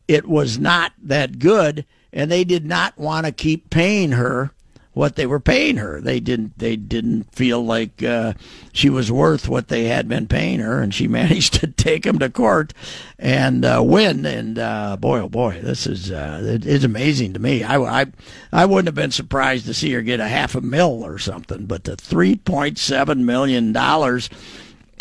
it 0.07 0.27
was 0.27 0.59
not 0.59 0.93
that 1.01 1.39
good, 1.39 1.87
and 2.13 2.29
they 2.29 2.43
did 2.43 2.67
not 2.67 2.99
want 2.99 3.25
to 3.25 3.31
keep 3.31 3.71
paying 3.71 4.11
her 4.11 4.51
what 4.99 5.15
they 5.15 5.25
were 5.25 5.39
paying 5.39 5.77
her. 5.77 6.01
They 6.01 6.19
didn't. 6.19 6.59
They 6.59 6.75
didn't 6.75 7.33
feel 7.33 7.63
like 7.63 8.03
uh, 8.03 8.33
she 8.73 8.89
was 8.89 9.09
worth 9.09 9.47
what 9.47 9.69
they 9.69 9.85
had 9.85 10.09
been 10.09 10.27
paying 10.27 10.59
her, 10.59 10.81
and 10.81 10.93
she 10.93 11.07
managed 11.21 11.53
to 11.53 11.67
take 11.67 12.03
them 12.03 12.19
to 12.19 12.29
court 12.29 12.73
and 13.17 13.63
uh, 13.63 13.81
win. 13.81 14.25
And 14.25 14.59
uh, 14.59 14.97
boy, 14.97 15.21
oh 15.21 15.29
boy, 15.29 15.61
this 15.61 15.87
is 15.87 16.11
uh, 16.11 16.41
it's 16.61 16.83
amazing 16.83 17.31
to 17.31 17.39
me. 17.39 17.63
I, 17.63 18.01
I 18.01 18.05
I 18.51 18.65
wouldn't 18.65 18.89
have 18.89 18.95
been 18.95 19.11
surprised 19.11 19.65
to 19.67 19.73
see 19.73 19.93
her 19.93 20.01
get 20.01 20.19
a 20.19 20.27
half 20.27 20.53
a 20.53 20.59
mil 20.59 21.05
or 21.05 21.17
something, 21.17 21.65
but 21.65 21.85
the 21.85 21.95
three 21.95 22.35
point 22.35 22.77
seven 22.77 23.25
million 23.25 23.71
dollars, 23.71 24.29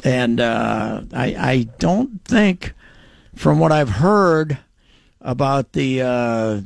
and 0.04 0.38
uh, 0.38 1.02
I 1.12 1.34
I 1.34 1.62
don't 1.80 2.24
think, 2.24 2.72
from 3.34 3.58
what 3.58 3.72
I've 3.72 3.90
heard 3.90 4.58
about 5.20 5.72
the 5.72 6.02
uh, 6.02 6.61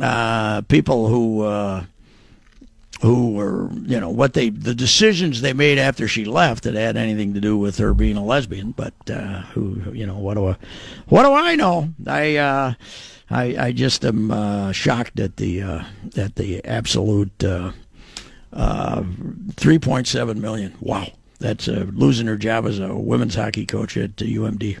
uh, 0.00 0.60
people 0.62 1.08
who. 1.08 1.82
Uh, 3.02 3.06
who 3.06 3.32
were 3.32 3.70
you 3.82 4.00
know 4.00 4.10
what 4.10 4.32
they 4.32 4.48
the 4.50 4.74
decisions 4.74 5.40
they 5.40 5.52
made 5.52 5.78
after 5.78 6.08
she 6.08 6.24
left 6.24 6.64
that 6.64 6.74
had 6.74 6.96
anything 6.96 7.34
to 7.34 7.40
do 7.40 7.56
with 7.56 7.78
her 7.78 7.94
being 7.94 8.16
a 8.16 8.24
lesbian. 8.24 8.72
But 8.72 8.94
uh, 9.10 9.42
who 9.52 9.92
you 9.92 10.06
know 10.06 10.16
what 10.18 10.34
do 10.34 10.48
I 10.48 10.56
what 11.08 11.22
do 11.24 11.32
I 11.32 11.56
know? 11.56 11.92
I 12.06 12.36
uh, 12.36 12.74
I 13.30 13.56
I 13.66 13.72
just 13.72 14.04
am 14.04 14.30
uh, 14.30 14.72
shocked 14.72 15.20
at 15.20 15.36
the 15.36 15.62
uh, 15.62 15.84
at 16.16 16.36
the 16.36 16.64
absolute 16.64 17.44
uh, 17.44 17.72
uh, 18.52 19.04
three 19.54 19.78
point 19.78 20.06
seven 20.06 20.40
million. 20.40 20.74
Wow, 20.80 21.08
that's 21.38 21.68
uh, 21.68 21.86
losing 21.92 22.26
her 22.26 22.36
job 22.36 22.66
as 22.66 22.78
a 22.78 22.94
women's 22.94 23.34
hockey 23.34 23.66
coach 23.66 23.96
at 23.96 24.22
uh, 24.22 24.24
UMD. 24.24 24.78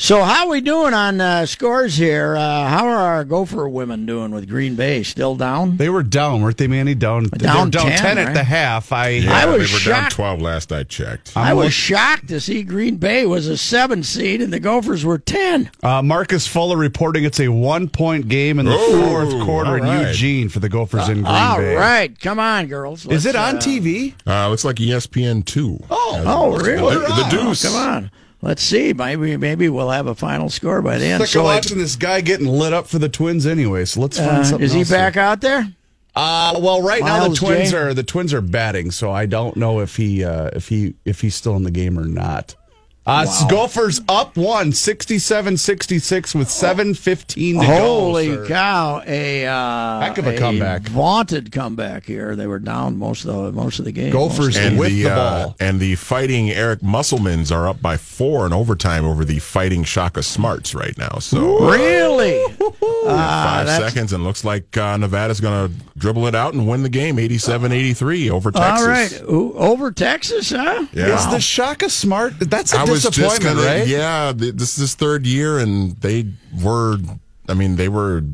So 0.00 0.22
how 0.22 0.44
are 0.44 0.50
we 0.50 0.60
doing 0.60 0.94
on 0.94 1.20
uh, 1.20 1.44
scores 1.44 1.96
here? 1.96 2.36
Uh, 2.36 2.68
how 2.68 2.86
are 2.86 2.96
our 2.98 3.24
Gopher 3.24 3.68
women 3.68 4.06
doing 4.06 4.30
with 4.30 4.48
Green 4.48 4.76
Bay? 4.76 5.02
Still 5.02 5.34
down? 5.34 5.76
They 5.76 5.88
were 5.88 6.04
down, 6.04 6.40
weren't 6.40 6.56
they, 6.56 6.68
Manny? 6.68 6.94
Down, 6.94 7.24
they 7.24 7.38
Down 7.38 7.64
were 7.66 7.70
down 7.72 7.86
10, 7.86 7.98
10, 7.98 8.16
right? 8.16 8.28
at 8.28 8.32
the 8.34 8.44
half. 8.44 8.92
I, 8.92 9.08
Yeah, 9.08 9.32
I 9.36 9.46
was 9.46 9.56
they 9.68 9.74
were 9.74 9.92
down 9.92 10.02
shocked. 10.04 10.12
12 10.14 10.40
last 10.40 10.72
I 10.72 10.84
checked. 10.84 11.32
I 11.36 11.52
was 11.52 11.72
shocked 11.74 12.28
to 12.28 12.40
see 12.40 12.62
Green 12.62 12.96
Bay 12.98 13.26
was 13.26 13.48
a 13.48 13.56
seven 13.58 14.04
seed 14.04 14.40
and 14.40 14.52
the 14.52 14.60
Gophers 14.60 15.04
were 15.04 15.18
ten. 15.18 15.68
uh, 15.82 16.00
Marcus 16.00 16.46
Fuller 16.46 16.76
reporting 16.76 17.24
it's 17.24 17.40
a 17.40 17.48
one 17.48 17.88
point 17.88 18.28
game 18.28 18.60
in 18.60 18.66
the 18.66 18.76
Oh, 18.78 19.02
fourth 19.02 19.44
quarter 19.44 19.78
in 19.78 19.84
all 19.84 19.90
right. 19.96 20.06
Eugene 20.10 20.48
for 20.48 20.60
the 20.60 20.68
Gophers 20.68 21.08
in 21.08 21.22
Green 21.22 21.26
All 21.26 21.56
Bay. 21.58 21.74
All 21.74 21.80
right. 21.80 22.18
come 22.20 22.38
on, 22.38 22.68
girls. 22.68 23.04
Is 23.06 23.26
it 23.26 23.34
on 23.34 23.56
uh, 23.56 23.60
TV? 23.60 24.14
Uh, 24.24 24.48
looks 24.48 24.64
like 24.64 24.76
ESPN 24.76 25.44
2. 25.44 25.76
Oh, 25.90 26.22
Oh, 26.24 26.56
really? 26.56 26.94
The, 26.94 27.00
the 27.00 27.26
Deuce. 27.30 27.64
Oh, 27.64 27.68
come 27.72 27.76
on. 27.94 28.10
Let's 28.40 28.62
see. 28.62 28.92
Maybe 28.92 29.36
maybe 29.36 29.68
we'll 29.68 29.90
have 29.90 30.06
a 30.06 30.14
final 30.14 30.48
score 30.48 30.80
by 30.80 30.98
then. 30.98 31.20
Sick 31.20 31.28
So 31.30 31.40
of 31.40 31.46
watching 31.46 31.78
this 31.78 31.96
guy 31.96 32.20
getting 32.20 32.46
lit 32.46 32.72
up 32.72 32.86
for 32.86 32.98
the 32.98 33.08
Twins 33.08 33.46
anyway. 33.46 33.84
So 33.84 34.00
let's 34.00 34.16
find 34.18 34.30
uh, 34.30 34.44
something. 34.44 34.64
is 34.64 34.72
he 34.72 34.84
back 34.84 35.16
out 35.16 35.40
there? 35.40 35.66
Uh, 36.14 36.58
well, 36.60 36.82
right 36.82 37.02
now 37.02 37.28
the 37.28 37.34
Twins 37.34 37.70
J? 37.70 37.76
are 37.76 37.94
the 37.94 38.02
Twins 38.02 38.32
are 38.32 38.40
batting, 38.40 38.90
so 38.90 39.10
I 39.10 39.26
don't 39.26 39.56
know 39.56 39.80
if 39.80 39.96
he 39.96 40.24
uh, 40.24 40.50
if 40.52 40.68
he 40.68 40.94
if 41.04 41.20
he's 41.20 41.34
still 41.34 41.56
in 41.56 41.64
the 41.64 41.70
game 41.70 41.98
or 41.98 42.04
not. 42.04 42.54
Uh, 43.08 43.48
Gophers 43.48 44.00
up 44.08 44.36
one, 44.36 44.70
67-66 44.72 46.34
with 46.34 46.48
7.15 46.48 47.60
to 47.60 47.64
Holy 47.66 48.26
go. 48.28 48.34
sir. 48.44 48.48
cow! 48.48 49.02
A 49.06 49.46
uh, 49.46 50.00
Heck 50.00 50.18
of 50.18 50.26
a 50.26 50.36
comeback. 50.36 50.82
vaunted 50.82 51.50
comeback 51.50 52.04
here. 52.04 52.36
They 52.36 52.46
were 52.46 52.58
down 52.58 52.98
most 52.98 53.24
of 53.24 53.34
the 53.46 53.52
most 53.52 53.78
of 53.78 53.86
the 53.86 53.92
game. 53.92 54.12
Gophers 54.12 54.56
And 54.58 54.78
with 54.78 54.90
the, 54.90 55.04
the 55.04 55.10
uh, 55.10 55.44
ball. 55.46 55.56
and 55.58 55.80
the 55.80 55.94
fighting 55.96 56.50
Eric 56.50 56.80
Musselmans 56.80 57.50
are 57.50 57.66
up 57.66 57.80
by 57.80 57.96
four 57.96 58.44
in 58.44 58.52
overtime 58.52 59.04
over 59.06 59.24
the 59.24 59.38
fighting 59.38 59.84
Shaka 59.84 60.22
Smarts 60.22 60.74
right 60.74 60.96
now. 60.98 61.18
So 61.18 61.64
uh, 61.64 61.70
really. 63.08 63.18
five 63.18 63.66
that's- 63.66 63.92
seconds, 63.92 64.12
and 64.12 64.24
looks 64.24 64.44
like 64.44 64.76
uh, 64.76 64.96
Nevada's 64.96 65.40
going 65.40 65.68
to 65.68 65.74
dribble 65.98 66.26
it 66.26 66.34
out 66.34 66.54
and 66.54 66.68
win 66.68 66.82
the 66.82 66.88
game 66.88 67.16
87-83 67.16 68.30
over 68.30 68.50
Texas. 68.50 68.82
All 68.82 68.88
right, 68.88 69.22
Ooh, 69.30 69.54
over 69.54 69.90
Texas, 69.92 70.50
huh? 70.50 70.86
Yeah. 70.92 71.16
Is 71.18 71.26
the 71.30 71.40
Shaka 71.40 71.88
smart? 71.90 72.34
That's 72.38 72.72
a 72.74 72.78
I 72.78 72.86
disappointment, 72.86 73.42
gonna, 73.56 73.62
right? 73.66 73.86
yeah. 73.86 74.32
This 74.34 74.74
is 74.74 74.76
his 74.76 74.94
third 74.94 75.26
year, 75.26 75.58
and 75.58 75.92
they 76.00 76.26
were. 76.62 76.98
I 77.48 77.54
mean, 77.54 77.76
they 77.76 77.88
were 77.88 78.24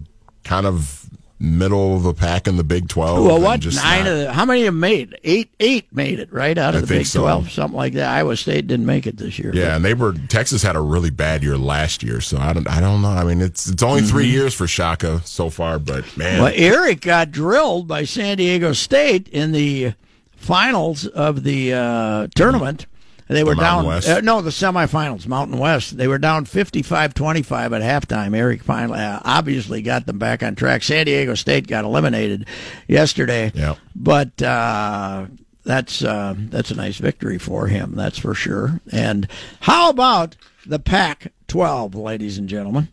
kind 0.43 0.67
of 0.67 1.04
middle 1.41 1.97
of 1.97 2.03
the 2.05 2.15
pack 2.15 2.47
in 2.47 2.57
the 2.57 2.65
Big 2.65 2.89
Twelve. 2.89 3.25
Well, 3.25 3.41
what 3.41 3.65
nine 3.65 4.05
not- 4.05 4.07
of 4.13 4.19
the, 4.19 4.33
how 4.33 4.45
many 4.45 4.65
have 4.65 4.75
made 4.75 5.19
eight? 5.25 5.53
Eight 5.61 5.93
made 5.95 6.19
it 6.21 6.33
right 6.33 6.57
out 6.57 6.75
of 6.75 6.83
I 6.85 6.87
the 6.87 6.95
Big 6.99 7.07
so. 7.07 7.21
Twelve, 7.23 7.51
something 7.51 7.77
like 7.77 7.93
that. 7.95 8.09
Iowa 8.11 8.37
State 8.37 8.67
didn't 8.67 8.87
make 8.87 9.07
it 9.07 9.17
this 9.17 9.39
year. 9.39 9.51
Yeah, 9.55 9.77
and 9.77 9.85
they 9.85 9.95
were 9.95 10.13
Texas 10.29 10.63
had 10.63 10.77
a 10.77 10.81
really 10.81 11.11
bad 11.11 11.43
year 11.43 11.59
last 11.59 12.03
year, 12.03 12.21
so 12.21 12.39
I 12.39 12.53
don't. 12.53 12.69
I 12.69 12.81
don't 12.81 13.03
know. 13.03 13.09
I 13.09 13.25
mean, 13.25 13.41
it's 13.41 13.69
it's 13.69 13.83
only 13.83 14.03
3 14.03 14.25
Mm-hmm. 14.25 14.33
years 14.33 14.55
for 14.55 14.67
Shaka 14.67 15.21
so 15.25 15.51
far, 15.51 15.79
but 15.79 16.17
man, 16.17 16.43
Well, 16.43 16.53
Eric 16.55 17.01
got 17.03 17.31
drilled 17.31 17.89
by 17.89 18.05
San 18.05 18.37
Diego 18.39 18.73
State 18.73 19.29
in 19.29 19.53
the 19.53 19.95
finals 20.37 21.07
of 21.07 21.43
the 21.43 21.73
uh, 21.73 22.27
tournament. 22.35 22.87
They 23.29 23.43
were 23.43 23.55
Mountain 23.55 23.85
down. 23.85 23.87
West? 23.87 24.09
Uh, 24.09 24.21
no, 24.21 24.43
the 24.43 24.51
semifinals, 24.51 25.27
Mountain 25.27 25.59
West. 25.59 25.97
They 25.97 26.07
were 26.07 26.19
down 26.19 26.45
55-25 26.45 27.81
at 27.81 28.09
halftime. 28.09 28.37
Eric 28.37 28.63
finally, 28.63 29.01
uh, 29.01 29.21
obviously, 29.25 29.81
got 29.81 30.07
them 30.07 30.19
back 30.19 30.43
on 30.43 30.55
track. 30.55 30.83
San 30.83 31.07
Diego 31.07 31.35
State 31.35 31.67
got 31.67 31.85
eliminated 31.85 32.47
yesterday. 32.87 33.51
Yeah. 33.55 33.77
but 33.95 34.41
uh, 34.43 35.27
that's 35.65 36.05
uh, 36.05 36.35
that's 36.37 36.71
a 36.71 36.75
nice 36.77 36.99
victory 36.99 37.39
for 37.39 37.67
him. 37.69 37.95
That's 37.97 38.19
for 38.19 38.35
sure. 38.35 38.81
And 38.93 39.27
how 39.61 39.89
about 39.89 40.37
the 40.67 40.79
Pac-12, 40.79 41.95
ladies 41.95 42.37
and 42.37 42.49
gentlemen? 42.49 42.89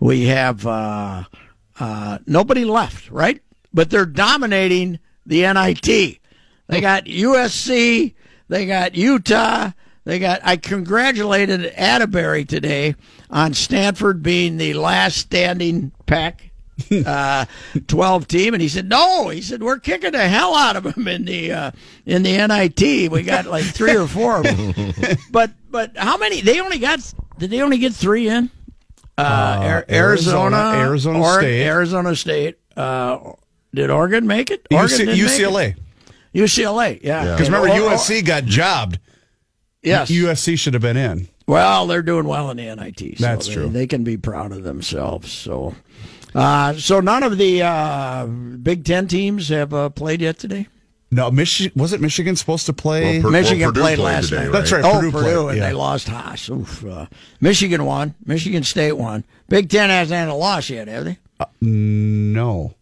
We 0.00 0.26
have 0.26 0.66
uh, 0.66 1.24
uh, 1.78 2.18
nobody 2.26 2.64
left, 2.64 3.10
right? 3.10 3.40
But 3.72 3.90
they're 3.90 4.06
dominating 4.06 4.98
the 5.26 5.42
NIT. 5.42 6.18
They 6.66 6.80
got 6.80 7.04
USC. 7.04 8.14
They 8.48 8.66
got 8.66 8.94
Utah. 8.94 9.72
They 10.04 10.18
got. 10.18 10.40
I 10.42 10.56
congratulated 10.56 11.66
Atterbury 11.66 12.44
today 12.44 12.94
on 13.30 13.52
Stanford 13.54 14.22
being 14.22 14.56
the 14.56 14.74
last 14.74 15.18
standing 15.18 15.92
Pac 16.06 16.50
uh, 17.06 17.44
12 17.86 18.28
team, 18.28 18.54
and 18.54 18.62
he 18.62 18.68
said, 18.68 18.88
"No." 18.88 19.28
He 19.28 19.42
said, 19.42 19.62
"We're 19.62 19.78
kicking 19.78 20.12
the 20.12 20.28
hell 20.28 20.54
out 20.54 20.76
of 20.76 20.84
them 20.84 21.06
in 21.08 21.24
the 21.24 21.52
uh, 21.52 21.70
in 22.06 22.22
the 22.22 22.46
NIT. 22.46 23.10
We 23.10 23.22
got 23.22 23.46
like 23.46 23.64
three 23.64 23.96
or 23.96 24.06
four 24.06 24.38
of 24.38 24.44
them." 24.44 24.92
but 25.30 25.50
but 25.70 25.96
how 25.96 26.16
many? 26.16 26.40
They 26.40 26.60
only 26.60 26.78
got. 26.78 27.00
Did 27.38 27.50
they 27.50 27.60
only 27.60 27.78
get 27.78 27.94
three 27.94 28.28
in? 28.28 28.50
Uh, 29.16 29.58
Ar- 29.60 29.84
Arizona, 29.90 30.56
Arizona, 30.76 31.18
Arizona 31.18 31.38
State. 31.40 31.66
Arizona 31.66 32.16
State. 32.16 32.58
Uh, 32.76 33.32
did 33.74 33.90
Oregon 33.90 34.26
make 34.26 34.50
it? 34.50 34.66
Oregon 34.70 35.08
UC, 35.08 35.38
didn't 35.38 35.54
make 35.54 35.76
it? 35.76 35.82
UCLA. 36.34 37.00
UCLA, 37.00 37.00
yeah. 37.02 37.32
Because 37.32 37.48
remember, 37.50 37.68
Or- 37.68 37.88
or- 37.90 37.90
USC 37.96 38.24
got 38.24 38.44
jobbed. 38.44 38.98
Yes. 39.82 40.10
USC 40.10 40.58
should 40.58 40.74
have 40.74 40.82
been 40.82 40.96
in. 40.96 41.28
Well, 41.46 41.86
they're 41.86 42.02
doing 42.02 42.26
well 42.26 42.50
in 42.50 42.58
the 42.58 42.64
NIT. 42.74 42.98
So 43.18 43.24
That's 43.24 43.46
they, 43.46 43.54
true. 43.54 43.68
They 43.70 43.86
can 43.86 44.04
be 44.04 44.16
proud 44.18 44.52
of 44.52 44.64
themselves. 44.64 45.32
So, 45.32 45.74
uh, 46.34 46.74
so 46.74 47.00
none 47.00 47.22
of 47.22 47.38
the 47.38 47.62
uh, 47.62 48.26
Big 48.26 48.84
Ten 48.84 49.08
teams 49.08 49.48
have 49.48 49.72
uh, 49.72 49.88
played 49.88 50.20
yet 50.20 50.38
today. 50.38 50.66
No, 51.10 51.30
Michigan 51.30 51.72
wasn't 51.74 52.02
Michigan 52.02 52.36
supposed 52.36 52.66
to 52.66 52.74
play? 52.74 53.14
Well, 53.14 53.22
Per- 53.22 53.30
Michigan 53.30 53.68
Purdue 53.68 53.80
played 53.80 53.96
played 53.96 54.04
last 54.04 54.28
today, 54.28 54.44
night. 54.44 54.52
That's 54.52 54.72
right, 54.72 54.84
Oh, 54.84 54.92
Purdue 55.00 55.10
Purdue, 55.10 55.22
played, 55.44 55.48
and 55.48 55.56
yeah. 55.58 55.68
they 55.68 55.72
lost 55.72 56.06
Haas. 56.08 56.50
Oof. 56.50 56.84
Uh, 56.84 57.06
Michigan 57.40 57.86
won. 57.86 58.14
Michigan 58.26 58.62
State 58.62 58.92
won. 58.92 59.24
Big 59.48 59.70
Ten 59.70 59.88
hasn't 59.88 60.18
had 60.18 60.28
a 60.28 60.34
loss 60.34 60.68
yet, 60.68 60.86
have 60.88 61.06
they? 61.06 61.16
no. 61.62 62.74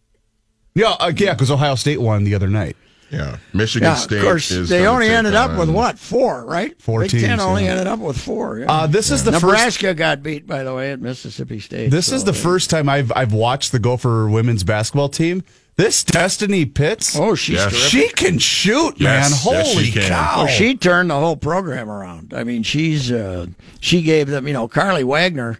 Yeah, 0.75 0.91
uh, 0.99 1.11
yeah, 1.15 1.33
because 1.33 1.49
Ohio 1.49 1.75
State 1.75 2.01
won 2.01 2.25
the 2.25 2.35
other 2.35 2.49
night. 2.49 2.75
Yeah, 3.09 3.37
Michigan 3.53 3.87
Yeah, 3.89 3.95
State. 3.95 4.17
of 4.17 4.23
course. 4.23 4.51
is 4.51 4.67
They 4.69 4.85
only 4.85 5.07
ended 5.07 5.33
up 5.33 5.51
on- 5.51 5.57
with 5.57 5.69
what? 5.69 5.97
Four, 5.97 6.45
right? 6.45 6.73
Four 6.81 7.01
Big 7.01 7.11
Ten 7.11 7.39
only 7.39 7.63
yeah. 7.63 7.71
ended 7.71 7.87
up 7.87 7.99
with 7.99 8.17
four. 8.17 8.59
Yeah. 8.59 8.65
Uh, 8.71 8.87
this 8.87 9.11
is 9.11 9.23
the 9.23 9.39
first. 9.39 9.81
Got 9.81 10.21
beat, 10.23 10.45
by 10.45 10.63
the 10.63 10.73
way, 10.73 10.91
at 10.91 11.01
Mississippi 11.01 11.59
State. 11.59 11.89
This 11.91 12.07
so 12.07 12.15
is 12.15 12.23
the 12.25 12.31
they- 12.33 12.37
first 12.39 12.69
time 12.69 12.89
I've 12.89 13.11
I've 13.15 13.31
watched 13.33 13.71
the 13.71 13.79
Gopher 13.79 14.27
women's 14.29 14.63
basketball 14.63 15.09
team. 15.09 15.43
This 15.77 16.03
Destiny 16.03 16.65
Pitts, 16.65 17.15
Oh, 17.15 17.35
she's 17.35 17.57
Yes. 17.57 17.71
she 17.75 18.09
can 18.09 18.39
shoot, 18.39 18.99
man! 18.99 19.29
Yes, 19.29 19.45
yes, 19.45 19.71
Holy 19.73 19.83
she 19.85 19.99
cow! 19.99 20.33
Well, 20.39 20.47
she 20.47 20.75
turned 20.75 21.11
the 21.11 21.19
whole 21.19 21.35
program 21.37 21.87
around. 21.87 22.33
I 22.35 22.43
mean, 22.43 22.63
she's 22.63 23.11
uh, 23.11 23.45
she 23.79 24.01
gave 24.01 24.27
them. 24.27 24.47
You 24.47 24.53
know, 24.53 24.67
Carlie 24.67 25.03
Wagner. 25.03 25.59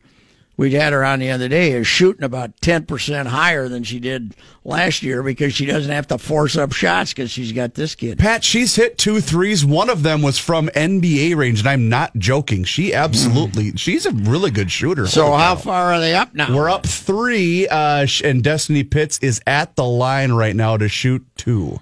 We 0.58 0.72
had 0.72 0.92
her 0.92 1.06
on 1.06 1.20
the 1.20 1.30
other 1.30 1.48
day 1.48 1.72
is 1.74 1.86
shooting 1.86 2.24
about 2.24 2.60
ten 2.62 2.86
percent 2.88 3.28
higher 3.28 3.68
than 3.70 3.84
she 3.84 4.00
did 4.00 4.36
last 4.66 5.04
year 5.04 5.22
because 5.22 5.54
she 5.54 5.68
doesn't 5.68 5.92
have 5.92 6.08
to 6.08 6.18
force 6.18 6.58
up 6.58 6.74
shots 6.74 7.14
because 7.14 7.30
she's 7.30 7.52
got 7.52 7.76
this 7.76 7.94
kid. 7.94 8.18
Pat, 8.18 8.44
she's 8.44 8.76
hit 8.76 8.98
two 8.98 9.22
threes. 9.22 9.64
One 9.64 9.88
of 9.88 10.02
them 10.02 10.24
was 10.24 10.40
from 10.40 10.68
NBA 10.70 11.36
range, 11.36 11.60
and 11.60 11.70
I'm 11.70 11.90
not 11.90 12.16
joking. 12.18 12.64
She 12.64 12.92
absolutely, 12.92 13.72
she's 13.76 14.08
a 14.08 14.12
really 14.12 14.50
good 14.50 14.72
shooter. 14.72 15.06
So 15.06 15.28
Holy 15.28 15.38
how 15.38 15.56
cow. 15.56 15.62
far 15.62 15.94
are 15.94 16.00
they 16.00 16.16
up 16.16 16.34
now? 16.34 16.56
We're 16.56 16.72
up 16.72 16.88
three, 16.88 17.68
uh, 17.68 18.08
sh- 18.08 18.22
and 18.24 18.44
Destiny 18.44 18.84
Pitts 18.84 19.20
is 19.20 19.40
at 19.46 19.76
the 19.76 19.86
line 19.86 20.32
right 20.32 20.56
now 20.56 20.76
to 20.76 20.90
shoot 20.90 21.24
two. 21.38 21.80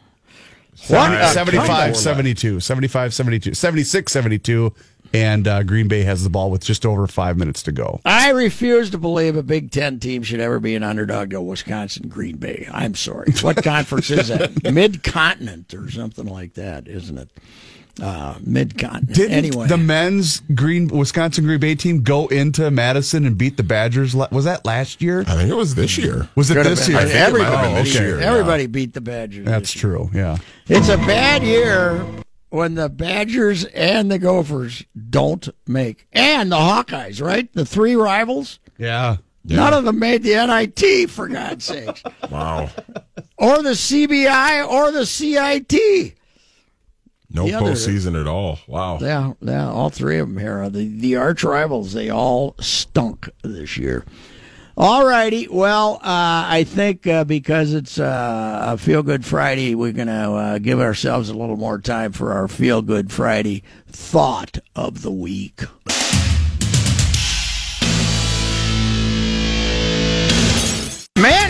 What? 0.87 0.89
70, 0.89 1.17
Uh, 1.17 1.27
75 1.31 1.97
72, 1.97 2.59
75 2.59 3.13
72, 3.13 3.53
76 3.53 4.11
72, 4.11 4.73
and 5.15 5.47
uh, 5.47 5.63
Green 5.63 5.87
Bay 5.87 6.03
has 6.03 6.23
the 6.23 6.29
ball 6.29 6.51
with 6.51 6.63
just 6.63 6.85
over 6.85 7.07
five 7.07 7.37
minutes 7.37 7.63
to 7.63 7.71
go. 7.71 8.01
I 8.05 8.29
refuse 8.31 8.89
to 8.91 8.97
believe 8.97 9.35
a 9.35 9.43
Big 9.43 9.71
Ten 9.71 9.99
team 9.99 10.23
should 10.23 10.39
ever 10.39 10.59
be 10.59 10.75
an 10.75 10.83
underdog 10.83 11.31
to 11.31 11.41
Wisconsin 11.41 12.09
Green 12.09 12.37
Bay. 12.37 12.67
I'm 12.71 12.95
sorry. 12.95 13.31
What 13.41 13.55
conference 13.63 14.09
is 14.09 14.27
that? 14.27 14.71
Mid 14.73 15.03
continent 15.03 15.73
or 15.73 15.89
something 15.89 16.25
like 16.25 16.55
that, 16.55 16.87
isn't 16.87 17.17
it? 17.17 17.29
Uh, 18.01 18.35
Mid 18.41 18.77
continent. 18.77 19.15
Didn't 19.15 19.31
Anyway, 19.31 19.67
the 19.67 19.77
men's 19.77 20.41
Green 20.53 20.89
Wisconsin 20.89 21.45
Green 21.45 21.61
Bay 21.61 21.75
team 21.75 22.01
go 22.03 22.27
into 22.27 22.69
Madison 22.69 23.25
and 23.25 23.37
beat 23.37 23.55
the 23.55 23.63
Badgers? 23.63 24.13
Was 24.13 24.43
that 24.43 24.65
last 24.65 25.01
year? 25.01 25.21
I 25.21 25.35
think 25.35 25.49
it 25.49 25.55
was 25.55 25.75
this 25.75 25.97
year. 25.97 26.27
Was 26.35 26.51
it 26.51 26.55
Could 26.55 26.65
this 26.65 26.87
been. 26.87 26.95
year? 26.97 26.99
I 26.99 27.05
think 27.05 27.15
it 27.15 27.19
might 27.19 27.27
everybody, 27.45 27.73
this 27.75 27.93
beat, 27.93 28.01
year, 28.01 28.19
yeah. 28.19 28.25
everybody 28.31 28.67
beat 28.67 28.93
the 28.93 29.01
Badgers. 29.01 29.45
That's 29.45 29.73
this 29.73 29.81
year. 29.81 29.93
true. 29.93 30.09
Yeah. 30.13 30.37
It's 30.67 30.89
a 30.89 30.97
bad 30.97 31.43
year 31.43 32.05
when 32.55 32.75
the 32.75 32.89
Badgers 32.89 33.65
and 33.65 34.09
the 34.09 34.17
Gophers 34.19 34.83
don't 35.09 35.47
make, 35.67 36.07
and 36.13 36.51
the 36.51 36.55
Hawkeyes, 36.57 37.21
right? 37.21 37.51
The 37.53 37.65
three 37.65 37.95
rivals. 37.95 38.59
Yeah. 38.77 39.17
None 39.43 39.73
of 39.73 39.83
them 39.83 39.99
made 39.99 40.23
the 40.23 40.33
NIT, 40.33 41.09
for 41.11 41.27
God's 41.27 41.65
sakes. 41.65 42.01
Wow. 42.31 42.69
or 43.37 43.61
the 43.61 43.71
CBI 43.71 44.67
or 44.67 44.91
the 44.91 45.05
CIT. 45.05 46.15
No 47.29 47.45
The 47.45 47.53
other- 47.53 47.71
postseason 47.73 48.19
at 48.19 48.27
all. 48.27 48.59
Wow. 48.67 48.97
Yeah, 48.99 49.33
yeah, 49.41 49.69
all 49.69 49.89
three 49.89 50.17
of 50.19 50.27
them 50.29 50.37
here. 50.39 50.67
The 50.69 50.87
the 50.87 51.15
arch 51.17 51.43
rivals, 51.43 51.93
they 51.93 52.09
all 52.09 52.55
stunk 52.59 53.29
this 53.43 53.77
year. 53.77 54.03
All 54.77 55.07
righty. 55.07 55.47
Well, 55.47 55.95
uh, 55.95 56.43
I 56.49 56.65
think 56.67 57.07
uh, 57.07 57.23
because 57.23 57.73
it's 57.73 57.97
uh, 57.97 58.59
a 58.73 58.77
Feel 58.77 59.03
Good 59.03 59.23
Friday, 59.23 59.73
we're 59.73 59.93
going 59.93 60.07
to 60.09 60.13
uh, 60.33 60.57
give 60.57 60.81
ourselves 60.81 61.29
a 61.29 61.33
little 61.33 61.55
more 61.55 61.79
time 61.79 62.11
for 62.11 62.33
our 62.33 62.49
Feel 62.49 62.81
Good 62.81 63.09
Friday 63.09 63.63
thought 63.87 64.57
of 64.75 65.01
the 65.01 65.11
week. 65.11 65.61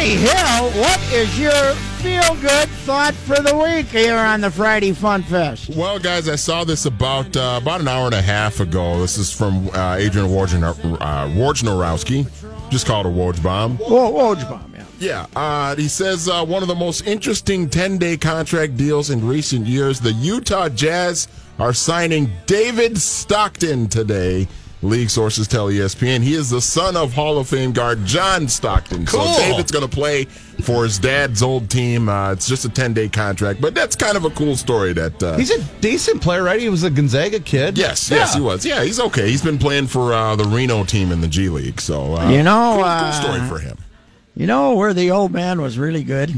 Manny 0.05 0.17
Hill, 0.17 0.69
what 0.83 1.01
is 1.11 1.39
your 1.39 1.73
feel 1.97 2.35
good 2.35 2.69
thought 2.85 3.15
for 3.15 3.37
the 3.37 3.57
week 3.57 3.87
here 3.87 4.15
on 4.15 4.39
the 4.39 4.51
Friday 4.51 4.91
Fun 4.91 5.23
Fest? 5.23 5.69
Well, 5.75 5.97
guys, 5.97 6.29
I 6.29 6.35
saw 6.35 6.63
this 6.63 6.85
about 6.85 7.35
uh, 7.35 7.57
about 7.59 7.81
an 7.81 7.87
hour 7.87 8.05
and 8.05 8.13
a 8.13 8.21
half 8.21 8.59
ago. 8.59 8.99
This 8.99 9.17
is 9.17 9.31
from 9.31 9.67
uh, 9.69 9.95
Adrian 9.95 10.27
Wojnar- 10.27 10.77
uh, 11.01 11.27
Wojnarowski. 11.29 12.29
Just 12.69 12.85
called 12.85 13.07
a 13.07 13.09
Woj 13.09 13.41
bomb. 13.41 13.77
Whoa, 13.79 14.11
Wojbomb, 14.11 14.75
yeah. 14.75 14.85
Yeah, 14.99 15.25
uh, 15.35 15.75
he 15.75 15.87
says 15.87 16.29
uh, 16.29 16.45
one 16.45 16.61
of 16.61 16.67
the 16.67 16.75
most 16.75 17.07
interesting 17.07 17.67
10 17.67 17.97
day 17.97 18.15
contract 18.15 18.77
deals 18.77 19.09
in 19.09 19.27
recent 19.27 19.65
years. 19.65 19.99
The 19.99 20.13
Utah 20.13 20.69
Jazz 20.69 21.27
are 21.57 21.73
signing 21.73 22.29
David 22.45 22.99
Stockton 22.99 23.87
today. 23.87 24.47
League 24.81 25.09
sources 25.09 25.47
tell 25.47 25.67
ESPN 25.67 26.21
he 26.21 26.33
is 26.33 26.49
the 26.49 26.61
son 26.61 26.95
of 26.95 27.13
Hall 27.13 27.39
of 27.39 27.47
Fame 27.47 27.71
guard 27.71 28.05
John 28.05 28.47
Stockton. 28.47 29.05
Cool. 29.05 29.25
So 29.25 29.39
David's 29.39 29.71
going 29.71 29.87
to 29.87 29.93
play 29.93 30.25
for 30.25 30.83
his 30.83 30.99
dad's 30.99 31.41
old 31.41 31.69
team. 31.69 32.07
Uh, 32.07 32.33
it's 32.33 32.47
just 32.47 32.65
a 32.65 32.69
10 32.69 32.93
day 32.93 33.09
contract, 33.09 33.61
but 33.61 33.73
that's 33.73 33.95
kind 33.95 34.15
of 34.15 34.25
a 34.25 34.29
cool 34.31 34.55
story 34.55 34.93
that. 34.93 35.21
Uh, 35.23 35.37
He's 35.37 35.51
a 35.51 35.63
decent 35.81 36.21
player, 36.21 36.43
right? 36.43 36.59
He 36.59 36.69
was 36.69 36.83
a 36.83 36.89
Gonzaga 36.89 37.39
kid. 37.39 37.77
Yes, 37.77 38.09
yes, 38.11 38.35
he 38.35 38.41
was. 38.41 38.65
Yeah, 38.65 38.83
he's 38.83 38.99
okay. 38.99 39.29
He's 39.29 39.43
been 39.43 39.57
playing 39.57 39.87
for 39.87 40.13
uh, 40.13 40.35
the 40.35 40.45
Reno 40.45 40.83
team 40.83 41.11
in 41.11 41.21
the 41.21 41.27
G 41.27 41.49
League, 41.49 41.81
so 41.81 42.15
uh, 42.15 42.29
You 42.29 42.43
know, 42.43 42.73
cool, 42.75 42.83
uh, 42.83 43.11
cool 43.11 43.21
story 43.21 43.41
for 43.47 43.59
him. 43.59 43.77
You 44.35 44.47
know 44.47 44.75
where 44.75 44.93
the 44.93 45.11
old 45.11 45.31
man 45.31 45.61
was 45.61 45.77
really 45.77 46.03
good? 46.03 46.33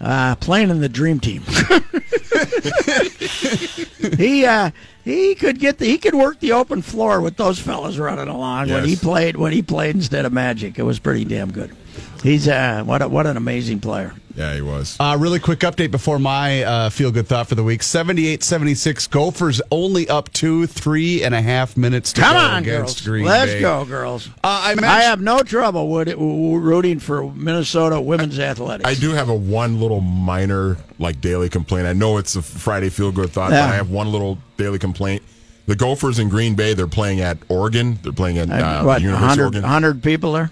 Uh, 0.00 0.34
playing 0.36 0.70
in 0.70 0.80
the 0.80 0.88
dream 0.88 1.20
team. 1.20 1.42
he 4.16 4.46
uh, 4.46 4.70
he 5.04 5.34
could 5.34 5.58
get 5.58 5.78
the 5.78 5.86
he 5.86 5.98
could 5.98 6.14
work 6.14 6.40
the 6.40 6.52
open 6.52 6.82
floor 6.82 7.20
with 7.20 7.36
those 7.36 7.58
fellas 7.58 7.98
running 7.98 8.28
along 8.28 8.68
when 8.70 8.84
he 8.84 8.96
played 8.96 9.36
when 9.36 9.52
he 9.52 9.62
played 9.62 9.94
instead 9.94 10.24
of 10.24 10.32
Magic. 10.32 10.78
It 10.78 10.84
was 10.84 10.98
pretty 10.98 11.24
damn 11.24 11.52
good. 11.52 11.74
He's 12.22 12.46
uh, 12.46 12.82
what 12.84 13.02
a, 13.02 13.08
what 13.08 13.26
an 13.26 13.36
amazing 13.36 13.80
player. 13.80 14.14
Yeah, 14.36 14.54
he 14.54 14.62
was. 14.62 14.96
Uh, 14.98 15.16
really 15.20 15.38
quick 15.40 15.58
update 15.60 15.90
before 15.90 16.18
my 16.18 16.62
uh, 16.62 16.90
feel 16.90 17.10
good 17.10 17.26
thought 17.26 17.48
for 17.48 17.54
the 17.54 17.64
week 17.64 17.82
78 17.82 18.42
76. 18.42 19.06
Gophers 19.08 19.60
only 19.70 20.08
up 20.08 20.32
two, 20.32 20.66
three 20.66 21.22
and 21.22 21.34
a 21.34 21.42
half 21.42 21.76
minutes 21.76 22.12
to 22.14 22.22
Come 22.22 22.34
go 22.34 22.38
on, 22.40 22.62
against 22.62 22.98
girls. 23.04 23.06
Green 23.08 23.24
Let's 23.26 23.52
Bay. 23.52 23.60
go, 23.60 23.84
girls. 23.84 24.28
Uh, 24.28 24.32
I 24.44 24.74
I 24.82 25.02
have 25.02 25.20
no 25.20 25.40
trouble 25.42 25.90
with 25.90 26.08
it, 26.08 26.12
w- 26.12 26.32
w- 26.32 26.58
rooting 26.60 26.98
for 27.00 27.30
Minnesota 27.32 28.00
women's 28.00 28.38
athletics. 28.38 28.88
I 28.88 28.94
do 28.94 29.10
have 29.10 29.28
a 29.28 29.34
one 29.34 29.80
little 29.80 30.00
minor 30.00 30.76
like 30.98 31.20
daily 31.20 31.48
complaint. 31.48 31.86
I 31.88 31.92
know 31.92 32.16
it's 32.18 32.36
a 32.36 32.42
Friday 32.42 32.88
feel 32.88 33.10
good 33.12 33.30
thought, 33.30 33.50
Yeah. 33.50 33.66
but 33.66 33.72
I 33.72 33.76
have 33.76 33.90
one 33.90 34.10
little 34.12 34.38
daily 34.56 34.78
complaint. 34.78 35.22
The 35.66 35.76
Gophers 35.76 36.18
in 36.18 36.28
Green 36.28 36.54
Bay, 36.54 36.72
they're 36.74 36.86
playing 36.86 37.20
at 37.20 37.38
Oregon. 37.48 37.98
They're 38.02 38.12
playing 38.12 38.38
at 38.38 38.48
uh, 38.50 38.54
Uh, 38.54 38.82
what, 38.84 39.02
University 39.02 39.12
of 39.12 39.20
100, 39.20 39.42
Oregon. 39.44 39.62
100 39.62 40.02
people 40.02 40.32
there? 40.32 40.50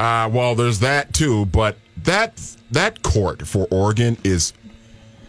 Uh, 0.00 0.30
well, 0.32 0.54
there's 0.54 0.78
that 0.78 1.12
too, 1.12 1.44
but 1.44 1.76
that 2.04 2.40
that 2.70 3.02
court 3.02 3.46
for 3.46 3.68
Oregon 3.70 4.16
is 4.24 4.54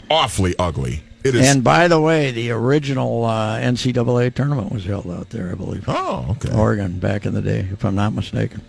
awfully 0.09 0.55
ugly. 0.57 1.03
It 1.25 1.35
is. 1.35 1.45
And 1.45 1.61
by 1.61 1.89
the 1.89 1.99
way, 1.99 2.31
the 2.31 2.51
original 2.51 3.25
uh, 3.25 3.59
NCAA 3.59 4.33
tournament 4.33 4.71
was 4.71 4.85
held 4.85 5.07
out 5.07 5.29
there, 5.29 5.51
I 5.51 5.55
believe. 5.55 5.83
oh, 5.89 6.25
okay. 6.37 6.55
Oregon 6.55 6.99
back 6.99 7.25
in 7.25 7.33
the 7.33 7.41
day, 7.41 7.67
if 7.71 7.83
I'm 7.83 7.95
not 7.95 8.13
mistaken. 8.13 8.61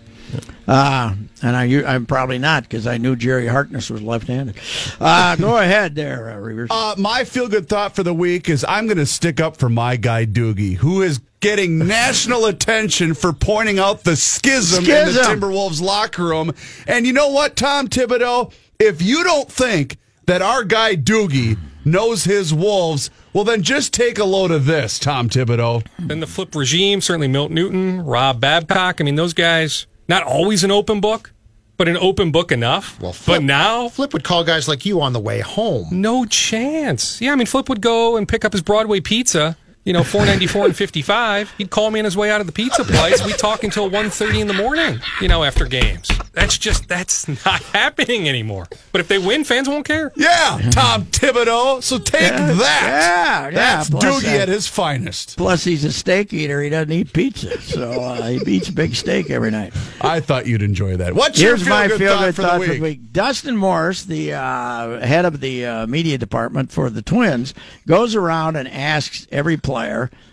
Uh, 0.67 1.15
and 1.41 1.55
I, 1.55 1.63
I'm 1.93 2.05
probably 2.05 2.39
not 2.39 2.63
because 2.63 2.87
I 2.87 2.97
knew 2.97 3.15
Jerry 3.15 3.47
Harkness 3.47 3.89
was 3.89 4.01
left-handed. 4.01 4.55
Uh, 4.99 5.35
go 5.35 5.57
ahead 5.61 5.95
there, 5.95 6.29
uh, 6.29 6.35
Reavers. 6.35 6.67
Uh, 6.69 6.95
my 6.97 7.23
feel 7.23 7.47
good 7.47 7.67
thought 7.67 7.95
for 7.95 8.03
the 8.03 8.13
week 8.13 8.49
is 8.49 8.65
I'm 8.67 8.85
going 8.85 8.97
to 8.97 9.05
stick 9.05 9.39
up 9.39 9.57
for 9.57 9.69
my 9.69 9.95
guy 9.95 10.25
Doogie, 10.25 10.75
who 10.75 11.01
is 11.01 11.19
getting 11.39 11.77
national 11.87 12.45
attention 12.45 13.13
for 13.13 13.33
pointing 13.33 13.79
out 13.79 14.03
the 14.03 14.15
schism, 14.15 14.85
in 14.85 15.13
the 15.13 15.21
Timberwolves 15.21 15.81
locker 15.81 16.23
room. 16.23 16.53
And 16.87 17.05
you 17.05 17.13
know 17.13 17.29
what, 17.29 17.55
Tom 17.55 17.87
Thibodeau? 17.87 18.53
If 18.79 19.01
you 19.01 19.23
don't 19.23 19.51
think 19.51 19.97
that 20.25 20.41
our 20.41 20.63
guy 20.63 20.95
Doogie 20.95 21.57
knows 21.85 22.23
his 22.23 22.53
Wolves, 22.53 23.09
well, 23.33 23.43
then 23.43 23.61
just 23.61 23.93
take 23.93 24.19
a 24.19 24.23
load 24.23 24.51
of 24.51 24.65
this, 24.65 24.99
Tom 24.99 25.29
Thibodeau. 25.29 25.85
Then 25.99 26.19
the 26.19 26.27
flip 26.27 26.55
regime, 26.55 27.01
certainly 27.01 27.27
Milt 27.27 27.51
Newton, 27.51 28.01
Rob 28.01 28.39
Babcock. 28.39 29.01
I 29.01 29.03
mean, 29.03 29.15
those 29.15 29.33
guys, 29.33 29.87
not 30.07 30.23
always 30.23 30.63
an 30.63 30.71
open 30.71 30.99
book, 31.01 31.31
but 31.77 31.87
an 31.87 31.97
open 31.97 32.31
book 32.31 32.51
enough. 32.51 32.99
Well, 33.01 33.13
Flip- 33.13 33.39
but 33.39 33.43
now, 33.43 33.89
Flip 33.89 34.13
would 34.13 34.23
call 34.23 34.43
guys 34.43 34.67
like 34.67 34.85
you 34.85 35.01
on 35.01 35.13
the 35.13 35.19
way 35.19 35.39
home. 35.39 35.87
no 35.91 36.25
chance. 36.25 37.19
Yeah, 37.21 37.31
I 37.31 37.35
mean, 37.35 37.47
Flip 37.47 37.67
would 37.69 37.81
go 37.81 38.15
and 38.17 38.27
pick 38.27 38.45
up 38.45 38.53
his 38.53 38.61
Broadway 38.61 38.99
pizza. 38.99 39.57
You 39.85 39.91
know, 39.93 40.03
four 40.03 40.25
ninety 40.25 40.47
four 40.47 40.65
and 40.65 40.75
fifty 40.75 41.01
five. 41.01 41.51
He'd 41.57 41.69
call 41.69 41.91
me 41.91 41.99
on 41.99 42.05
his 42.05 42.15
way 42.15 42.31
out 42.31 42.39
of 42.41 42.47
the 42.47 42.53
pizza 42.53 42.83
place. 42.85 43.23
We'd 43.25 43.37
talk 43.37 43.63
until 43.65 43.89
1.30 43.89 44.39
in 44.41 44.47
the 44.47 44.53
morning. 44.53 44.99
You 45.21 45.27
know, 45.27 45.43
after 45.43 45.65
games. 45.65 46.09
That's 46.31 46.57
just 46.57 46.87
that's 46.87 47.27
not 47.45 47.61
happening 47.73 48.27
anymore. 48.29 48.67
But 48.93 49.01
if 49.01 49.07
they 49.09 49.17
win, 49.19 49.43
fans 49.43 49.67
won't 49.67 49.85
care. 49.85 50.11
Yeah, 50.15 50.59
Tom 50.71 51.03
Thibodeau. 51.05 51.83
So 51.83 51.97
take 51.99 52.21
Yeah, 52.31 52.53
that. 52.53 52.57
yeah, 52.57 53.43
yeah. 53.45 53.49
That's 53.51 53.89
Plus, 53.89 54.03
Doogie 54.23 54.33
uh, 54.39 54.41
at 54.43 54.47
his 54.47 54.67
finest. 54.67 55.35
Plus, 55.37 55.63
he's 55.65 55.83
a 55.83 55.91
steak 55.91 56.31
eater. 56.33 56.61
He 56.61 56.69
doesn't 56.69 56.91
eat 56.91 57.11
pizza, 57.13 57.59
so 57.61 57.91
uh, 57.91 58.27
he 58.29 58.37
eats 58.55 58.69
big 58.69 58.95
steak 58.95 59.29
every 59.29 59.51
night. 59.51 59.73
I 60.01 60.21
thought 60.21 60.47
you'd 60.47 60.63
enjoy 60.63 60.95
that. 60.97 61.13
What's 61.13 61.39
Here's 61.39 61.61
your 61.61 61.69
my 61.69 61.87
feel-good 61.89 61.99
feel 61.99 62.13
thought 62.15 62.25
good 62.25 62.35
for 62.35 62.41
thought 62.41 62.59
the 62.61 62.65
for 62.65 62.71
week? 62.71 62.79
the 62.79 62.83
week. 62.83 63.11
Dustin 63.13 63.57
Morris, 63.57 64.05
the 64.05 64.33
uh, 64.33 65.05
head 65.05 65.25
of 65.25 65.39
the 65.41 65.65
uh, 65.65 65.87
media 65.87 66.17
department 66.17 66.71
for 66.71 66.89
the 66.89 67.01
Twins, 67.01 67.53
goes 67.85 68.15
around 68.15 68.55
and 68.55 68.67
asks 68.69 69.27
every 69.31 69.57
player 69.57 69.72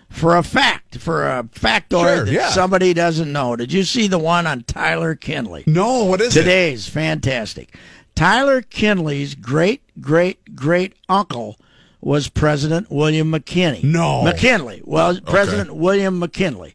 for 0.08 0.36
a 0.36 0.42
fact, 0.42 0.98
for 0.98 1.26
a 1.28 1.44
factoid 1.44 2.16
Sure, 2.16 2.24
that 2.24 2.32
yeah. 2.32 2.50
somebody 2.50 2.92
doesn't 2.94 3.32
know. 3.32 3.56
Did 3.56 3.72
you 3.72 3.84
see 3.84 4.08
the 4.08 4.18
one 4.18 4.46
on 4.46 4.62
Tyler 4.64 5.14
Kinley? 5.14 5.64
No, 5.66 6.04
what 6.04 6.20
is 6.20 6.36
it? 6.36 6.40
Today's 6.40 6.88
fantastic. 6.88 7.76
Tyler 8.14 8.60
Kinley's 8.60 9.34
great 9.34 9.82
great 10.00 10.54
great 10.56 10.94
uncle 11.08 11.56
was 12.00 12.28
President 12.28 12.90
William 12.90 13.30
McKinley. 13.30 13.80
No. 13.84 14.22
McKinley. 14.22 14.82
Well, 14.84 15.20
President 15.20 15.74
William 15.76 16.18
McKinley, 16.18 16.74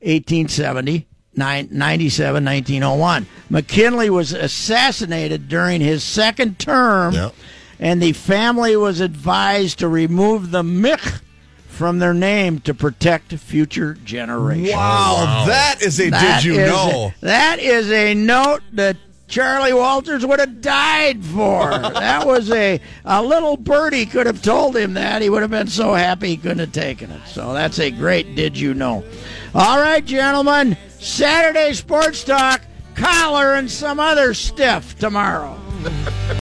1870. 0.00 1.06
97, 1.34 2.44
1901. 2.44 3.26
McKinley 3.48 4.10
was 4.10 4.34
assassinated 4.34 5.48
during 5.48 5.80
his 5.80 6.02
second 6.04 6.58
term, 6.58 7.14
Yeah. 7.14 7.30
and 7.80 8.02
the 8.02 8.12
family 8.12 8.76
was 8.76 9.00
advised 9.00 9.78
to 9.78 9.88
remove 9.88 10.50
the 10.50 10.62
Mc 10.62 11.00
from 11.72 11.98
their 11.98 12.14
name 12.14 12.60
to 12.60 12.74
protect 12.74 13.32
future 13.32 13.94
generations. 14.04 14.72
Wow, 14.74 15.16
oh, 15.44 15.46
that 15.48 15.82
is 15.82 15.98
a 16.00 16.10
That 16.10 16.42
did 16.42 16.44
you 16.44 16.60
is- 16.60 16.70
know? 16.70 17.12
that 17.20 17.58
is 17.58 17.90
a 17.90 18.14
note 18.14 18.60
that 18.74 18.96
Charlie 19.28 19.72
Walters 19.72 20.26
would 20.26 20.38
have 20.40 20.60
died 20.60 21.24
for. 21.24 21.70
that 21.78 22.26
was 22.26 22.50
a 22.50 22.78
a 23.06 23.22
little 23.22 23.56
birdie 23.56 24.04
could 24.04 24.26
have 24.26 24.42
told 24.42 24.76
him 24.76 24.92
that. 24.94 25.22
He 25.22 25.30
would 25.30 25.40
have 25.40 25.50
been 25.50 25.68
so 25.68 25.94
happy 25.94 26.28
he 26.28 26.36
couldn't 26.36 26.58
have 26.58 26.72
taken 26.72 27.10
it. 27.10 27.26
So 27.26 27.54
that's 27.54 27.78
a 27.78 27.90
great 27.90 28.34
did 28.36 28.58
you 28.58 28.74
know. 28.74 29.02
All 29.54 29.78
right, 29.80 30.04
gentlemen. 30.04 30.76
Saturday 30.98 31.72
sports 31.72 32.22
talk, 32.24 32.60
collar 32.94 33.54
and 33.54 33.70
some 33.70 33.98
other 33.98 34.34
stuff 34.34 34.98
tomorrow. 34.98 35.58